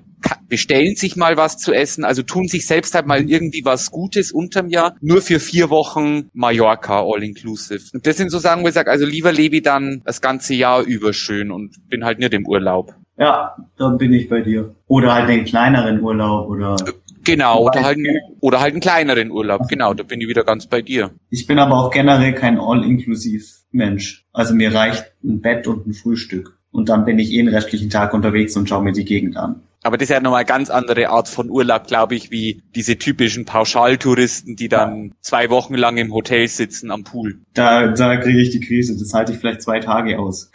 bestellen 0.48 0.96
sich 0.96 1.16
mal 1.16 1.36
was 1.36 1.58
zu 1.58 1.72
essen, 1.72 2.04
also 2.04 2.22
tun 2.22 2.48
sich 2.48 2.66
selbst 2.66 2.94
halt 2.94 3.06
mal 3.06 3.28
irgendwie 3.28 3.62
was 3.64 3.90
Gutes 3.90 4.32
unterm 4.32 4.68
Jahr, 4.68 4.96
nur 5.00 5.22
für 5.22 5.40
vier 5.40 5.70
Wochen 5.70 6.30
Mallorca 6.32 7.02
all-inclusive. 7.02 7.90
Und 7.92 8.06
das 8.06 8.16
sind 8.16 8.30
so 8.30 8.38
Sachen, 8.38 8.64
wo 8.64 8.68
ich 8.68 8.74
sage, 8.74 8.90
also 8.90 9.06
lieber 9.06 9.32
lebe 9.32 9.56
ich 9.56 9.62
dann 9.62 10.02
das 10.04 10.20
ganze 10.20 10.54
Jahr 10.54 10.82
über 10.82 11.12
schön 11.12 11.50
und 11.50 11.76
bin 11.88 12.04
halt 12.04 12.18
nicht 12.18 12.34
im 12.34 12.46
Urlaub. 12.46 12.94
Ja, 13.18 13.56
dann 13.76 13.98
bin 13.98 14.12
ich 14.12 14.28
bei 14.28 14.40
dir. 14.40 14.74
Oder 14.86 15.14
halt 15.14 15.28
den 15.28 15.44
kleineren 15.44 16.00
Urlaub 16.00 16.48
oder. 16.48 16.76
Genau, 17.24 17.64
oder 17.64 17.82
halt, 17.82 17.98
oder 18.40 18.60
halt 18.60 18.72
einen 18.72 18.80
kleineren 18.80 19.30
Urlaub. 19.30 19.68
Genau, 19.68 19.92
da 19.92 20.02
bin 20.02 20.20
ich 20.20 20.28
wieder 20.28 20.44
ganz 20.44 20.66
bei 20.66 20.80
dir. 20.80 21.10
Ich 21.28 21.46
bin 21.46 21.58
aber 21.58 21.76
auch 21.76 21.90
generell 21.90 22.32
kein 22.32 22.58
All-Inklusiv-Mensch. 22.58 24.24
Also 24.32 24.54
mir 24.54 24.72
reicht 24.72 25.12
ein 25.22 25.40
Bett 25.40 25.66
und 25.66 25.86
ein 25.86 25.94
Frühstück. 25.94 26.58
Und 26.70 26.88
dann 26.88 27.04
bin 27.04 27.18
ich 27.18 27.32
eh 27.32 27.38
den 27.38 27.48
restlichen 27.48 27.90
Tag 27.90 28.14
unterwegs 28.14 28.56
und 28.56 28.68
schaue 28.68 28.82
mir 28.82 28.92
die 28.92 29.04
Gegend 29.04 29.36
an. 29.36 29.62
Aber 29.82 29.96
das 29.96 30.04
ist 30.04 30.14
ja 30.14 30.20
nochmal 30.20 30.40
eine 30.40 30.46
ganz 30.46 30.70
andere 30.70 31.08
Art 31.08 31.28
von 31.28 31.50
Urlaub, 31.50 31.86
glaube 31.86 32.14
ich, 32.14 32.30
wie 32.30 32.62
diese 32.74 32.98
typischen 32.98 33.44
Pauschaltouristen, 33.44 34.56
die 34.56 34.68
dann 34.68 35.14
zwei 35.20 35.50
Wochen 35.50 35.74
lang 35.74 35.96
im 35.98 36.12
Hotel 36.12 36.48
sitzen 36.48 36.90
am 36.90 37.04
Pool. 37.04 37.40
Da, 37.54 37.88
da 37.88 38.16
kriege 38.16 38.40
ich 38.40 38.50
die 38.50 38.60
Krise. 38.60 38.96
Das 38.98 39.12
halte 39.14 39.32
ich 39.32 39.38
vielleicht 39.38 39.62
zwei 39.62 39.80
Tage 39.80 40.18
aus. 40.18 40.50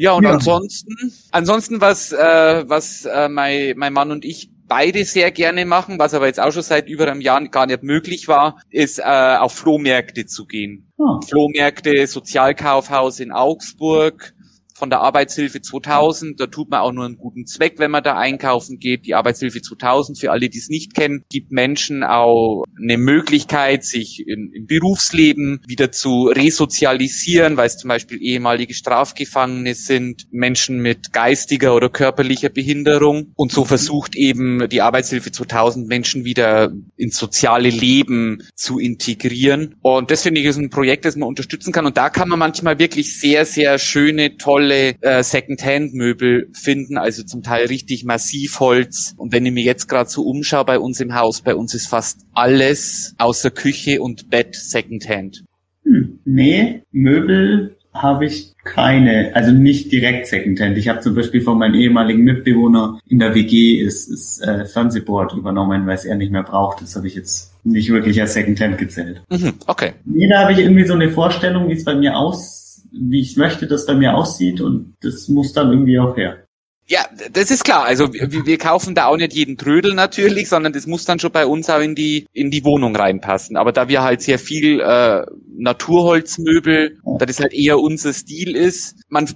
Ja, 0.00 0.12
und 0.12 0.22
ja. 0.22 0.30
ansonsten, 0.30 0.94
ansonsten 1.32 1.80
was, 1.80 2.12
äh, 2.12 2.64
was 2.68 3.04
äh, 3.04 3.28
mein, 3.28 3.76
mein 3.76 3.92
Mann 3.92 4.12
und 4.12 4.24
ich 4.24 4.48
beide 4.68 5.04
sehr 5.04 5.32
gerne 5.32 5.64
machen, 5.64 5.98
was 5.98 6.14
aber 6.14 6.26
jetzt 6.26 6.38
auch 6.38 6.52
schon 6.52 6.62
seit 6.62 6.88
über 6.88 7.10
einem 7.10 7.20
Jahr 7.20 7.42
gar 7.48 7.66
nicht 7.66 7.82
möglich 7.82 8.28
war, 8.28 8.60
ist 8.70 9.00
äh, 9.00 9.02
auf 9.02 9.54
Flohmärkte 9.54 10.26
zu 10.26 10.46
gehen. 10.46 10.92
Oh. 10.98 11.20
Flohmärkte, 11.26 12.06
Sozialkaufhaus 12.06 13.18
in 13.18 13.32
Augsburg, 13.32 14.34
von 14.78 14.90
der 14.90 15.00
Arbeitshilfe 15.00 15.60
2000. 15.60 16.38
Da 16.38 16.46
tut 16.46 16.70
man 16.70 16.80
auch 16.80 16.92
nur 16.92 17.04
einen 17.04 17.18
guten 17.18 17.46
Zweck, 17.46 17.74
wenn 17.78 17.90
man 17.90 18.04
da 18.04 18.16
einkaufen 18.16 18.78
geht. 18.78 19.06
Die 19.06 19.14
Arbeitshilfe 19.14 19.60
2000, 19.60 20.18
für 20.18 20.30
alle, 20.30 20.48
die 20.48 20.58
es 20.58 20.68
nicht 20.68 20.94
kennen, 20.94 21.24
gibt 21.30 21.50
Menschen 21.50 22.04
auch 22.04 22.64
eine 22.76 22.96
Möglichkeit, 22.96 23.84
sich 23.84 24.24
in, 24.26 24.52
im 24.54 24.66
Berufsleben 24.66 25.60
wieder 25.66 25.90
zu 25.90 26.28
resozialisieren, 26.28 27.56
weil 27.56 27.66
es 27.66 27.76
zum 27.76 27.88
Beispiel 27.88 28.22
ehemalige 28.22 28.74
Strafgefangene 28.74 29.74
sind, 29.74 30.26
Menschen 30.30 30.78
mit 30.78 31.12
geistiger 31.12 31.74
oder 31.74 31.88
körperlicher 31.88 32.48
Behinderung. 32.48 33.32
Und 33.34 33.50
so 33.50 33.64
versucht 33.64 34.14
eben 34.14 34.68
die 34.68 34.80
Arbeitshilfe 34.80 35.32
2000 35.32 35.88
Menschen 35.88 36.24
wieder 36.24 36.72
ins 36.96 37.16
soziale 37.16 37.70
Leben 37.70 38.44
zu 38.54 38.78
integrieren. 38.78 39.74
Und 39.82 40.12
das 40.12 40.22
finde 40.22 40.40
ich 40.40 40.46
ist 40.46 40.56
ein 40.56 40.70
Projekt, 40.70 41.04
das 41.04 41.16
man 41.16 41.28
unterstützen 41.28 41.72
kann. 41.72 41.84
Und 41.84 41.96
da 41.96 42.10
kann 42.10 42.28
man 42.28 42.38
manchmal 42.38 42.78
wirklich 42.78 43.18
sehr, 43.18 43.44
sehr 43.44 43.78
schöne, 43.78 44.36
tolle 44.36 44.67
tolle 44.68 44.94
äh, 45.00 45.22
Second-Hand-Möbel 45.22 46.48
finden, 46.52 46.98
also 46.98 47.22
zum 47.22 47.42
Teil 47.42 47.66
richtig 47.66 48.04
Massivholz. 48.04 49.14
Und 49.16 49.32
wenn 49.32 49.46
ich 49.46 49.52
mir 49.52 49.64
jetzt 49.64 49.88
gerade 49.88 50.10
so 50.10 50.22
umschaue 50.22 50.64
bei 50.64 50.78
uns 50.78 51.00
im 51.00 51.14
Haus, 51.14 51.40
bei 51.40 51.54
uns 51.54 51.74
ist 51.74 51.88
fast 51.88 52.20
alles 52.34 53.14
außer 53.18 53.50
Küche 53.50 54.02
und 54.02 54.30
Bett 54.30 54.54
Second-Hand. 54.54 55.44
Hm, 55.84 56.18
nee, 56.24 56.82
Möbel 56.92 57.76
habe 57.94 58.26
ich 58.26 58.52
keine, 58.62 59.34
also 59.34 59.50
nicht 59.50 59.90
direkt 59.90 60.26
Secondhand. 60.26 60.76
Ich 60.76 60.88
habe 60.88 61.00
zum 61.00 61.14
Beispiel 61.14 61.40
von 61.40 61.58
meinem 61.58 61.74
ehemaligen 61.74 62.22
Mitbewohner 62.22 63.00
in 63.08 63.18
der 63.18 63.34
WG 63.34 63.80
ist, 63.80 64.08
ist 64.08 64.40
äh, 64.42 64.66
Fernsehboard 64.66 65.32
übernommen, 65.32 65.86
weil 65.86 65.94
es 65.94 66.04
er 66.04 66.16
nicht 66.16 66.30
mehr 66.30 66.42
braucht. 66.42 66.82
Das 66.82 66.94
habe 66.94 67.06
ich 67.06 67.14
jetzt 67.14 67.54
nicht 67.64 67.90
wirklich 67.90 68.20
als 68.20 68.34
Secondhand 68.34 68.78
gezählt. 68.78 69.22
Mhm, 69.30 69.54
okay. 69.66 69.94
Nee, 70.04 70.28
da 70.28 70.42
habe 70.42 70.52
ich 70.52 70.58
irgendwie 70.58 70.86
so 70.86 70.94
eine 70.94 71.10
Vorstellung, 71.10 71.68
wie 71.68 71.72
es 71.72 71.84
bei 71.84 71.94
mir 71.94 72.16
aussieht 72.16 72.67
wie 72.92 73.20
ich 73.20 73.36
möchte, 73.36 73.66
dass 73.66 73.86
bei 73.86 73.94
mir 73.94 74.14
aussieht 74.14 74.60
und 74.60 74.94
das 75.00 75.28
muss 75.28 75.52
dann 75.52 75.70
irgendwie 75.70 75.98
auch 75.98 76.16
her. 76.16 76.44
Ja, 76.90 77.04
das 77.32 77.50
ist 77.50 77.64
klar. 77.64 77.84
Also 77.84 78.14
wir, 78.14 78.46
wir 78.46 78.56
kaufen 78.56 78.94
da 78.94 79.06
auch 79.06 79.18
nicht 79.18 79.34
jeden 79.34 79.58
Trödel 79.58 79.92
natürlich, 79.92 80.48
sondern 80.48 80.72
das 80.72 80.86
muss 80.86 81.04
dann 81.04 81.18
schon 81.18 81.32
bei 81.32 81.44
uns 81.44 81.68
auch 81.68 81.80
in 81.80 81.94
die 81.94 82.26
in 82.32 82.50
die 82.50 82.64
Wohnung 82.64 82.96
reinpassen. 82.96 83.58
Aber 83.58 83.72
da 83.72 83.88
wir 83.88 84.02
halt 84.02 84.22
sehr 84.22 84.38
viel 84.38 84.80
äh, 84.80 85.26
Naturholzmöbel, 85.58 86.98
da 87.18 87.26
das 87.26 87.40
halt 87.40 87.52
eher 87.52 87.78
unser 87.78 88.14
Stil 88.14 88.56
ist, 88.56 88.96
man 89.10 89.28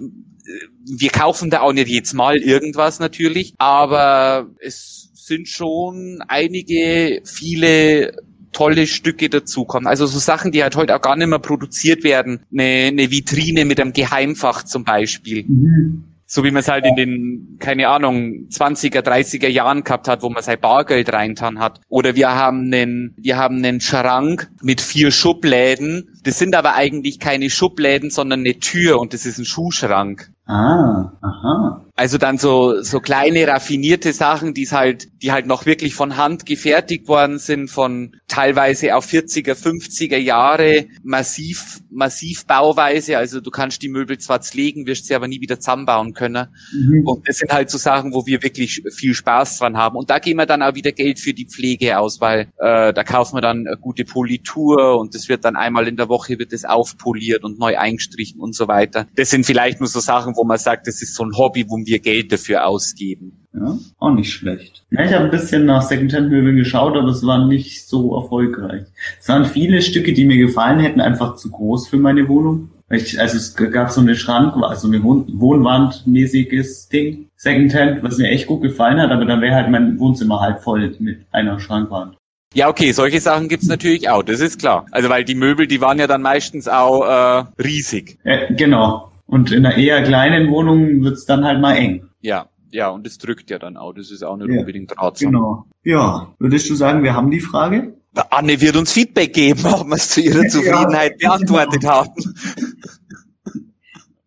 wir 0.84 1.11
kaufen 1.11 1.50
da 1.50 1.61
auch 1.61 1.72
nicht 1.72 1.88
jetzt 1.88 2.14
mal 2.14 2.38
irgendwas 2.38 2.98
natürlich, 3.00 3.55
aber 3.59 4.50
es 4.61 5.11
sind 5.14 5.48
schon 5.48 6.22
einige 6.26 7.22
viele 7.24 8.16
tolle 8.53 8.86
Stücke 8.86 9.28
dazukommen. 9.28 9.86
Also 9.86 10.07
so 10.07 10.18
Sachen, 10.18 10.53
die 10.53 10.62
halt 10.62 10.76
heute 10.76 10.94
auch 10.96 11.00
gar 11.00 11.16
nicht 11.16 11.28
mehr 11.28 11.38
produziert 11.38 12.05
werden. 12.05 12.40
Eine, 12.53 12.88
eine 12.88 13.11
Vitrine 13.11 13.64
mit 13.64 13.80
einem 13.80 13.92
Geheimfach 13.92 14.62
zum 14.64 14.84
Beispiel. 14.84 15.44
Mhm. 15.46 16.05
So 16.34 16.44
wie 16.44 16.50
man 16.50 16.61
es 16.61 16.68
halt 16.68 16.86
in 16.86 16.96
den, 16.96 17.57
keine 17.59 17.88
Ahnung, 17.88 18.48
20er, 18.48 19.00
30er 19.00 19.48
Jahren 19.48 19.84
gehabt 19.84 20.09
hat, 20.09 20.22
wo 20.22 20.30
man 20.30 20.42
sein 20.42 20.59
Bargeld 20.59 21.12
reintan 21.12 21.59
hat. 21.59 21.80
Oder 21.90 22.14
wir 22.14 22.34
haben 22.34 22.72
einen, 22.72 23.14
wir 23.18 23.36
haben 23.36 23.59
einen 23.59 23.82
Schrank 23.82 24.50
mit 24.62 24.80
vier 24.80 25.11
Schubläden. 25.11 26.09
Das 26.24 26.38
sind 26.38 26.55
aber 26.55 26.74
eigentlich 26.74 27.18
keine 27.18 27.50
Schubläden, 27.50 28.09
sondern 28.09 28.40
eine 28.40 28.59
Tür 28.61 28.98
und 28.98 29.12
das 29.12 29.26
ist 29.26 29.36
ein 29.36 29.44
Schuhschrank. 29.44 30.30
Ah, 30.46 31.12
aha. 31.20 31.84
Also 31.95 32.16
dann 32.16 32.38
so, 32.38 32.80
so 32.80 33.01
kleine 33.01 33.47
raffinierte 33.47 34.14
Sachen, 34.14 34.55
die 34.55 34.66
halt, 34.66 35.09
die 35.22 35.30
halt 35.30 35.47
noch 35.47 35.66
wirklich 35.66 35.95
von 35.95 36.16
Hand 36.16 36.47
gefertigt 36.47 37.07
worden 37.07 37.38
sind, 37.38 37.68
von 37.68 38.16
teilweise 38.28 38.97
auf 38.97 39.07
40er, 39.07 39.53
50er 39.53 40.16
Jahre, 40.16 40.86
massiv, 41.03 41.80
massiv 41.90 42.47
Bauweise. 42.47 43.18
Also 43.18 43.43
du 43.43 43.51
kannst 43.51 43.82
die 43.82 43.90
Möbel 43.90 44.16
zwar 44.16 44.40
zlegen, 44.40 44.86
wirst 44.86 45.07
sie 45.07 45.14
aber 45.14 45.28
nie 45.28 45.43
wieder 45.43 45.61
zusammenbauen 45.61 46.14
können. 46.14 46.49
Mhm. 46.72 47.07
Und 47.07 47.28
das 47.28 47.38
sind 47.38 47.53
halt 47.53 47.68
so 47.68 47.76
Sachen, 47.76 48.14
wo 48.14 48.24
wir 48.24 48.43
wirklich 48.43 48.82
viel 48.95 49.12
Spaß 49.12 49.59
dran 49.59 49.76
haben. 49.76 49.97
Und 49.97 50.09
da 50.09 50.18
geben 50.18 50.38
wir 50.38 50.47
dann 50.47 50.62
auch 50.62 50.74
wieder 50.74 50.93
Geld 50.93 51.20
für 51.20 51.34
die 51.34 51.47
Pflege 51.47 51.99
aus, 51.99 52.22
weil 52.22 52.49
äh, 52.59 52.95
da 52.95 53.05
kaufen 53.05 53.36
wir 53.36 53.43
dann 53.43 53.66
eine 53.66 53.76
gute 53.76 54.07
Politur 54.07 54.99
und 54.99 55.14
das 55.14 55.28
wird 55.28 55.45
dann 55.45 55.57
einmal 55.57 55.86
in 55.88 55.99
der 55.99 56.09
Woche 56.09 56.38
wird 56.38 56.55
das 56.55 56.64
aufpoliert 56.64 57.45
und 57.45 57.59
neu 57.59 57.76
eingestrichen 57.76 58.40
und 58.40 58.55
so 58.55 58.66
weiter. 58.66 59.07
Das 59.14 59.28
sind 59.28 59.45
vielleicht 59.45 59.80
nur 59.80 59.88
so 59.88 60.01
Sachen, 60.01 60.36
wo 60.36 60.45
man 60.45 60.57
sagt, 60.57 60.86
das 60.86 61.03
ist 61.03 61.14
so 61.14 61.24
ein 61.24 61.36
Hobby, 61.36 61.66
wo 61.68 61.81
wir 61.86 61.98
Geld 61.98 62.32
dafür 62.32 62.66
ausgeben. 62.66 63.46
Ja, 63.54 63.76
auch 63.98 64.14
nicht 64.14 64.32
schlecht. 64.32 64.84
Ja, 64.90 65.04
ich 65.04 65.12
habe 65.12 65.26
ein 65.26 65.30
bisschen 65.30 65.66
nach 65.66 65.82
Secondhand-Möbeln 65.82 66.56
geschaut, 66.56 66.96
aber 66.96 67.08
es 67.08 67.24
war 67.26 67.46
nicht 67.46 67.86
so 67.86 68.16
erfolgreich. 68.16 68.84
Es 69.20 69.28
waren 69.28 69.44
viele 69.44 69.82
Stücke, 69.82 70.14
die 70.14 70.24
mir 70.24 70.38
gefallen 70.38 70.80
hätten, 70.80 71.00
einfach 71.00 71.36
zu 71.36 71.50
groß 71.50 71.88
für 71.88 71.98
meine 71.98 72.28
Wohnung. 72.28 72.70
Ich, 72.88 73.18
also 73.18 73.36
es 73.36 73.54
gab 73.54 73.90
so 73.90 74.00
eine 74.00 74.16
Schrank, 74.16 74.54
also 74.62 74.88
eine 74.88 75.02
Wohnwandmäßiges 75.02 76.88
Ding, 76.88 77.26
Secondhand, 77.36 78.02
was 78.02 78.18
mir 78.18 78.28
echt 78.28 78.46
gut 78.46 78.62
gefallen 78.62 79.00
hat, 79.00 79.10
aber 79.10 79.24
dann 79.24 79.40
wäre 79.40 79.54
halt 79.54 79.70
mein 79.70 79.98
Wohnzimmer 79.98 80.40
halb 80.40 80.62
voll 80.62 80.94
mit 80.98 81.20
einer 81.30 81.58
Schrankwand. 81.58 82.16
Ja, 82.54 82.68
okay, 82.68 82.92
solche 82.92 83.20
Sachen 83.20 83.48
gibt's 83.48 83.66
natürlich 83.66 84.10
auch, 84.10 84.22
das 84.22 84.40
ist 84.40 84.60
klar. 84.60 84.84
Also 84.90 85.08
weil 85.08 85.24
die 85.24 85.34
Möbel, 85.34 85.66
die 85.66 85.80
waren 85.80 85.98
ja 85.98 86.06
dann 86.06 86.20
meistens 86.20 86.68
auch 86.68 87.02
äh, 87.02 87.62
riesig. 87.62 88.18
Äh, 88.24 88.52
genau. 88.54 89.11
Und 89.32 89.50
in 89.50 89.64
einer 89.64 89.78
eher 89.78 90.02
kleinen 90.02 90.50
Wohnung 90.50 91.00
wird's 91.04 91.24
dann 91.24 91.42
halt 91.46 91.58
mal 91.58 91.72
eng. 91.76 92.06
Ja, 92.20 92.50
ja, 92.70 92.90
und 92.90 93.06
es 93.06 93.16
drückt 93.16 93.48
ja 93.48 93.58
dann 93.58 93.78
auch. 93.78 93.94
Das 93.94 94.10
ist 94.10 94.22
auch 94.22 94.36
nicht 94.36 94.50
ja, 94.50 94.60
unbedingt 94.60 94.92
ratsam. 94.94 95.32
Genau. 95.32 95.64
Ja, 95.84 96.34
würdest 96.38 96.68
du 96.68 96.74
sagen, 96.74 97.02
wir 97.02 97.14
haben 97.14 97.30
die 97.30 97.40
Frage? 97.40 97.94
Anne 98.28 98.60
wird 98.60 98.76
uns 98.76 98.92
Feedback 98.92 99.32
geben, 99.32 99.64
ob 99.72 99.86
wir 99.86 99.94
es 99.94 100.10
zu 100.10 100.20
ihrer 100.20 100.46
Zufriedenheit 100.48 101.14
ja, 101.18 101.30
beantwortet 101.30 101.82
haben. 101.86 102.10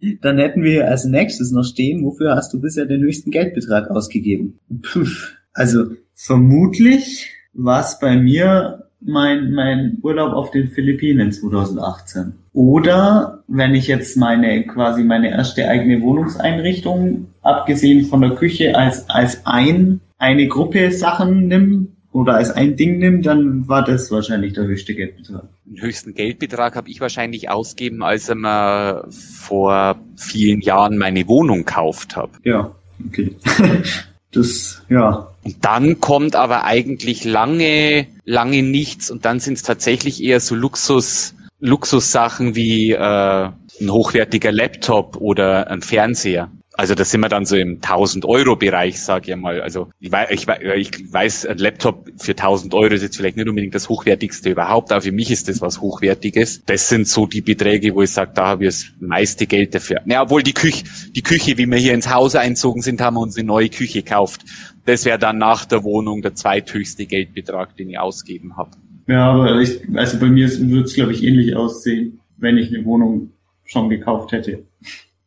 Dann 0.21 0.39
hätten 0.39 0.63
wir 0.63 0.89
als 0.89 1.05
nächstes 1.05 1.51
noch 1.51 1.65
stehen, 1.65 2.03
wofür 2.03 2.35
hast 2.35 2.51
du 2.53 2.59
bisher 2.59 2.87
den 2.87 3.01
höchsten 3.01 3.29
Geldbetrag 3.29 3.91
ausgegeben? 3.91 4.59
Puh. 4.81 5.05
Also 5.57 5.85
vermutlich 6.13 7.31
war 7.53 7.79
es 7.79 7.99
bei 7.99 8.17
mir 8.17 8.84
mein, 9.05 9.51
mein 9.51 9.97
Urlaub 10.01 10.33
auf 10.33 10.51
den 10.51 10.69
Philippinen 10.69 11.31
2018. 11.31 12.33
Oder 12.53 13.43
wenn 13.47 13.75
ich 13.75 13.87
jetzt 13.87 14.17
meine 14.17 14.65
quasi 14.65 15.03
meine 15.03 15.31
erste 15.31 15.67
eigene 15.67 16.01
Wohnungseinrichtung, 16.01 17.27
abgesehen 17.41 18.05
von 18.05 18.21
der 18.21 18.31
Küche, 18.31 18.75
als, 18.77 19.09
als 19.09 19.45
ein, 19.45 19.99
eine 20.17 20.47
Gruppe 20.47 20.91
Sachen 20.91 21.47
nimm 21.47 21.89
oder 22.11 22.35
als 22.35 22.51
ein 22.51 22.77
Ding 22.77 22.99
nimm, 22.99 23.21
dann 23.21 23.67
war 23.67 23.83
das 23.83 24.09
wahrscheinlich 24.09 24.53
der 24.53 24.63
höchste 24.63 24.95
Geldbetrag. 24.95 25.43
Den 25.65 25.81
höchsten 25.81 26.13
Geldbetrag 26.13 26.77
habe 26.77 26.89
ich 26.89 27.01
wahrscheinlich 27.01 27.49
ausgeben, 27.49 28.03
als 28.03 28.29
ich 28.29 28.35
mir 28.35 29.05
vor 29.09 29.97
vielen 30.15 30.61
Jahren 30.61 30.97
meine 30.97 31.27
Wohnung 31.27 31.59
gekauft 31.59 32.15
habe. 32.15 32.31
Ja, 32.43 32.71
okay. 33.05 33.35
das, 34.31 34.81
ja. 34.87 35.27
Und 35.45 35.63
dann 35.63 35.99
kommt 36.01 36.35
aber 36.35 36.63
eigentlich 36.63 37.23
lange, 37.23 38.07
lange 38.25 38.63
nichts 38.63 39.11
und 39.11 39.25
dann 39.25 39.39
sind 39.39 39.53
es 39.53 39.61
tatsächlich 39.61 40.23
eher 40.23 40.39
so 40.39 40.55
Luxus, 40.55 41.35
Luxussachen 41.59 42.55
wie 42.55 42.93
äh, 42.93 42.97
ein 42.99 43.91
hochwertiger 43.91 44.51
Laptop 44.51 45.17
oder 45.17 45.69
ein 45.69 45.83
Fernseher. 45.83 46.49
Also 46.77 46.93
da 46.93 47.05
sind 47.05 47.21
wir 47.21 47.29
dann 47.29 47.45
so 47.45 47.55
im 47.55 47.75
1000 47.75 48.25
Euro 48.25 48.55
Bereich, 48.57 48.99
sage 48.99 49.31
ich 49.31 49.37
mal. 49.37 49.61
Also 49.61 49.89
ich 49.99 50.11
weiß, 50.11 50.29
ich, 50.31 50.47
ich 50.47 51.13
weiß, 51.13 51.45
ein 51.45 51.57
Laptop 51.57 52.09
für 52.17 52.31
1000 52.31 52.73
Euro 52.73 52.93
ist 52.93 53.01
jetzt 53.01 53.15
vielleicht 53.15 53.37
nicht 53.37 53.47
unbedingt 53.47 53.75
das 53.75 53.87
hochwertigste 53.87 54.49
überhaupt, 54.49 54.91
aber 54.91 55.01
für 55.01 55.13
mich 55.13 55.31
ist 55.31 55.47
das 55.47 55.61
was 55.61 55.79
hochwertiges. 55.79 56.63
Das 56.65 56.89
sind 56.89 57.07
so 57.07 57.27
die 57.27 57.41
Beträge, 57.41 57.95
wo 57.95 58.01
ich 58.01 58.11
sage, 58.11 58.31
da 58.35 58.47
habe 58.47 58.65
ich 58.65 58.69
das 58.71 58.85
meiste 58.99 59.47
Geld 59.47 59.73
dafür. 59.73 60.01
Ja, 60.05 60.23
obwohl 60.23 60.43
die 60.43 60.53
Küche, 60.53 60.83
die 61.15 61.21
Küche, 61.21 61.57
wie 61.57 61.65
wir 61.65 61.77
hier 61.77 61.93
ins 61.93 62.13
Haus 62.13 62.35
einzogen 62.35 62.81
sind, 62.81 62.99
haben 62.99 63.15
wir 63.15 63.21
uns 63.21 63.37
eine 63.37 63.47
neue 63.47 63.69
Küche 63.69 64.01
gekauft. 64.03 64.41
Das 64.85 65.05
wäre 65.05 65.19
dann 65.19 65.37
nach 65.37 65.65
der 65.65 65.83
Wohnung 65.83 66.21
der 66.21 66.35
zweithöchste 66.35 67.05
Geldbetrag, 67.05 67.75
den 67.75 67.89
ich 67.89 67.99
ausgeben 67.99 68.55
habe. 68.57 68.71
Ja, 69.07 69.31
aber 69.31 69.59
ich, 69.59 69.81
also 69.95 70.19
bei 70.19 70.27
mir 70.27 70.49
würde 70.49 70.85
es, 70.85 70.93
glaube 70.93 71.11
ich, 71.11 71.23
ähnlich 71.23 71.55
aussehen, 71.55 72.19
wenn 72.37 72.57
ich 72.57 72.73
eine 72.73 72.85
Wohnung 72.85 73.31
schon 73.63 73.89
gekauft 73.89 74.31
hätte. 74.31 74.63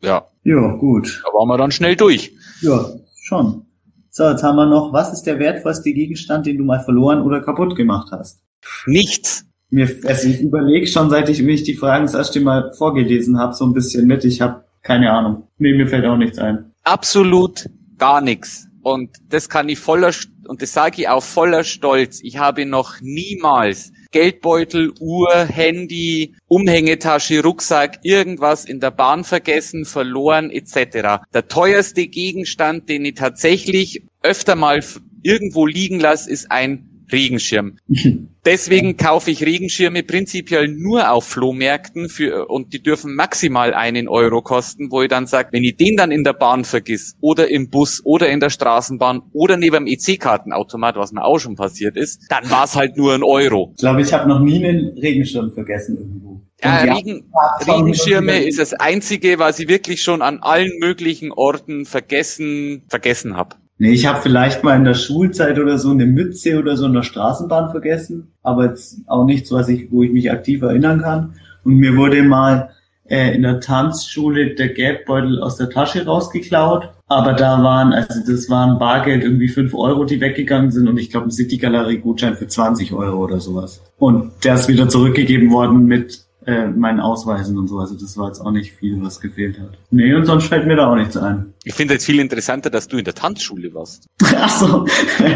Ja. 0.02 0.26
Ja, 0.44 0.74
gut. 0.76 1.22
Da 1.24 1.32
waren 1.32 1.48
wir 1.48 1.58
dann 1.58 1.70
schnell 1.70 1.96
durch. 1.96 2.32
Ja, 2.62 2.86
schon. 3.20 3.66
So, 4.10 4.24
jetzt 4.28 4.42
haben 4.42 4.56
wir 4.56 4.66
noch, 4.66 4.92
was 4.92 5.12
ist 5.12 5.24
der 5.24 5.38
wertvollste 5.38 5.92
Gegenstand, 5.92 6.46
den 6.46 6.58
du 6.58 6.64
mal 6.64 6.80
verloren 6.80 7.22
oder 7.22 7.40
kaputt 7.40 7.76
gemacht 7.76 8.08
hast? 8.12 8.40
Nichts. 8.86 9.44
Mir, 9.70 9.88
also 10.04 10.28
ich 10.28 10.40
überlege 10.40 10.86
schon, 10.86 11.10
seit 11.10 11.28
ich 11.28 11.42
mich 11.42 11.62
die 11.62 11.74
Fragen 11.74 12.06
das 12.06 12.14
erste 12.14 12.40
Mal 12.40 12.72
vorgelesen 12.72 13.38
habe, 13.38 13.54
so 13.54 13.66
ein 13.66 13.74
bisschen 13.74 14.06
mit. 14.06 14.24
Ich 14.24 14.40
habe 14.40 14.64
keine 14.82 15.12
Ahnung. 15.12 15.48
Nee, 15.58 15.74
mir 15.74 15.86
fällt 15.86 16.06
auch 16.06 16.16
nichts 16.16 16.38
ein. 16.38 16.72
Absolut 16.84 17.68
gar 17.98 18.20
nichts. 18.20 18.67
Und 18.82 19.16
das 19.28 19.48
kann 19.48 19.68
ich 19.68 19.78
voller, 19.78 20.14
und 20.46 20.62
das 20.62 20.72
sage 20.72 21.02
ich 21.02 21.08
auch 21.08 21.22
voller 21.22 21.64
Stolz. 21.64 22.20
Ich 22.22 22.38
habe 22.38 22.64
noch 22.64 23.00
niemals 23.00 23.92
Geldbeutel, 24.10 24.92
Uhr, 25.00 25.44
Handy, 25.44 26.34
Umhängetasche, 26.46 27.42
Rucksack, 27.42 28.00
irgendwas 28.02 28.64
in 28.64 28.80
der 28.80 28.90
Bahn 28.90 29.24
vergessen, 29.24 29.84
verloren 29.84 30.50
etc. 30.50 31.22
Der 31.34 31.48
teuerste 31.48 32.06
Gegenstand, 32.06 32.88
den 32.88 33.04
ich 33.04 33.14
tatsächlich 33.14 34.02
öfter 34.22 34.54
mal 34.54 34.82
irgendwo 35.22 35.66
liegen 35.66 36.00
lasse, 36.00 36.30
ist 36.30 36.50
ein 36.50 36.97
Regenschirm. 37.10 37.78
Deswegen 38.44 38.96
kaufe 38.96 39.30
ich 39.30 39.44
Regenschirme 39.44 40.02
prinzipiell 40.02 40.68
nur 40.68 41.10
auf 41.10 41.24
Flohmärkten 41.24 42.08
für, 42.08 42.46
und 42.48 42.72
die 42.72 42.82
dürfen 42.82 43.14
maximal 43.14 43.74
einen 43.74 44.08
Euro 44.08 44.40
kosten, 44.40 44.90
wo 44.90 45.02
ich 45.02 45.08
dann 45.08 45.26
sage, 45.26 45.50
wenn 45.52 45.64
ich 45.64 45.76
den 45.76 45.96
dann 45.96 46.10
in 46.10 46.24
der 46.24 46.32
Bahn 46.32 46.64
vergiss 46.64 47.16
oder 47.20 47.50
im 47.50 47.68
Bus 47.68 48.00
oder 48.04 48.28
in 48.30 48.40
der 48.40 48.50
Straßenbahn 48.50 49.22
oder 49.32 49.56
neben 49.56 49.84
dem 49.84 49.86
EC-Kartenautomat, 49.86 50.96
was 50.96 51.12
mir 51.12 51.24
auch 51.24 51.38
schon 51.38 51.56
passiert 51.56 51.96
ist, 51.96 52.26
dann 52.30 52.48
war 52.50 52.64
es 52.64 52.74
halt 52.74 52.96
nur 52.96 53.14
ein 53.14 53.22
Euro. 53.22 53.72
Ich 53.74 53.80
glaube, 53.80 54.00
ich 54.02 54.12
habe 54.12 54.28
noch 54.28 54.40
nie 54.40 54.64
einen 54.64 54.96
Regenschirm 54.98 55.50
vergessen 55.52 55.98
irgendwo. 55.98 56.40
Ja, 56.62 56.82
Regen, 56.82 57.30
Regenschirme 57.66 58.42
ist 58.44 58.58
das 58.58 58.72
einzige, 58.72 59.38
was 59.38 59.60
ich 59.60 59.68
wirklich 59.68 60.02
schon 60.02 60.22
an 60.22 60.38
allen 60.40 60.72
möglichen 60.80 61.30
Orten 61.30 61.84
vergessen, 61.84 62.82
vergessen 62.88 63.36
habe. 63.36 63.56
Nee, 63.78 63.92
ich 63.92 64.06
habe 64.06 64.20
vielleicht 64.20 64.64
mal 64.64 64.76
in 64.76 64.84
der 64.84 64.94
Schulzeit 64.94 65.58
oder 65.58 65.78
so 65.78 65.90
eine 65.90 66.04
Mütze 66.04 66.58
oder 66.58 66.76
so 66.76 66.86
in 66.86 66.94
der 66.94 67.04
Straßenbahn 67.04 67.70
vergessen, 67.70 68.32
aber 68.42 68.66
jetzt 68.66 68.98
auch 69.06 69.24
nichts, 69.24 69.52
was 69.52 69.68
ich, 69.68 69.92
wo 69.92 70.02
ich 70.02 70.10
mich 70.10 70.32
aktiv 70.32 70.62
erinnern 70.62 71.00
kann. 71.00 71.34
Und 71.62 71.76
mir 71.76 71.96
wurde 71.96 72.22
mal 72.24 72.70
äh, 73.08 73.34
in 73.34 73.42
der 73.42 73.60
Tanzschule 73.60 74.54
der 74.54 74.70
Geldbeutel 74.70 75.40
aus 75.40 75.56
der 75.56 75.70
Tasche 75.70 76.04
rausgeklaut. 76.04 76.90
Aber 77.06 77.32
da 77.32 77.62
waren, 77.62 77.92
also 77.92 78.20
das 78.26 78.50
waren 78.50 78.78
Bargeld 78.78 79.22
irgendwie 79.22 79.48
fünf 79.48 79.74
Euro, 79.74 80.04
die 80.04 80.20
weggegangen 80.20 80.70
sind 80.70 80.88
und 80.88 80.98
ich 80.98 81.10
glaube 81.10 81.28
ein 81.28 81.30
City-Galerie-Gutschein 81.30 82.34
für 82.34 82.48
20 82.48 82.92
Euro 82.92 83.24
oder 83.24 83.40
sowas. 83.40 83.82
Und 83.96 84.32
der 84.44 84.56
ist 84.56 84.68
wieder 84.68 84.88
zurückgegeben 84.88 85.50
worden 85.50 85.86
mit 85.86 86.27
äh, 86.48 86.66
meinen 86.66 86.98
Ausweisen 86.98 87.58
und 87.58 87.68
so. 87.68 87.78
Also 87.78 87.94
das 87.94 88.16
war 88.16 88.28
jetzt 88.28 88.40
auch 88.40 88.50
nicht 88.50 88.72
viel, 88.72 89.02
was 89.02 89.20
gefehlt 89.20 89.60
hat. 89.60 89.76
Nee, 89.90 90.14
und 90.14 90.24
sonst 90.24 90.46
fällt 90.46 90.66
mir 90.66 90.76
da 90.76 90.90
auch 90.90 90.96
nichts 90.96 91.14
ein. 91.14 91.52
Ich 91.62 91.74
finde 91.74 91.92
jetzt 91.94 92.06
viel 92.06 92.18
interessanter, 92.18 92.70
dass 92.70 92.88
du 92.88 92.96
in 92.96 93.04
der 93.04 93.14
Tanzschule 93.14 93.74
warst. 93.74 94.06
Ach 94.22 94.48
so. 94.48 94.86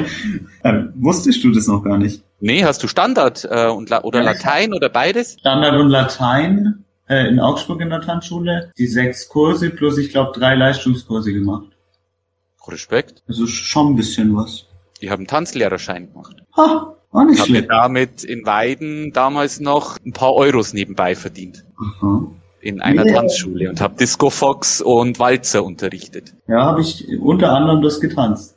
ähm, 0.64 0.92
wusstest 0.96 1.44
du 1.44 1.52
das 1.52 1.66
noch 1.66 1.84
gar 1.84 1.98
nicht? 1.98 2.24
Nee, 2.40 2.64
hast 2.64 2.82
du 2.82 2.88
Standard 2.88 3.46
äh, 3.50 3.66
und 3.68 3.90
La 3.90 4.02
oder 4.04 4.20
ja, 4.20 4.32
Latein 4.32 4.72
oder 4.72 4.88
beides? 4.88 5.36
Standard 5.38 5.78
und 5.78 5.90
Latein 5.90 6.84
äh, 7.10 7.28
in 7.28 7.40
Augsburg 7.40 7.82
in 7.82 7.90
der 7.90 8.00
Tanzschule. 8.00 8.72
Die 8.78 8.86
sechs 8.86 9.28
Kurse 9.28 9.68
plus 9.68 9.98
ich 9.98 10.10
glaube 10.12 10.32
drei 10.38 10.54
Leistungskurse 10.54 11.34
gemacht. 11.34 11.66
Respekt. 12.66 13.22
Also 13.28 13.46
schon 13.46 13.88
ein 13.88 13.96
bisschen 13.96 14.34
was. 14.34 14.64
Die 15.02 15.10
haben 15.10 15.26
Tanzlehrerschein 15.26 16.10
gemacht. 16.10 16.36
Ha, 16.56 16.96
war 17.12 17.24
nicht 17.26 17.40
habe 17.40 17.62
damit 17.62 18.24
in 18.24 18.44
Weiden 18.46 19.12
damals 19.12 19.60
noch 19.60 19.98
ein 20.04 20.12
paar 20.12 20.34
Euros 20.34 20.72
nebenbei 20.72 21.14
verdient. 21.14 21.64
Aha. 21.78 22.26
In 22.60 22.80
einer 22.80 23.04
yeah. 23.04 23.16
Tanzschule 23.16 23.68
und 23.68 23.80
habe 23.80 23.96
Disco 23.96 24.30
Fox 24.30 24.80
und 24.80 25.18
Walzer 25.18 25.64
unterrichtet. 25.64 26.32
Ja, 26.46 26.64
habe 26.64 26.80
ich 26.80 27.06
unter 27.20 27.52
anderem 27.52 27.82
das 27.82 28.00
getanzt. 28.00 28.56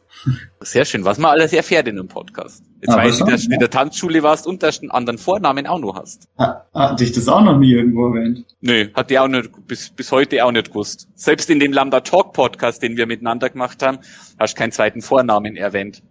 Sehr 0.61 0.85
schön, 0.85 1.05
was 1.05 1.17
man 1.17 1.31
alles 1.31 1.53
erfährt 1.53 1.87
in 1.87 1.99
einem 1.99 2.07
Podcast. 2.07 2.63
Jetzt 2.81 2.93
Aber 2.93 3.03
weiß 3.03 3.19
ich, 3.19 3.25
dass 3.25 3.45
du 3.45 3.53
in 3.53 3.59
der 3.59 3.69
Tanzschule 3.69 4.23
warst 4.23 4.47
und 4.47 4.63
dass 4.63 4.79
du 4.79 4.83
einen 4.83 4.91
anderen 4.91 5.17
Vornamen 5.17 5.67
auch 5.67 5.79
noch 5.79 5.95
hast. 5.95 6.27
Ha, 6.37 6.65
hat 6.73 6.99
dich 6.99 7.11
das 7.11 7.27
auch 7.27 7.41
noch 7.41 7.57
nie 7.57 7.71
irgendwo 7.71 8.07
erwähnt? 8.07 8.45
Nö, 8.61 8.87
hat 8.93 9.09
die 9.09 9.19
auch 9.19 9.27
nicht, 9.27 9.49
bis, 9.67 9.89
bis 9.89 10.11
heute 10.11 10.43
auch 10.45 10.51
nicht 10.51 10.69
gewusst. 10.69 11.07
Selbst 11.15 11.49
in 11.49 11.59
dem 11.59 11.73
Lambda 11.73 12.01
Talk 12.01 12.33
Podcast, 12.33 12.81
den 12.81 12.97
wir 12.97 13.05
miteinander 13.05 13.49
gemacht 13.49 13.83
haben, 13.83 13.99
hast 14.39 14.55
du 14.55 14.59
keinen 14.59 14.71
zweiten 14.71 15.01
Vornamen 15.01 15.55
erwähnt. 15.55 16.01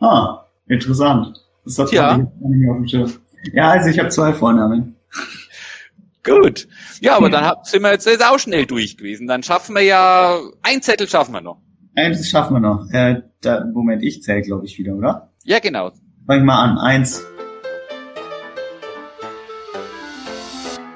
Ah, 0.00 0.46
interessant. 0.66 1.45
Das 1.66 1.78
hat 1.80 1.90
ja. 1.90 2.16
nicht 2.16 2.70
auf 2.70 2.76
dem 2.76 2.86
Schirm. 2.86 3.12
Ja, 3.52 3.70
also 3.70 3.90
ich 3.90 3.98
habe 3.98 4.08
zwei 4.08 4.32
Vornamen. 4.32 4.94
Gut. 6.22 6.68
Ja, 7.00 7.16
aber 7.16 7.28
dann 7.28 7.54
sind 7.64 7.82
wir 7.82 7.90
jetzt 7.90 8.24
auch 8.24 8.38
schnell 8.38 8.66
durch 8.66 8.96
gewesen. 8.96 9.26
Dann 9.26 9.42
schaffen 9.42 9.74
wir 9.74 9.82
ja, 9.82 10.38
ein 10.62 10.80
Zettel 10.80 11.08
schaffen 11.08 11.32
wir 11.32 11.40
noch. 11.40 11.60
Eins 11.96 12.28
schaffen 12.28 12.54
wir 12.54 12.60
noch. 12.60 12.88
Äh, 12.90 13.22
da, 13.40 13.64
Moment, 13.64 14.02
ich 14.04 14.22
zähle, 14.22 14.42
glaube 14.42 14.64
ich, 14.66 14.78
wieder, 14.78 14.94
oder? 14.94 15.32
Ja, 15.44 15.58
genau. 15.58 15.92
Fang 16.26 16.44
mal 16.44 16.62
an. 16.62 16.78
Eins. 16.78 17.24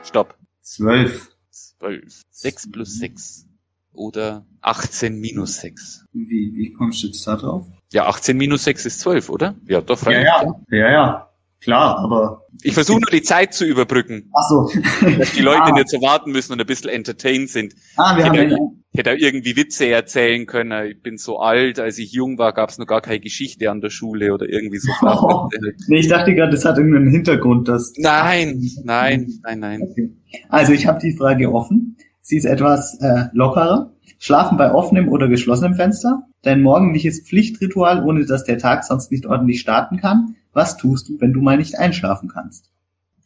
Stopp. 0.04 0.36
Zwölf. 0.60 1.30
Zwölf. 1.50 2.22
Sechs 2.30 2.70
plus 2.70 2.98
sechs. 2.98 3.46
Oder 3.92 4.46
18 4.60 5.18
minus 5.18 5.56
sechs. 5.56 6.04
Wie, 6.12 6.52
wie 6.54 6.72
kommst 6.72 7.02
du 7.02 7.08
jetzt 7.08 7.26
da 7.26 7.36
drauf? 7.36 7.66
Ja, 7.93 8.07
18 8.07 8.36
minus 8.36 8.64
6 8.64 8.86
ist 8.86 9.01
12, 9.01 9.30
oder? 9.30 9.57
Ja, 9.66 9.80
doch, 9.80 10.05
ja, 10.07 10.12
ja, 10.12 10.45
ja, 10.70 10.91
ja, 10.91 11.30
klar, 11.61 11.99
aber... 11.99 12.47
Ich 12.62 12.74
versuche 12.74 13.01
nur 13.01 13.11
die 13.11 13.22
Zeit 13.22 13.55
zu 13.55 13.64
überbrücken. 13.64 14.30
Ach 14.34 14.49
so. 14.49 14.70
dass 15.18 15.32
die 15.32 15.41
Leute 15.41 15.62
ah. 15.64 15.72
nicht 15.72 15.88
so 15.88 16.01
warten 16.01 16.30
müssen 16.30 16.53
und 16.53 16.61
ein 16.61 16.66
bisschen 16.66 16.91
entertained 16.91 17.49
sind. 17.49 17.74
Ah, 17.97 18.16
wir 18.16 18.24
ich 18.24 18.28
haben 18.28 18.38
hätte, 18.38 18.59
ich 18.93 18.99
hätte 18.99 19.11
irgendwie 19.11 19.57
Witze 19.57 19.88
erzählen 19.88 20.47
können. 20.47 20.86
Ich 20.86 21.03
bin 21.03 21.16
so 21.16 21.38
alt, 21.38 21.80
als 21.80 21.99
ich 21.99 22.12
jung 22.12 22.38
war, 22.38 22.53
gab 22.53 22.70
es 22.70 22.78
noch 22.78 22.86
gar 22.86 23.01
keine 23.01 23.20
Geschichte 23.20 23.70
an 23.70 23.80
der 23.80 23.91
Schule 23.91 24.34
oder 24.34 24.49
irgendwie 24.49 24.78
so. 24.78 24.93
Oh. 25.03 25.49
nee, 25.88 26.01
ich 26.01 26.09
dachte 26.09 26.34
gerade, 26.34 26.53
das 26.53 26.64
hat 26.64 26.76
irgendeinen 26.76 27.11
Hintergrund. 27.11 27.68
Dass 27.68 27.95
nein, 27.97 28.62
nein, 28.84 29.26
nein, 29.43 29.59
nein. 29.59 29.82
Okay. 29.82 30.14
Also 30.49 30.72
ich 30.72 30.86
habe 30.86 31.01
die 31.01 31.16
Frage 31.16 31.53
offen. 31.53 31.97
Sie 32.20 32.36
ist 32.36 32.45
etwas 32.45 32.99
äh, 33.01 33.24
lockerer. 33.32 33.93
Schlafen 34.18 34.59
bei 34.59 34.72
offenem 34.72 35.09
oder 35.09 35.28
geschlossenem 35.28 35.74
Fenster? 35.74 36.30
Dein 36.43 36.62
morgendliches 36.62 37.20
Pflichtritual, 37.20 38.03
ohne 38.05 38.24
dass 38.24 38.45
der 38.45 38.59
Tag 38.59 38.84
sonst 38.84 39.11
nicht 39.11 39.26
ordentlich 39.26 39.61
starten 39.61 39.99
kann? 39.99 40.36
Was 40.53 40.76
tust 40.76 41.09
du, 41.09 41.20
wenn 41.20 41.32
du 41.32 41.41
mal 41.41 41.59
nicht 41.59 41.78
einschlafen 41.78 42.28
kannst? 42.28 42.70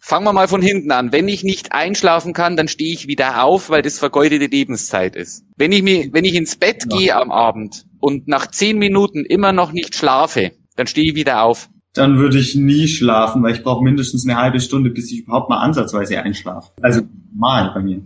Fangen 0.01 0.27
wir 0.27 0.33
mal 0.35 0.49
von 0.49 0.61
hinten 0.61 0.91
an. 0.91 1.13
Wenn 1.13 1.29
ich 1.29 1.45
nicht 1.45 1.73
einschlafen 1.73 2.35
kann, 2.35 2.57
dann 2.59 2.69
stehe 2.69 2.93
ich 2.93 3.07
wieder 3.07 3.43
auf, 3.43 3.71
weil 3.71 3.81
das 3.81 3.99
vergeudete 3.99 4.47
Lebenszeit 4.47 5.17
ist. 5.17 5.45
Wenn 5.57 5.73
ich 5.73 5.83
mir, 5.83 6.13
wenn 6.13 6.27
ich 6.27 6.35
ins 6.35 6.57
Bett 6.57 6.85
ja. 6.91 6.99
gehe 6.99 7.17
am 7.17 7.31
Abend 7.31 7.87
und 8.01 8.29
nach 8.29 8.49
zehn 8.49 8.79
Minuten 8.79 9.25
immer 9.25 9.53
noch 9.53 9.73
nicht 9.73 9.95
schlafe, 9.95 10.53
dann 10.77 10.87
stehe 10.87 11.13
ich 11.13 11.15
wieder 11.15 11.43
auf. 11.43 11.71
dann 11.95 12.19
würde 12.19 12.39
ich 12.39 12.57
nie 12.57 12.89
schlafen, 12.89 13.43
weil 13.43 13.55
ich 13.55 13.63
brauche 13.63 13.83
mindestens 13.83 14.29
eine 14.29 14.37
halbe 14.37 14.61
Stunde, 14.61 14.91
bis 14.91 15.11
ich 15.13 15.21
überhaupt 15.21 15.49
mal 15.49 15.61
ansatzweise 15.61 16.21
einschlafe. 16.21 16.73
Also 16.83 17.03
mal 17.33 17.71
bei 17.73 17.81
mir. 17.81 18.03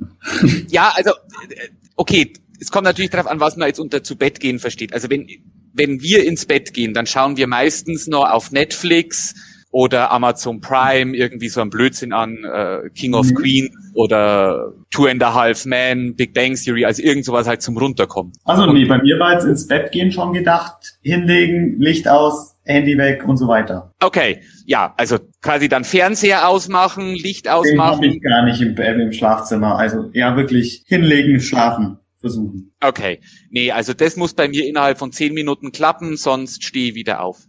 Ja, 0.68 0.92
also 0.94 1.10
äh, 1.10 1.68
okay, 1.96 2.32
es 2.60 2.70
kommt 2.70 2.84
natürlich 2.84 3.10
darauf 3.10 3.26
an, 3.26 3.40
was 3.40 3.56
man 3.56 3.68
jetzt 3.68 3.78
unter 3.78 4.02
zu 4.02 4.16
Bett 4.16 4.40
gehen 4.40 4.58
versteht. 4.58 4.92
Also 4.92 5.10
wenn 5.10 5.26
wenn 5.74 6.02
wir 6.02 6.24
ins 6.24 6.46
Bett 6.46 6.74
gehen, 6.74 6.92
dann 6.92 7.06
schauen 7.06 7.36
wir 7.36 7.46
meistens 7.46 8.06
noch 8.08 8.28
auf 8.28 8.50
Netflix 8.50 9.34
oder 9.70 10.10
Amazon 10.10 10.60
Prime 10.60 11.14
irgendwie 11.14 11.48
so 11.48 11.60
ein 11.60 11.70
Blödsinn 11.70 12.12
an, 12.12 12.38
äh, 12.44 12.88
King 12.94 13.14
of 13.14 13.26
mhm. 13.26 13.34
Queens 13.34 13.70
oder 13.94 14.72
Two 14.90 15.06
and 15.06 15.22
a 15.22 15.34
Half 15.34 15.66
Men, 15.66 16.16
Big 16.16 16.32
Bang 16.32 16.54
Theory, 16.54 16.84
also 16.84 17.02
irgend 17.02 17.24
sowas 17.24 17.46
halt 17.46 17.60
zum 17.60 17.76
Runterkommen. 17.76 18.32
Also 18.44 18.66
nee, 18.72 18.86
bei 18.86 18.98
mir 18.98 19.18
war 19.18 19.34
jetzt 19.34 19.44
ins 19.44 19.66
Bett 19.66 19.92
gehen 19.92 20.10
schon 20.10 20.32
gedacht, 20.32 20.98
hinlegen, 21.02 21.78
Licht 21.78 22.08
aus, 22.08 22.56
Handy 22.64 22.96
weg 22.96 23.24
und 23.26 23.36
so 23.36 23.46
weiter. 23.46 23.92
Okay, 24.00 24.40
ja, 24.66 24.94
also 24.96 25.18
quasi 25.42 25.68
dann 25.68 25.84
Fernseher 25.84 26.48
ausmachen, 26.48 27.14
Licht 27.14 27.48
ausmachen. 27.48 28.00
Den 28.00 28.12
ich 28.12 28.22
gar 28.22 28.44
nicht 28.44 28.60
im, 28.60 28.76
äh, 28.76 28.92
im 28.94 29.12
Schlafzimmer, 29.12 29.76
also 29.76 30.10
ja 30.12 30.36
wirklich 30.36 30.84
hinlegen, 30.86 31.40
schlafen 31.40 31.98
versuchen. 32.20 32.72
Okay, 32.80 33.20
nee, 33.50 33.70
also 33.70 33.94
das 33.94 34.16
muss 34.16 34.34
bei 34.34 34.48
mir 34.48 34.66
innerhalb 34.66 34.98
von 34.98 35.12
zehn 35.12 35.34
Minuten 35.34 35.72
klappen, 35.72 36.16
sonst 36.16 36.64
stehe 36.64 36.90
ich 36.90 36.94
wieder 36.94 37.22
auf. 37.22 37.46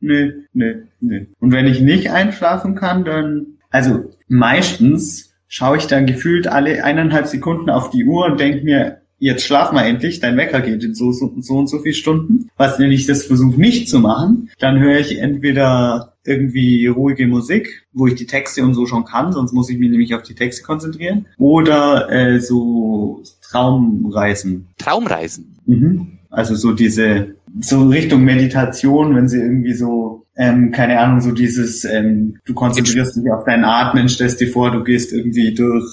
Nee, 0.00 0.32
nee, 0.52 0.74
nee. 1.00 1.26
Und 1.40 1.52
wenn 1.52 1.66
ich 1.66 1.80
nicht 1.80 2.10
einschlafen 2.10 2.74
kann, 2.74 3.04
dann, 3.04 3.58
also 3.70 4.12
meistens 4.28 5.34
schaue 5.48 5.78
ich 5.78 5.86
dann 5.86 6.06
gefühlt 6.06 6.46
alle 6.46 6.84
eineinhalb 6.84 7.26
Sekunden 7.26 7.70
auf 7.70 7.90
die 7.90 8.04
Uhr 8.04 8.26
und 8.26 8.40
denke 8.40 8.64
mir, 8.64 9.00
jetzt 9.18 9.44
schlaf 9.44 9.72
mal 9.72 9.86
endlich, 9.86 10.20
dein 10.20 10.36
Wecker 10.36 10.60
geht 10.60 10.84
in 10.84 10.94
so, 10.94 11.12
so, 11.12 11.32
so 11.38 11.54
und 11.54 11.68
so 11.68 11.78
viele 11.78 11.94
Stunden. 11.94 12.50
Was 12.56 12.78
wenn 12.78 12.92
ich 12.92 13.06
das 13.06 13.24
versuche 13.24 13.58
nicht 13.58 13.88
zu 13.88 13.98
machen, 13.98 14.50
dann 14.58 14.78
höre 14.78 14.98
ich 14.98 15.18
entweder 15.18 16.14
irgendwie 16.24 16.86
ruhige 16.86 17.26
Musik, 17.26 17.86
wo 17.92 18.06
ich 18.06 18.14
die 18.14 18.26
Texte 18.26 18.62
und 18.62 18.74
so 18.74 18.86
schon 18.86 19.04
kann, 19.04 19.32
sonst 19.32 19.52
muss 19.52 19.70
ich 19.70 19.78
mich 19.78 19.90
nämlich 19.90 20.14
auf 20.14 20.22
die 20.22 20.34
Texte 20.34 20.62
konzentrieren. 20.62 21.26
Oder 21.38 22.10
äh, 22.10 22.40
so 22.40 23.22
Traumreisen. 23.50 24.68
Traumreisen? 24.78 25.58
Mhm. 25.66 26.18
Also 26.30 26.54
so 26.54 26.72
diese 26.72 27.36
so 27.60 27.88
Richtung 27.88 28.24
Meditation, 28.24 29.14
wenn 29.14 29.28
sie 29.28 29.38
irgendwie 29.38 29.74
so, 29.74 30.26
ähm, 30.36 30.72
keine 30.72 30.98
Ahnung, 30.98 31.20
so 31.20 31.30
dieses, 31.30 31.84
ähm, 31.84 32.38
du 32.44 32.54
konzentrierst 32.54 33.16
dich 33.16 33.30
auf 33.30 33.44
deinen 33.44 33.64
Atmen, 33.64 34.08
stellst 34.08 34.40
dir 34.40 34.50
vor, 34.50 34.72
du 34.72 34.82
gehst 34.82 35.12
irgendwie 35.12 35.54
durch 35.54 35.84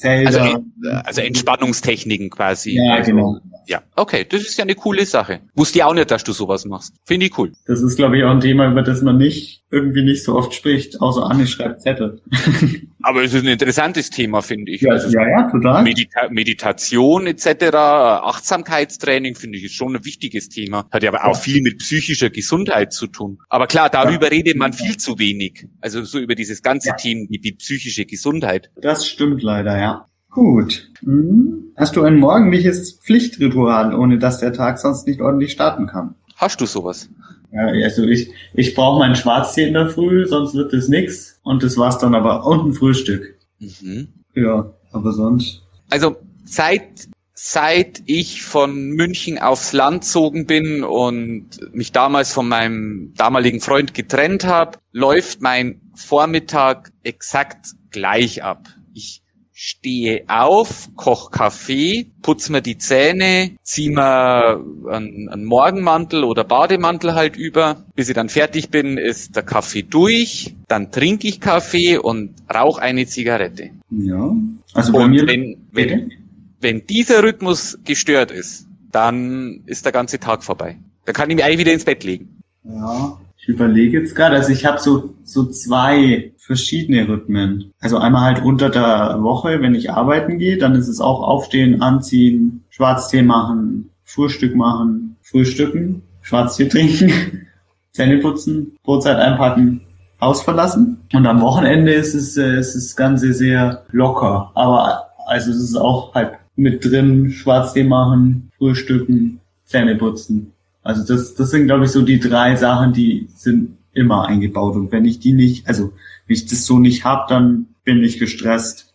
Felder. 0.00 0.42
Also, 0.42 0.64
also 1.04 1.20
Entspannungstechniken 1.22 2.30
quasi. 2.30 2.76
Ja, 2.76 2.94
also, 2.94 3.10
genau. 3.10 3.38
Ja, 3.66 3.82
okay, 3.96 4.24
das 4.28 4.42
ist 4.42 4.56
ja 4.56 4.64
eine 4.64 4.74
coole 4.74 5.04
Sache. 5.04 5.40
Wusste 5.54 5.78
ich 5.78 5.84
auch 5.84 5.92
nicht, 5.92 6.10
dass 6.10 6.24
du 6.24 6.32
sowas 6.32 6.64
machst. 6.64 6.94
Finde 7.04 7.26
ich 7.26 7.36
cool. 7.36 7.52
Das 7.66 7.82
ist, 7.82 7.96
glaube 7.96 8.16
ich, 8.16 8.24
auch 8.24 8.30
ein 8.30 8.40
Thema, 8.40 8.70
über 8.70 8.82
das 8.82 9.02
man 9.02 9.18
nicht 9.18 9.64
irgendwie 9.70 10.04
nicht 10.04 10.24
so 10.24 10.36
oft 10.36 10.54
spricht, 10.54 11.00
außer 11.00 11.28
Anne 11.28 11.46
schreibt 11.46 11.82
Zettel. 11.82 12.22
Aber 13.02 13.22
es 13.22 13.32
ist 13.32 13.42
ein 13.42 13.48
interessantes 13.48 14.10
Thema, 14.10 14.42
finde 14.42 14.72
ich. 14.72 14.80
Ja, 14.80 14.92
also 14.92 15.08
ja, 15.08 15.28
ja, 15.28 15.50
total. 15.50 15.82
Medita 15.84 16.28
Meditation 16.30 17.26
etc., 17.26 17.74
Achtsamkeitstraining 17.74 19.34
finde 19.36 19.58
ich 19.58 19.64
ist 19.64 19.74
schon 19.74 19.94
ein 19.94 20.04
wichtiges 20.04 20.48
Thema. 20.48 20.86
Hat 20.90 21.02
ja 21.02 21.10
aber 21.10 21.24
auch 21.24 21.36
viel 21.36 21.62
mit 21.62 21.78
psychischer 21.78 22.30
Gesundheit 22.30 22.92
zu 22.92 23.06
tun. 23.06 23.38
Aber 23.48 23.66
klar, 23.66 23.88
darüber 23.88 24.26
ja. 24.26 24.30
redet 24.30 24.56
man 24.56 24.72
viel 24.72 24.96
zu 24.96 25.18
wenig. 25.18 25.68
Also 25.80 26.02
so 26.02 26.18
über 26.18 26.34
dieses 26.34 26.62
ganze 26.62 26.88
ja. 26.88 26.94
Thema 26.96 27.26
wie 27.28 27.38
die 27.38 27.52
psychische 27.52 28.04
Gesundheit. 28.04 28.70
Das 28.80 29.06
stimmt 29.06 29.42
leider, 29.42 29.78
ja. 29.78 30.06
Gut. 30.30 30.90
Hm. 31.00 31.72
Hast 31.76 31.96
du 31.96 32.02
ein 32.02 32.18
morgendliches 32.18 33.00
Pflichtritual, 33.00 33.94
ohne 33.94 34.18
dass 34.18 34.40
der 34.40 34.52
Tag 34.52 34.78
sonst 34.78 35.06
nicht 35.06 35.20
ordentlich 35.20 35.52
starten 35.52 35.86
kann? 35.86 36.14
Hast 36.36 36.60
du 36.60 36.66
sowas? 36.66 37.08
Ja, 37.52 37.66
also 37.66 38.04
ich, 38.04 38.30
ich 38.54 38.74
brauche 38.74 38.98
meinen 38.98 39.14
Schwarztee 39.14 39.66
in 39.66 39.74
der 39.74 39.88
Früh, 39.88 40.26
sonst 40.26 40.54
wird 40.54 40.72
es 40.74 40.88
nix. 40.88 41.40
Und 41.42 41.62
das 41.62 41.76
war's 41.76 41.98
dann 41.98 42.14
aber. 42.14 42.46
Und 42.46 42.66
ein 42.66 42.72
Frühstück. 42.74 43.38
Mhm. 43.58 44.08
Ja, 44.34 44.72
aber 44.92 45.12
sonst. 45.12 45.62
Also 45.90 46.16
seit 46.44 47.08
seit 47.40 48.02
ich 48.06 48.42
von 48.42 48.90
München 48.90 49.38
aufs 49.38 49.72
Land 49.72 50.04
zogen 50.04 50.44
bin 50.44 50.82
und 50.82 51.50
mich 51.72 51.92
damals 51.92 52.32
von 52.32 52.48
meinem 52.48 53.14
damaligen 53.14 53.60
Freund 53.60 53.94
getrennt 53.94 54.44
habe, 54.44 54.78
läuft 54.90 55.40
mein 55.40 55.80
Vormittag 55.94 56.90
exakt 57.04 57.68
gleich 57.90 58.42
ab. 58.42 58.66
Ich 58.92 59.22
stehe 59.60 60.22
auf, 60.28 60.88
koch 60.94 61.32
Kaffee, 61.32 62.12
putz 62.22 62.48
mir 62.48 62.62
die 62.62 62.78
Zähne, 62.78 63.56
zieh 63.62 63.90
mir 63.90 64.64
einen, 64.88 65.28
einen, 65.28 65.44
Morgenmantel 65.44 66.22
oder 66.22 66.44
Bademantel 66.44 67.14
halt 67.14 67.34
über. 67.36 67.84
Bis 67.96 68.08
ich 68.08 68.14
dann 68.14 68.28
fertig 68.28 68.70
bin, 68.70 68.98
ist 68.98 69.34
der 69.34 69.42
Kaffee 69.42 69.82
durch, 69.82 70.54
dann 70.68 70.92
trinke 70.92 71.26
ich 71.26 71.40
Kaffee 71.40 71.98
und 71.98 72.34
rauche 72.54 72.80
eine 72.80 73.06
Zigarette. 73.06 73.70
Ja. 73.90 74.32
Also 74.74 74.92
bei 74.92 75.00
und 75.00 75.10
mir 75.10 75.26
wenn, 75.26 75.66
wenn, 75.72 76.12
wenn 76.60 76.86
dieser 76.86 77.24
Rhythmus 77.24 77.80
gestört 77.84 78.30
ist, 78.30 78.68
dann 78.92 79.64
ist 79.66 79.84
der 79.84 79.90
ganze 79.90 80.20
Tag 80.20 80.44
vorbei. 80.44 80.78
Dann 81.04 81.16
kann 81.16 81.30
ich 81.30 81.34
mich 81.34 81.44
eigentlich 81.44 81.58
wieder 81.58 81.72
ins 81.72 81.84
Bett 81.84 82.04
legen. 82.04 82.42
Ja, 82.62 83.18
ich 83.48 83.54
überlege 83.54 83.98
jetzt 83.98 84.14
gerade, 84.14 84.36
also 84.36 84.52
ich 84.52 84.66
habe 84.66 84.78
so, 84.78 85.14
so 85.24 85.46
zwei 85.46 86.32
verschiedene 86.36 87.08
Rhythmen. 87.08 87.72
Also 87.80 87.96
einmal 87.96 88.34
halt 88.34 88.44
unter 88.44 88.68
der 88.68 89.22
Woche, 89.22 89.62
wenn 89.62 89.74
ich 89.74 89.90
arbeiten 89.90 90.38
gehe, 90.38 90.58
dann 90.58 90.74
ist 90.74 90.86
es 90.86 91.00
auch 91.00 91.22
aufstehen, 91.22 91.80
anziehen, 91.80 92.64
Schwarztee 92.68 93.22
machen, 93.22 93.88
Frühstück 94.04 94.54
machen, 94.54 95.16
frühstücken, 95.22 96.02
Schwarztee 96.20 96.68
trinken, 96.68 97.46
Zähne 97.92 98.18
putzen, 98.18 98.76
Brotzeit 98.82 99.16
einpacken, 99.16 99.80
Haus 100.20 100.42
verlassen. 100.42 100.98
Und 101.14 101.26
am 101.26 101.40
Wochenende 101.40 101.92
ist 101.92 102.14
es, 102.14 102.36
äh, 102.36 102.58
ist 102.58 102.74
das 102.74 102.96
Ganze 102.96 103.32
sehr 103.32 103.84
locker. 103.92 104.50
Aber 104.54 105.08
also 105.26 105.50
es 105.50 105.56
ist 105.56 105.76
auch 105.76 106.14
halt 106.14 106.32
mit 106.54 106.84
drin, 106.84 107.30
Schwarztee 107.30 107.84
machen, 107.84 108.50
Frühstücken, 108.58 109.40
Zähne 109.64 109.96
putzen, 109.96 110.52
also 110.88 111.04
das, 111.04 111.34
das 111.34 111.50
sind, 111.50 111.66
glaube 111.66 111.84
ich, 111.84 111.90
so 111.90 112.00
die 112.00 112.18
drei 112.18 112.56
Sachen, 112.56 112.94
die 112.94 113.28
sind 113.34 113.76
immer 113.92 114.26
eingebaut. 114.26 114.74
Und 114.74 114.90
wenn 114.90 115.04
ich 115.04 115.18
die 115.18 115.34
nicht, 115.34 115.68
also 115.68 115.92
wenn 116.26 116.34
ich 116.34 116.46
das 116.46 116.64
so 116.64 116.78
nicht 116.78 117.04
hab, 117.04 117.28
dann 117.28 117.66
bin 117.84 118.02
ich 118.02 118.18
gestresst, 118.18 118.87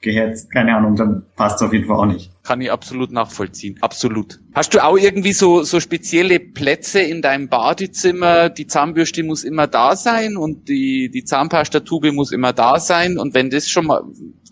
gehetzt, 0.00 0.50
keine 0.50 0.76
Ahnung, 0.76 0.96
dann 0.96 1.24
passt 1.36 1.56
es 1.56 1.62
auf 1.62 1.72
jeden 1.72 1.86
Fall 1.86 1.96
auch 1.96 2.06
nicht. 2.06 2.30
Kann 2.42 2.60
ich 2.60 2.72
absolut 2.72 3.12
nachvollziehen. 3.12 3.76
Absolut. 3.80 4.40
Hast 4.54 4.74
du 4.74 4.82
auch 4.82 4.96
irgendwie 4.96 5.32
so, 5.32 5.62
so 5.62 5.78
spezielle 5.78 6.40
Plätze 6.40 7.00
in 7.00 7.22
deinem 7.22 7.48
Badezimmer? 7.48 8.48
Die 8.48 8.66
Zahnbürste 8.66 9.22
muss 9.22 9.44
immer 9.44 9.66
da 9.66 9.96
sein 9.96 10.36
und 10.36 10.68
die, 10.68 11.10
die 11.12 11.24
Zahnpastatube 11.24 12.12
muss 12.12 12.32
immer 12.32 12.52
da 12.52 12.80
sein. 12.80 13.18
Und 13.18 13.34
wenn 13.34 13.50
das 13.50 13.68
schon 13.68 13.86
mal 13.86 14.02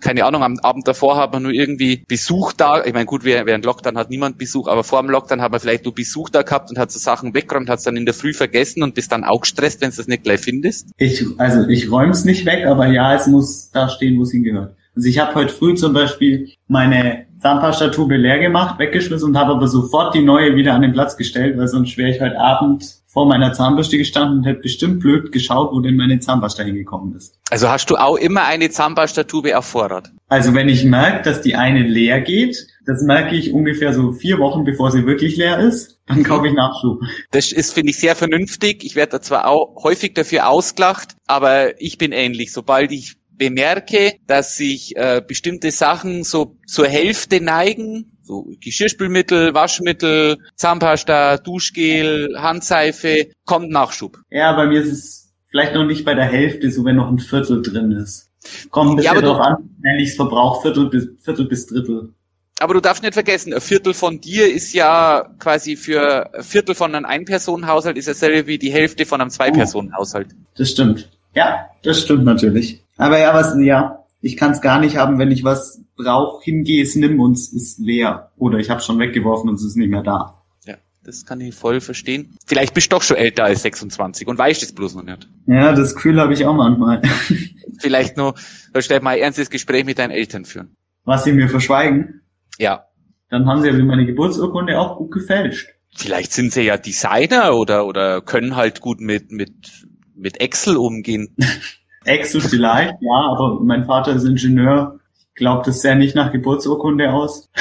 keine 0.00 0.24
Ahnung, 0.24 0.42
am 0.42 0.58
Abend 0.60 0.86
davor 0.86 1.16
hat 1.16 1.32
man 1.32 1.42
nur 1.42 1.52
irgendwie 1.52 2.04
Besuch 2.06 2.52
da. 2.52 2.84
Ich 2.84 2.92
meine, 2.92 3.06
gut, 3.06 3.24
während 3.24 3.64
Lockdown 3.64 3.98
hat 3.98 4.10
niemand 4.10 4.38
Besuch, 4.38 4.68
aber 4.68 4.84
vor 4.84 5.02
dem 5.02 5.10
Lockdown 5.10 5.40
hat 5.40 5.50
man 5.50 5.60
vielleicht 5.60 5.84
nur 5.84 5.94
Besuch 5.94 6.30
da 6.30 6.42
gehabt 6.42 6.70
und 6.70 6.78
hat 6.78 6.92
so 6.92 6.98
Sachen 6.98 7.34
weggeräumt, 7.34 7.68
hat 7.68 7.78
es 7.78 7.84
dann 7.84 7.96
in 7.96 8.04
der 8.04 8.14
Früh 8.14 8.32
vergessen 8.32 8.82
und 8.82 8.94
bist 8.94 9.10
dann 9.10 9.24
auch 9.24 9.40
gestresst, 9.40 9.80
wenn 9.80 9.90
du 9.90 9.96
das 9.96 10.06
nicht 10.06 10.22
gleich 10.22 10.40
findest. 10.40 10.90
Ich, 10.98 11.24
also 11.38 11.68
ich 11.68 11.90
räume 11.90 12.12
es 12.12 12.24
nicht 12.24 12.46
weg, 12.46 12.66
aber 12.66 12.86
ja, 12.86 13.14
es 13.14 13.26
muss 13.26 13.70
da 13.70 13.88
stehen, 13.88 14.18
wo 14.18 14.22
es 14.22 14.30
hingehört. 14.30 14.76
Also 14.98 15.10
ich 15.10 15.20
habe 15.20 15.32
heute 15.36 15.54
früh 15.54 15.76
zum 15.76 15.92
Beispiel 15.92 16.50
meine 16.66 17.26
Zahnpastatube 17.40 18.16
leer 18.16 18.40
gemacht, 18.40 18.80
weggeschmissen 18.80 19.28
und 19.28 19.38
habe 19.38 19.52
aber 19.52 19.68
sofort 19.68 20.12
die 20.12 20.22
neue 20.22 20.56
wieder 20.56 20.74
an 20.74 20.82
den 20.82 20.92
Platz 20.92 21.16
gestellt, 21.16 21.56
weil 21.56 21.68
sonst 21.68 21.96
wäre 21.96 22.10
ich 22.10 22.20
heute 22.20 22.36
Abend 22.36 22.84
vor 23.06 23.26
meiner 23.26 23.52
Zahnbürste 23.52 23.96
gestanden 23.96 24.38
und 24.38 24.44
hätte 24.44 24.58
bestimmt 24.58 24.98
blöd 24.98 25.30
geschaut, 25.30 25.70
wo 25.72 25.78
denn 25.78 25.94
meine 25.94 26.18
Zahnpasta 26.18 26.64
hingekommen 26.64 27.14
ist. 27.14 27.38
Also 27.48 27.68
hast 27.68 27.88
du 27.90 27.96
auch 27.96 28.16
immer 28.16 28.44
eine 28.46 28.70
Zahnpastatube 28.70 29.56
auf 29.56 29.66
Vorrat? 29.66 30.10
Also 30.28 30.52
wenn 30.54 30.68
ich 30.68 30.84
merke, 30.84 31.22
dass 31.22 31.42
die 31.42 31.54
eine 31.54 31.84
leer 31.84 32.20
geht, 32.20 32.66
das 32.84 33.00
merke 33.02 33.36
ich 33.36 33.52
ungefähr 33.52 33.92
so 33.92 34.10
vier 34.10 34.40
Wochen, 34.40 34.64
bevor 34.64 34.90
sie 34.90 35.06
wirklich 35.06 35.36
leer 35.36 35.60
ist, 35.60 36.00
dann 36.06 36.24
kaufe 36.24 36.48
ich 36.48 36.54
Nachschub. 36.54 37.00
Das 37.30 37.52
ist, 37.52 37.72
finde 37.72 37.90
ich, 37.90 37.98
sehr 37.98 38.16
vernünftig. 38.16 38.82
Ich 38.82 38.96
werde 38.96 39.12
da 39.12 39.20
zwar 39.20 39.46
auch 39.46 39.84
häufig 39.84 40.14
dafür 40.14 40.48
ausgelacht, 40.48 41.14
aber 41.28 41.80
ich 41.80 41.98
bin 41.98 42.10
ähnlich. 42.10 42.52
Sobald 42.52 42.90
ich 42.90 43.14
bemerke, 43.38 44.14
dass 44.26 44.56
sich 44.56 44.96
äh, 44.96 45.22
bestimmte 45.26 45.70
Sachen 45.70 46.24
so 46.24 46.56
zur 46.66 46.86
Hälfte 46.86 47.40
neigen, 47.40 48.18
so 48.22 48.46
Geschirrspülmittel, 48.60 49.54
Waschmittel, 49.54 50.36
Zahnpasta, 50.56 51.38
Duschgel, 51.38 52.34
Handseife, 52.36 53.28
kommt 53.46 53.70
Nachschub. 53.70 54.18
Ja, 54.30 54.52
bei 54.54 54.66
mir 54.66 54.82
ist 54.82 54.92
es 54.92 55.32
vielleicht 55.48 55.74
noch 55.74 55.84
nicht 55.84 56.04
bei 56.04 56.14
der 56.14 56.26
Hälfte, 56.26 56.70
so 56.70 56.84
wenn 56.84 56.96
noch 56.96 57.08
ein 57.08 57.18
Viertel 57.18 57.62
drin 57.62 57.92
ist. 57.92 58.30
Kommt 58.70 58.90
ein 58.90 58.96
bisschen 58.96 59.14
ja, 59.14 59.20
drauf 59.20 59.40
an, 59.40 59.70
wenn 59.80 59.98
ich 59.98 60.10
es 60.10 60.16
verbrauche, 60.16 60.62
Viertel 60.62 60.90
bis, 60.90 61.08
Viertel 61.22 61.46
bis 61.46 61.66
Drittel. 61.66 62.12
Aber 62.60 62.74
du 62.74 62.80
darfst 62.80 63.02
nicht 63.02 63.14
vergessen, 63.14 63.54
ein 63.54 63.60
Viertel 63.60 63.94
von 63.94 64.20
dir 64.20 64.52
ist 64.52 64.72
ja 64.72 65.30
quasi 65.38 65.76
für 65.76 66.34
ein 66.34 66.42
Viertel 66.42 66.74
von 66.74 66.94
einem 66.94 67.06
Ein-Personen-Haushalt 67.06 67.96
ist 67.96 68.08
dasselbe 68.08 68.46
wie 68.48 68.58
die 68.58 68.72
Hälfte 68.72 69.06
von 69.06 69.20
einem 69.20 69.30
Zwei-Personen-Haushalt. 69.30 70.28
Das 70.56 70.70
stimmt. 70.70 71.08
Ja, 71.34 71.68
das 71.82 72.02
stimmt 72.02 72.24
natürlich. 72.24 72.82
Aber 72.98 73.18
ja, 73.18 73.32
was, 73.32 73.54
ja, 73.58 74.04
ich 74.20 74.36
kann 74.36 74.50
es 74.50 74.60
gar 74.60 74.80
nicht 74.80 74.96
haben, 74.96 75.18
wenn 75.18 75.30
ich 75.30 75.44
was 75.44 75.82
brauche, 75.96 76.42
hingehe, 76.44 76.82
es 76.82 76.96
nimm 76.96 77.20
und 77.20 77.32
es 77.36 77.52
ist 77.52 77.78
leer. 77.78 78.32
Oder 78.36 78.58
ich 78.58 78.70
habe 78.70 78.80
schon 78.80 78.98
weggeworfen 78.98 79.48
und 79.48 79.54
es 79.54 79.64
ist 79.64 79.76
nicht 79.76 79.88
mehr 79.90 80.02
da. 80.02 80.42
Ja, 80.66 80.74
Das 81.04 81.24
kann 81.24 81.40
ich 81.40 81.54
voll 81.54 81.80
verstehen. 81.80 82.36
Vielleicht 82.46 82.74
bist 82.74 82.92
du 82.92 82.96
doch 82.96 83.02
schon 83.02 83.16
älter 83.16 83.44
als 83.44 83.62
26 83.62 84.26
und 84.26 84.36
weißt 84.36 84.62
es 84.62 84.74
bloß 84.74 84.96
noch 84.96 85.04
nicht. 85.04 85.28
Ja, 85.46 85.72
das 85.72 85.94
Gefühl 85.94 86.20
habe 86.20 86.34
ich 86.34 86.44
auch 86.44 86.54
manchmal. 86.54 87.00
Vielleicht 87.80 88.16
nur, 88.16 88.34
stell 88.80 89.00
mal 89.00 89.10
ein 89.10 89.20
ernstes 89.20 89.50
Gespräch 89.50 89.84
mit 89.84 89.98
deinen 89.98 90.10
Eltern 90.10 90.44
führen. 90.44 90.74
Was 91.04 91.24
sie 91.24 91.32
mir 91.32 91.48
verschweigen? 91.48 92.22
Ja. 92.58 92.84
Dann 93.30 93.46
haben 93.46 93.62
sie 93.62 93.68
ja 93.68 93.76
wie 93.76 93.82
meine 93.82 94.06
Geburtsurkunde 94.06 94.78
auch 94.78 94.98
gut 94.98 95.12
gefälscht. 95.12 95.68
Vielleicht 95.94 96.32
sind 96.32 96.52
sie 96.52 96.62
ja 96.62 96.76
Designer 96.76 97.54
oder, 97.54 97.86
oder 97.86 98.20
können 98.20 98.56
halt 98.56 98.80
gut 98.80 99.00
mit, 99.00 99.30
mit, 99.30 99.86
mit 100.14 100.40
Excel 100.40 100.76
umgehen. 100.76 101.36
Excel 102.08 102.40
vielleicht, 102.40 102.94
ja, 103.00 103.32
aber 103.32 103.60
mein 103.60 103.84
Vater 103.84 104.14
ist 104.14 104.24
Ingenieur. 104.24 104.98
Ich 105.14 105.34
glaube, 105.34 105.62
das 105.64 105.80
sähe 105.80 105.96
nicht 105.96 106.16
nach 106.16 106.32
Geburtsurkunde 106.32 107.12
aus. 107.12 107.48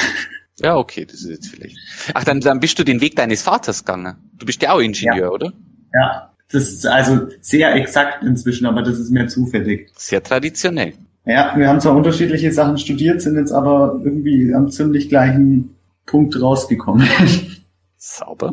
Ja, 0.60 0.76
okay, 0.76 1.04
das 1.04 1.22
ist 1.22 1.30
jetzt 1.30 1.46
vielleicht. 1.54 1.76
Ach, 2.14 2.24
dann, 2.24 2.40
dann 2.40 2.58
bist 2.58 2.76
du 2.80 2.84
den 2.84 3.00
Weg 3.00 3.14
deines 3.14 3.42
Vaters 3.42 3.84
gegangen. 3.84 4.16
Du 4.32 4.44
bist 4.44 4.60
ja 4.60 4.72
auch 4.72 4.80
Ingenieur, 4.80 5.16
ja. 5.16 5.30
oder? 5.30 5.52
Ja, 5.94 6.32
das 6.50 6.64
ist 6.64 6.86
also 6.86 7.28
sehr 7.40 7.74
exakt 7.76 8.24
inzwischen, 8.24 8.66
aber 8.66 8.82
das 8.82 8.98
ist 8.98 9.10
mehr 9.10 9.28
zufällig. 9.28 9.90
Sehr 9.96 10.20
traditionell. 10.20 10.94
Ja, 11.26 11.52
wir 11.56 11.68
haben 11.68 11.80
zwar 11.80 11.94
unterschiedliche 11.94 12.50
Sachen 12.52 12.78
studiert, 12.78 13.20
sind 13.20 13.36
jetzt 13.36 13.52
aber 13.52 14.00
irgendwie 14.02 14.54
am 14.54 14.70
ziemlich 14.70 15.08
gleichen 15.08 15.76
Punkt 16.06 16.40
rausgekommen. 16.40 17.06
Sauber. 17.98 18.52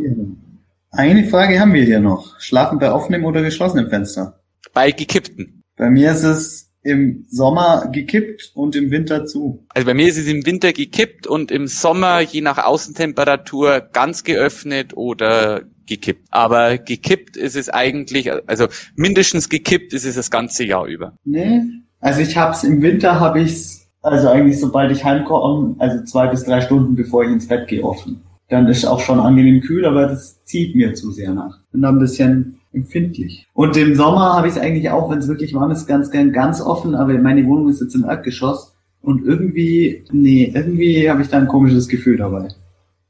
Eine 0.91 1.23
Frage 1.25 1.59
haben 1.59 1.73
wir 1.73 1.83
hier 1.83 2.01
noch. 2.01 2.39
Schlafen 2.39 2.79
bei 2.79 2.91
offenem 2.91 3.23
oder 3.23 3.41
geschlossenem 3.41 3.89
Fenster? 3.89 4.39
Bei 4.73 4.91
gekippten. 4.91 5.55
Bei 5.78 5.89
mir 5.89 6.11
ist 6.11 6.23
es 6.23 6.71
im 6.84 7.26
Sommer 7.30 7.89
gekippt 7.91 8.51
und 8.53 8.76
im 8.76 8.91
Winter 8.91 9.26
zu. 9.26 9.65
Also 9.69 9.88
bei 9.88 9.93
mir 9.93 10.07
ist 10.07 10.17
es 10.17 10.28
im 10.28 10.45
Winter 10.45 10.71
gekippt 10.71 11.26
und 11.26 11.51
im 11.51 11.67
Sommer 11.67 12.21
je 12.21 12.41
nach 12.41 12.59
Außentemperatur 12.59 13.82
ganz 13.91 14.23
geöffnet 14.23 14.95
oder 14.95 15.63
gekippt. 15.88 16.28
Aber 16.30 16.78
gekippt 16.78 17.38
ist 17.38 17.55
es 17.55 17.69
eigentlich, 17.69 18.32
also 18.47 18.67
mindestens 18.95 19.49
gekippt 19.49 19.93
ist 19.93 20.05
es 20.05 20.15
das 20.15 20.30
ganze 20.30 20.63
Jahr 20.63 20.86
über. 20.86 21.17
Nee, 21.26 21.61
also 21.99 22.21
ich 22.21 22.38
hab's 22.38 22.63
im 22.63 22.82
Winter 22.82 23.19
habe 23.19 23.41
ich's 23.41 23.88
also 24.01 24.30
eigentlich 24.30 24.59
sobald 24.59 24.91
ich 24.91 25.03
heimkomme, 25.03 25.76
also 25.80 26.03
zwei 26.03 26.28
bis 26.28 26.43
drei 26.43 26.61
Stunden 26.61 26.95
bevor 26.95 27.23
ich 27.23 27.32
ins 27.32 27.47
Bett 27.47 27.67
gehe 27.67 27.84
offen. 27.84 28.21
Dann 28.49 28.67
ist 28.67 28.86
auch 28.86 28.99
schon 28.99 29.19
angenehm 29.19 29.61
kühl, 29.61 29.86
aber 29.86 30.05
das 30.05 30.43
zieht 30.43 30.76
mir 30.76 30.93
zu 30.93 31.11
sehr 31.11 31.34
nach. 31.34 31.57
Bin 31.71 31.82
da 31.82 31.89
ein 31.89 31.97
bisschen 31.97 32.59
empfindlich. 32.76 33.47
Und 33.53 33.78
im 33.78 33.95
Sommer 33.95 34.34
habe 34.34 34.47
ich 34.47 34.55
es 34.55 34.59
eigentlich 34.59 34.89
auch, 34.89 35.09
wenn 35.09 35.19
es 35.19 35.28
wirklich 35.28 35.53
warm 35.53 35.71
ist, 35.71 35.88
ganz 35.88 36.11
gern 36.11 36.32
ganz 36.32 36.61
offen, 36.61 36.95
aber 36.95 37.13
meine 37.13 37.45
Wohnung 37.45 37.69
ist 37.69 37.82
jetzt 37.82 37.95
im 37.95 38.03
Erdgeschoss 38.03 38.73
und 39.01 39.26
irgendwie, 39.26 40.03
nee, 40.11 40.51
irgendwie 40.53 41.09
habe 41.09 41.21
ich 41.21 41.30
da 41.30 41.38
ein 41.38 41.47
komisches 41.47 41.88
Gefühl 41.88 42.17
dabei. 42.17 42.49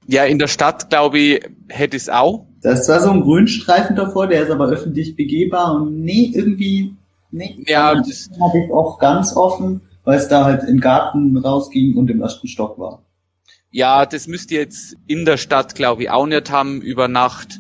Ja, 0.07 0.23
in 0.25 0.37
der 0.37 0.47
Stadt, 0.47 0.89
glaube 0.89 1.17
ich, 1.17 1.49
hätte 1.67 1.97
es 1.97 2.09
auch. 2.09 2.45
Da 2.61 2.71
ist 2.71 2.85
zwar 2.85 2.99
so 2.99 3.09
ein 3.09 3.21
Grünstreifen 3.21 3.95
davor, 3.95 4.27
der 4.27 4.43
ist 4.43 4.51
aber 4.51 4.67
öffentlich 4.67 5.15
begehbar 5.15 5.75
und 5.75 6.03
nee, 6.03 6.31
irgendwie, 6.33 6.95
nee. 7.31 7.57
Ja, 7.67 7.95
das 7.95 8.29
habe 8.39 8.59
ich 8.59 8.71
auch 8.71 8.99
ganz 8.99 9.35
offen, 9.35 9.81
weil 10.03 10.17
es 10.19 10.27
da 10.27 10.45
halt 10.45 10.67
den 10.67 10.79
Garten 10.79 11.37
rausging 11.37 11.95
und 11.95 12.09
im 12.09 12.21
ersten 12.21 12.47
Stock 12.47 12.77
war. 12.77 13.01
Ja, 13.71 14.05
das 14.05 14.27
müsst 14.27 14.51
ihr 14.51 14.59
jetzt 14.59 14.95
in 15.07 15.25
der 15.25 15.37
Stadt, 15.37 15.75
glaube 15.75 16.03
ich, 16.03 16.09
auch 16.09 16.25
nicht 16.27 16.49
haben 16.49 16.81
über 16.81 17.07
Nacht 17.07 17.59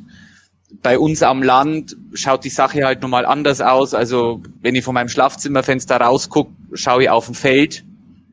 bei 0.81 0.99
uns 0.99 1.23
am 1.23 1.43
Land 1.43 1.95
schaut 2.13 2.43
die 2.43 2.49
Sache 2.49 2.85
halt 2.85 3.01
nochmal 3.01 3.25
anders 3.25 3.61
aus. 3.61 3.93
Also 3.93 4.41
wenn 4.61 4.75
ich 4.75 4.83
von 4.83 4.93
meinem 4.93 5.09
Schlafzimmerfenster 5.09 5.97
rausgucke, 5.97 6.51
schaue 6.73 7.03
ich 7.03 7.09
auf 7.09 7.27
ein 7.27 7.35
Feld. 7.35 7.83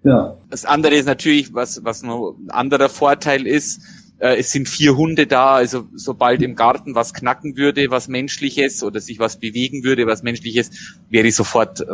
Ja. 0.04 0.36
Das 0.50 0.64
andere 0.64 0.94
ist 0.94 1.06
natürlich, 1.06 1.54
was, 1.54 1.84
was 1.84 2.02
noch 2.02 2.36
ein 2.38 2.50
anderer 2.50 2.88
Vorteil 2.88 3.46
ist, 3.46 3.82
äh, 4.18 4.38
es 4.38 4.52
sind 4.52 4.68
vier 4.68 4.96
Hunde 4.96 5.26
da, 5.26 5.54
also 5.54 5.84
sobald 5.94 6.42
im 6.42 6.54
Garten 6.54 6.94
was 6.94 7.12
knacken 7.12 7.56
würde, 7.56 7.90
was 7.90 8.08
menschliches 8.08 8.82
oder 8.82 9.00
sich 9.00 9.18
was 9.18 9.38
bewegen 9.38 9.84
würde, 9.84 10.06
was 10.06 10.22
menschliches, 10.22 10.70
wäre 11.10 11.26
ich 11.26 11.34
sofort 11.34 11.80
äh, 11.80 11.86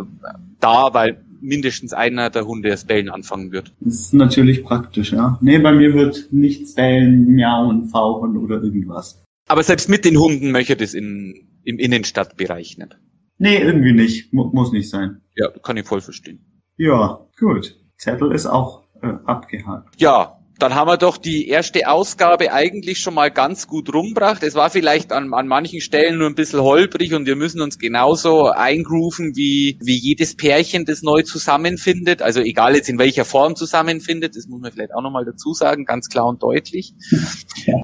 da, 0.60 0.92
weil 0.92 1.22
mindestens 1.40 1.92
einer 1.92 2.30
der 2.30 2.46
Hunde 2.46 2.68
das 2.68 2.84
Bellen 2.84 3.08
anfangen 3.08 3.52
wird. 3.52 3.72
Das 3.80 3.94
ist 3.94 4.14
natürlich 4.14 4.62
praktisch, 4.62 5.12
ja. 5.12 5.38
Nee, 5.40 5.58
bei 5.58 5.72
mir 5.72 5.94
wird 5.94 6.28
nichts 6.30 6.74
bellen, 6.74 7.26
miauen, 7.26 7.88
fauchen 7.88 8.36
oder 8.36 8.62
irgendwas. 8.62 9.22
Aber 9.48 9.62
selbst 9.62 9.88
mit 9.88 10.04
den 10.04 10.18
Hunden 10.18 10.50
möchte 10.52 10.76
das 10.76 10.94
in, 10.94 11.48
im 11.64 11.78
Innenstadtbereich 11.78 12.78
nicht. 12.78 12.98
Nee, 13.38 13.58
irgendwie 13.58 13.92
nicht. 13.92 14.32
Mu 14.32 14.50
muss 14.52 14.72
nicht 14.72 14.90
sein. 14.90 15.22
Ja, 15.36 15.50
kann 15.50 15.76
ich 15.76 15.86
voll 15.86 16.00
verstehen. 16.00 16.62
Ja, 16.76 17.26
gut. 17.38 17.76
Zettel 17.96 18.32
ist 18.32 18.46
auch 18.46 18.84
äh, 19.02 19.14
abgehakt. 19.24 20.00
Ja, 20.00 20.37
dann 20.58 20.74
haben 20.74 20.88
wir 20.88 20.96
doch 20.96 21.16
die 21.16 21.48
erste 21.48 21.88
Ausgabe 21.88 22.52
eigentlich 22.52 22.98
schon 22.98 23.14
mal 23.14 23.30
ganz 23.30 23.66
gut 23.66 23.94
rumbracht. 23.94 24.42
Es 24.42 24.54
war 24.54 24.70
vielleicht 24.70 25.12
an, 25.12 25.32
an 25.32 25.46
manchen 25.46 25.80
Stellen 25.80 26.18
nur 26.18 26.28
ein 26.28 26.34
bisschen 26.34 26.60
holprig 26.60 27.14
und 27.14 27.26
wir 27.26 27.36
müssen 27.36 27.60
uns 27.60 27.78
genauso 27.78 28.46
eingrooven, 28.46 29.36
wie, 29.36 29.78
wie 29.80 29.96
jedes 29.96 30.34
Pärchen, 30.34 30.84
das 30.84 31.02
neu 31.02 31.22
zusammenfindet. 31.22 32.22
Also 32.22 32.40
egal 32.40 32.74
jetzt 32.74 32.88
in 32.88 32.98
welcher 32.98 33.24
Form 33.24 33.54
zusammenfindet, 33.54 34.36
das 34.36 34.48
muss 34.48 34.60
man 34.60 34.72
vielleicht 34.72 34.94
auch 34.94 35.02
nochmal 35.02 35.24
dazu 35.24 35.52
sagen, 35.52 35.84
ganz 35.84 36.08
klar 36.08 36.26
und 36.26 36.42
deutlich. 36.42 36.92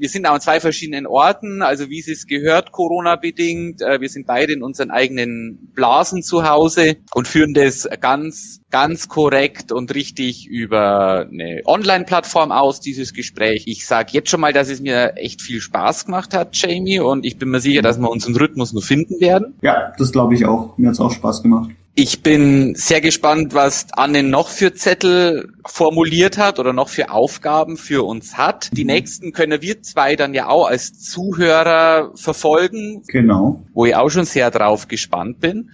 Wir 0.01 0.09
sind 0.09 0.27
auch 0.27 0.35
an 0.35 0.41
zwei 0.41 0.59
verschiedenen 0.59 1.07
Orten, 1.07 1.63
also 1.63 1.89
wie 1.91 2.01
es 2.01 2.27
gehört, 2.27 2.73
Corona-bedingt. 2.73 3.83
Äh, 3.83 4.01
wir 4.01 4.09
sind 4.09 4.27
beide 4.27 4.53
in 4.53 4.63
unseren 4.63 4.91
eigenen 4.91 5.71
Blasen 5.75 6.23
zu 6.23 6.49
Hause 6.49 6.97
und 7.15 7.29
führen 7.29 7.55
das 7.55 7.89
ganz 8.01 8.61
ganz 8.75 9.09
korrekt 9.09 9.71
und 9.71 9.95
richtig 9.95 10.49
über 10.49 11.29
eine 11.31 11.61
Online-Plattform 11.65 12.51
aus, 12.51 12.81
dieses 12.81 13.15
Gespräch. 13.15 13.67
Ich 13.69 13.87
sage 13.87 14.09
jetzt 14.11 14.31
schon 14.31 14.41
mal, 14.41 14.53
dass 14.53 14.69
es 14.69 14.81
mir 14.81 15.13
echt 15.15 15.43
viel 15.43 15.61
Spaß 15.61 16.07
gemacht 16.07 16.35
hat, 16.35 16.57
Jamie, 16.57 16.99
und 16.99 17.25
ich 17.25 17.39
bin 17.39 17.51
mir 17.51 17.61
sicher, 17.61 17.83
dass 17.83 18.01
wir 18.01 18.11
unseren 18.11 18.35
Rhythmus 18.35 18.73
nur 18.73 18.83
finden 18.83 19.21
werden. 19.21 19.55
Ja, 19.63 19.93
das 19.97 20.11
glaube 20.11 20.35
ich 20.35 20.45
auch. 20.45 20.77
Mir 20.77 20.89
hat 20.89 20.95
es 20.95 21.01
auch 21.01 21.13
Spaß 21.13 21.45
gemacht. 21.45 21.71
Ich 21.95 22.25
bin 22.25 22.75
sehr 22.75 23.01
gespannt, 23.01 23.55
was 23.55 23.87
Anne 23.93 24.25
noch 24.25 24.49
für 24.49 24.75
Zettel 24.75 25.53
formuliert 25.65 26.37
hat 26.37 26.59
oder 26.59 26.73
noch 26.73 26.89
für 26.89 27.13
Aufgaben 27.13 27.77
für 27.77 28.05
uns 28.05 28.37
hat. 28.37 28.71
Die 28.73 28.85
nächsten 28.85 29.31
können 29.31 29.63
wir 29.63 29.83
zwei 29.83 30.17
dann 30.17 30.35
ja 30.35 30.49
auch 30.49 30.67
als 30.67 30.99
Zuhörer 30.99 32.11
verfolgen. 32.17 33.05
Genau. 33.07 33.63
Wo 33.73 33.87
ich 33.87 33.95
auch 33.95 34.11
schon 34.11 34.25
sehr 34.25 34.51
drauf 34.51 34.89
gespannt 34.89 35.39
bin. 35.39 35.71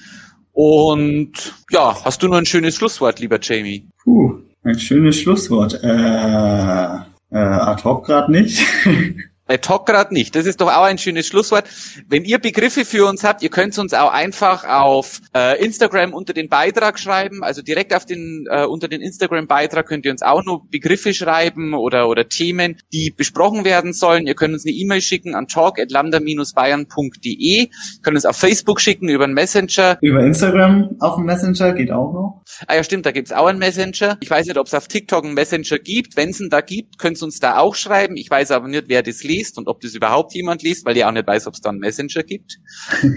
Und 0.52 1.54
ja, 1.70 1.96
hast 2.04 2.22
du 2.22 2.28
noch 2.28 2.36
ein 2.36 2.46
schönes 2.46 2.76
Schlusswort, 2.76 3.20
lieber 3.20 3.38
Jamie? 3.40 3.84
Puh, 4.02 4.38
ein 4.64 4.78
schönes 4.78 5.20
Schlusswort. 5.20 5.82
Äh, 5.82 7.00
äh, 7.32 7.38
ad 7.38 7.82
hoc 7.84 8.06
gerade 8.06 8.32
nicht. 8.32 8.62
Ad 9.50 9.68
hoc 9.68 9.84
gerade 9.84 10.14
nicht. 10.14 10.36
Das 10.36 10.46
ist 10.46 10.60
doch 10.60 10.68
auch 10.68 10.84
ein 10.84 10.98
schönes 10.98 11.26
Schlusswort. 11.26 11.64
Wenn 12.08 12.24
ihr 12.24 12.38
Begriffe 12.38 12.84
für 12.84 13.06
uns 13.06 13.24
habt, 13.24 13.42
ihr 13.42 13.48
könnt 13.48 13.76
uns 13.78 13.92
auch 13.92 14.12
einfach 14.12 14.62
auf 14.64 15.20
äh, 15.34 15.60
Instagram 15.62 16.14
unter 16.14 16.32
den 16.32 16.48
Beitrag 16.48 17.00
schreiben. 17.00 17.42
Also 17.42 17.60
direkt 17.60 17.92
auf 17.92 18.06
den 18.06 18.46
äh, 18.48 18.64
unter 18.64 18.86
den 18.86 19.00
Instagram-Beitrag 19.00 19.86
könnt 19.86 20.04
ihr 20.04 20.12
uns 20.12 20.22
auch 20.22 20.44
nur 20.44 20.70
Begriffe 20.70 21.12
schreiben 21.12 21.74
oder 21.74 22.08
oder 22.08 22.28
Themen, 22.28 22.76
die 22.92 23.10
besprochen 23.10 23.64
werden 23.64 23.92
sollen. 23.92 24.28
Ihr 24.28 24.36
könnt 24.36 24.54
uns 24.54 24.64
eine 24.64 24.72
E-Mail 24.72 25.00
schicken 25.00 25.34
an 25.34 25.48
talk@lambda-bayern.de. 25.48 27.70
Könnt 28.02 28.16
uns 28.16 28.26
auf 28.26 28.36
Facebook 28.36 28.80
schicken 28.80 29.08
über 29.08 29.24
einen 29.24 29.34
Messenger. 29.34 29.98
Über 30.00 30.20
Instagram 30.20 30.90
auf 31.00 31.16
dem 31.16 31.24
Messenger 31.24 31.72
geht 31.72 31.90
auch 31.90 32.12
noch. 32.12 32.44
Ah 32.68 32.76
ja, 32.76 32.84
stimmt, 32.84 33.04
da 33.04 33.10
gibt's 33.10 33.32
auch 33.32 33.46
einen 33.46 33.58
Messenger. 33.58 34.16
Ich 34.20 34.30
weiß 34.30 34.46
nicht, 34.46 34.58
ob 34.58 34.68
es 34.68 34.74
auf 34.74 34.86
TikTok 34.86 35.24
einen 35.24 35.34
Messenger 35.34 35.78
gibt. 35.78 36.16
Wenn 36.16 36.30
es 36.30 36.38
ihn 36.40 36.50
da 36.50 36.60
gibt, 36.60 37.00
könnt 37.00 37.20
ihr 37.20 37.24
uns 37.24 37.40
da 37.40 37.58
auch 37.58 37.74
schreiben. 37.74 38.16
Ich 38.16 38.30
weiß 38.30 38.52
aber 38.52 38.68
nicht, 38.68 38.84
wer 38.86 39.02
das 39.02 39.24
liest 39.24 39.39
und 39.58 39.68
ob 39.68 39.80
das 39.80 39.94
überhaupt 39.94 40.34
jemand 40.34 40.62
liest, 40.62 40.84
weil 40.84 40.96
ich 40.96 41.04
auch 41.04 41.12
nicht 41.12 41.26
weiß, 41.26 41.46
ob 41.46 41.54
es 41.54 41.60
da 41.60 41.70
einen 41.70 41.78
Messenger 41.78 42.22
gibt. 42.22 42.58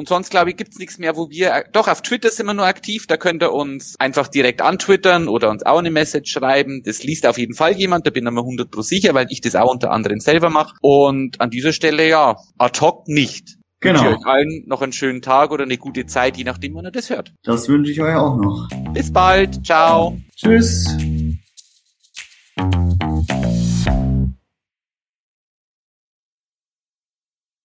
Und 0.00 0.08
sonst, 0.08 0.30
glaube 0.30 0.48
ich, 0.48 0.56
gibt's 0.56 0.78
nichts 0.78 0.96
mehr, 0.96 1.14
wo 1.14 1.28
wir, 1.28 1.64
doch, 1.74 1.86
auf 1.86 2.00
Twitter 2.00 2.30
sind 2.30 2.46
wir 2.46 2.54
nur 2.54 2.64
aktiv, 2.64 3.06
da 3.06 3.18
könnt 3.18 3.42
ihr 3.42 3.52
uns 3.52 3.96
einfach 3.98 4.28
direkt 4.28 4.62
antwittern 4.62 5.28
oder 5.28 5.50
uns 5.50 5.66
auch 5.66 5.78
eine 5.78 5.90
Message 5.90 6.32
schreiben. 6.32 6.80
Das 6.86 7.02
liest 7.02 7.26
auf 7.26 7.36
jeden 7.36 7.54
Fall 7.54 7.76
jemand, 7.76 8.06
da 8.06 8.10
bin 8.10 8.26
ich 8.26 8.32
mir 8.32 8.40
100 8.40 8.70
pro 8.70 8.80
sicher, 8.80 9.12
weil 9.12 9.26
ich 9.28 9.42
das 9.42 9.56
auch 9.56 9.70
unter 9.70 9.90
anderem 9.90 10.20
selber 10.20 10.48
mache. 10.48 10.74
Und 10.80 11.38
an 11.42 11.50
dieser 11.50 11.74
Stelle, 11.74 12.08
ja, 12.08 12.36
ad 12.56 12.80
hoc 12.80 13.08
nicht. 13.08 13.58
Genau. 13.80 13.98
Ich 13.98 14.04
wünsche 14.06 14.18
euch 14.20 14.26
allen 14.26 14.64
noch 14.66 14.80
einen 14.80 14.92
schönen 14.92 15.20
Tag 15.20 15.50
oder 15.50 15.64
eine 15.64 15.76
gute 15.76 16.06
Zeit, 16.06 16.38
je 16.38 16.44
nachdem, 16.44 16.74
wann 16.76 16.86
ihr 16.86 16.92
das 16.92 17.10
hört. 17.10 17.34
Das 17.42 17.68
wünsche 17.68 17.92
ich 17.92 18.00
euch 18.00 18.14
auch 18.14 18.36
noch. 18.36 18.68
Bis 18.94 19.12
bald. 19.12 19.66
Ciao. 19.66 20.18
Tschüss. 20.34 20.86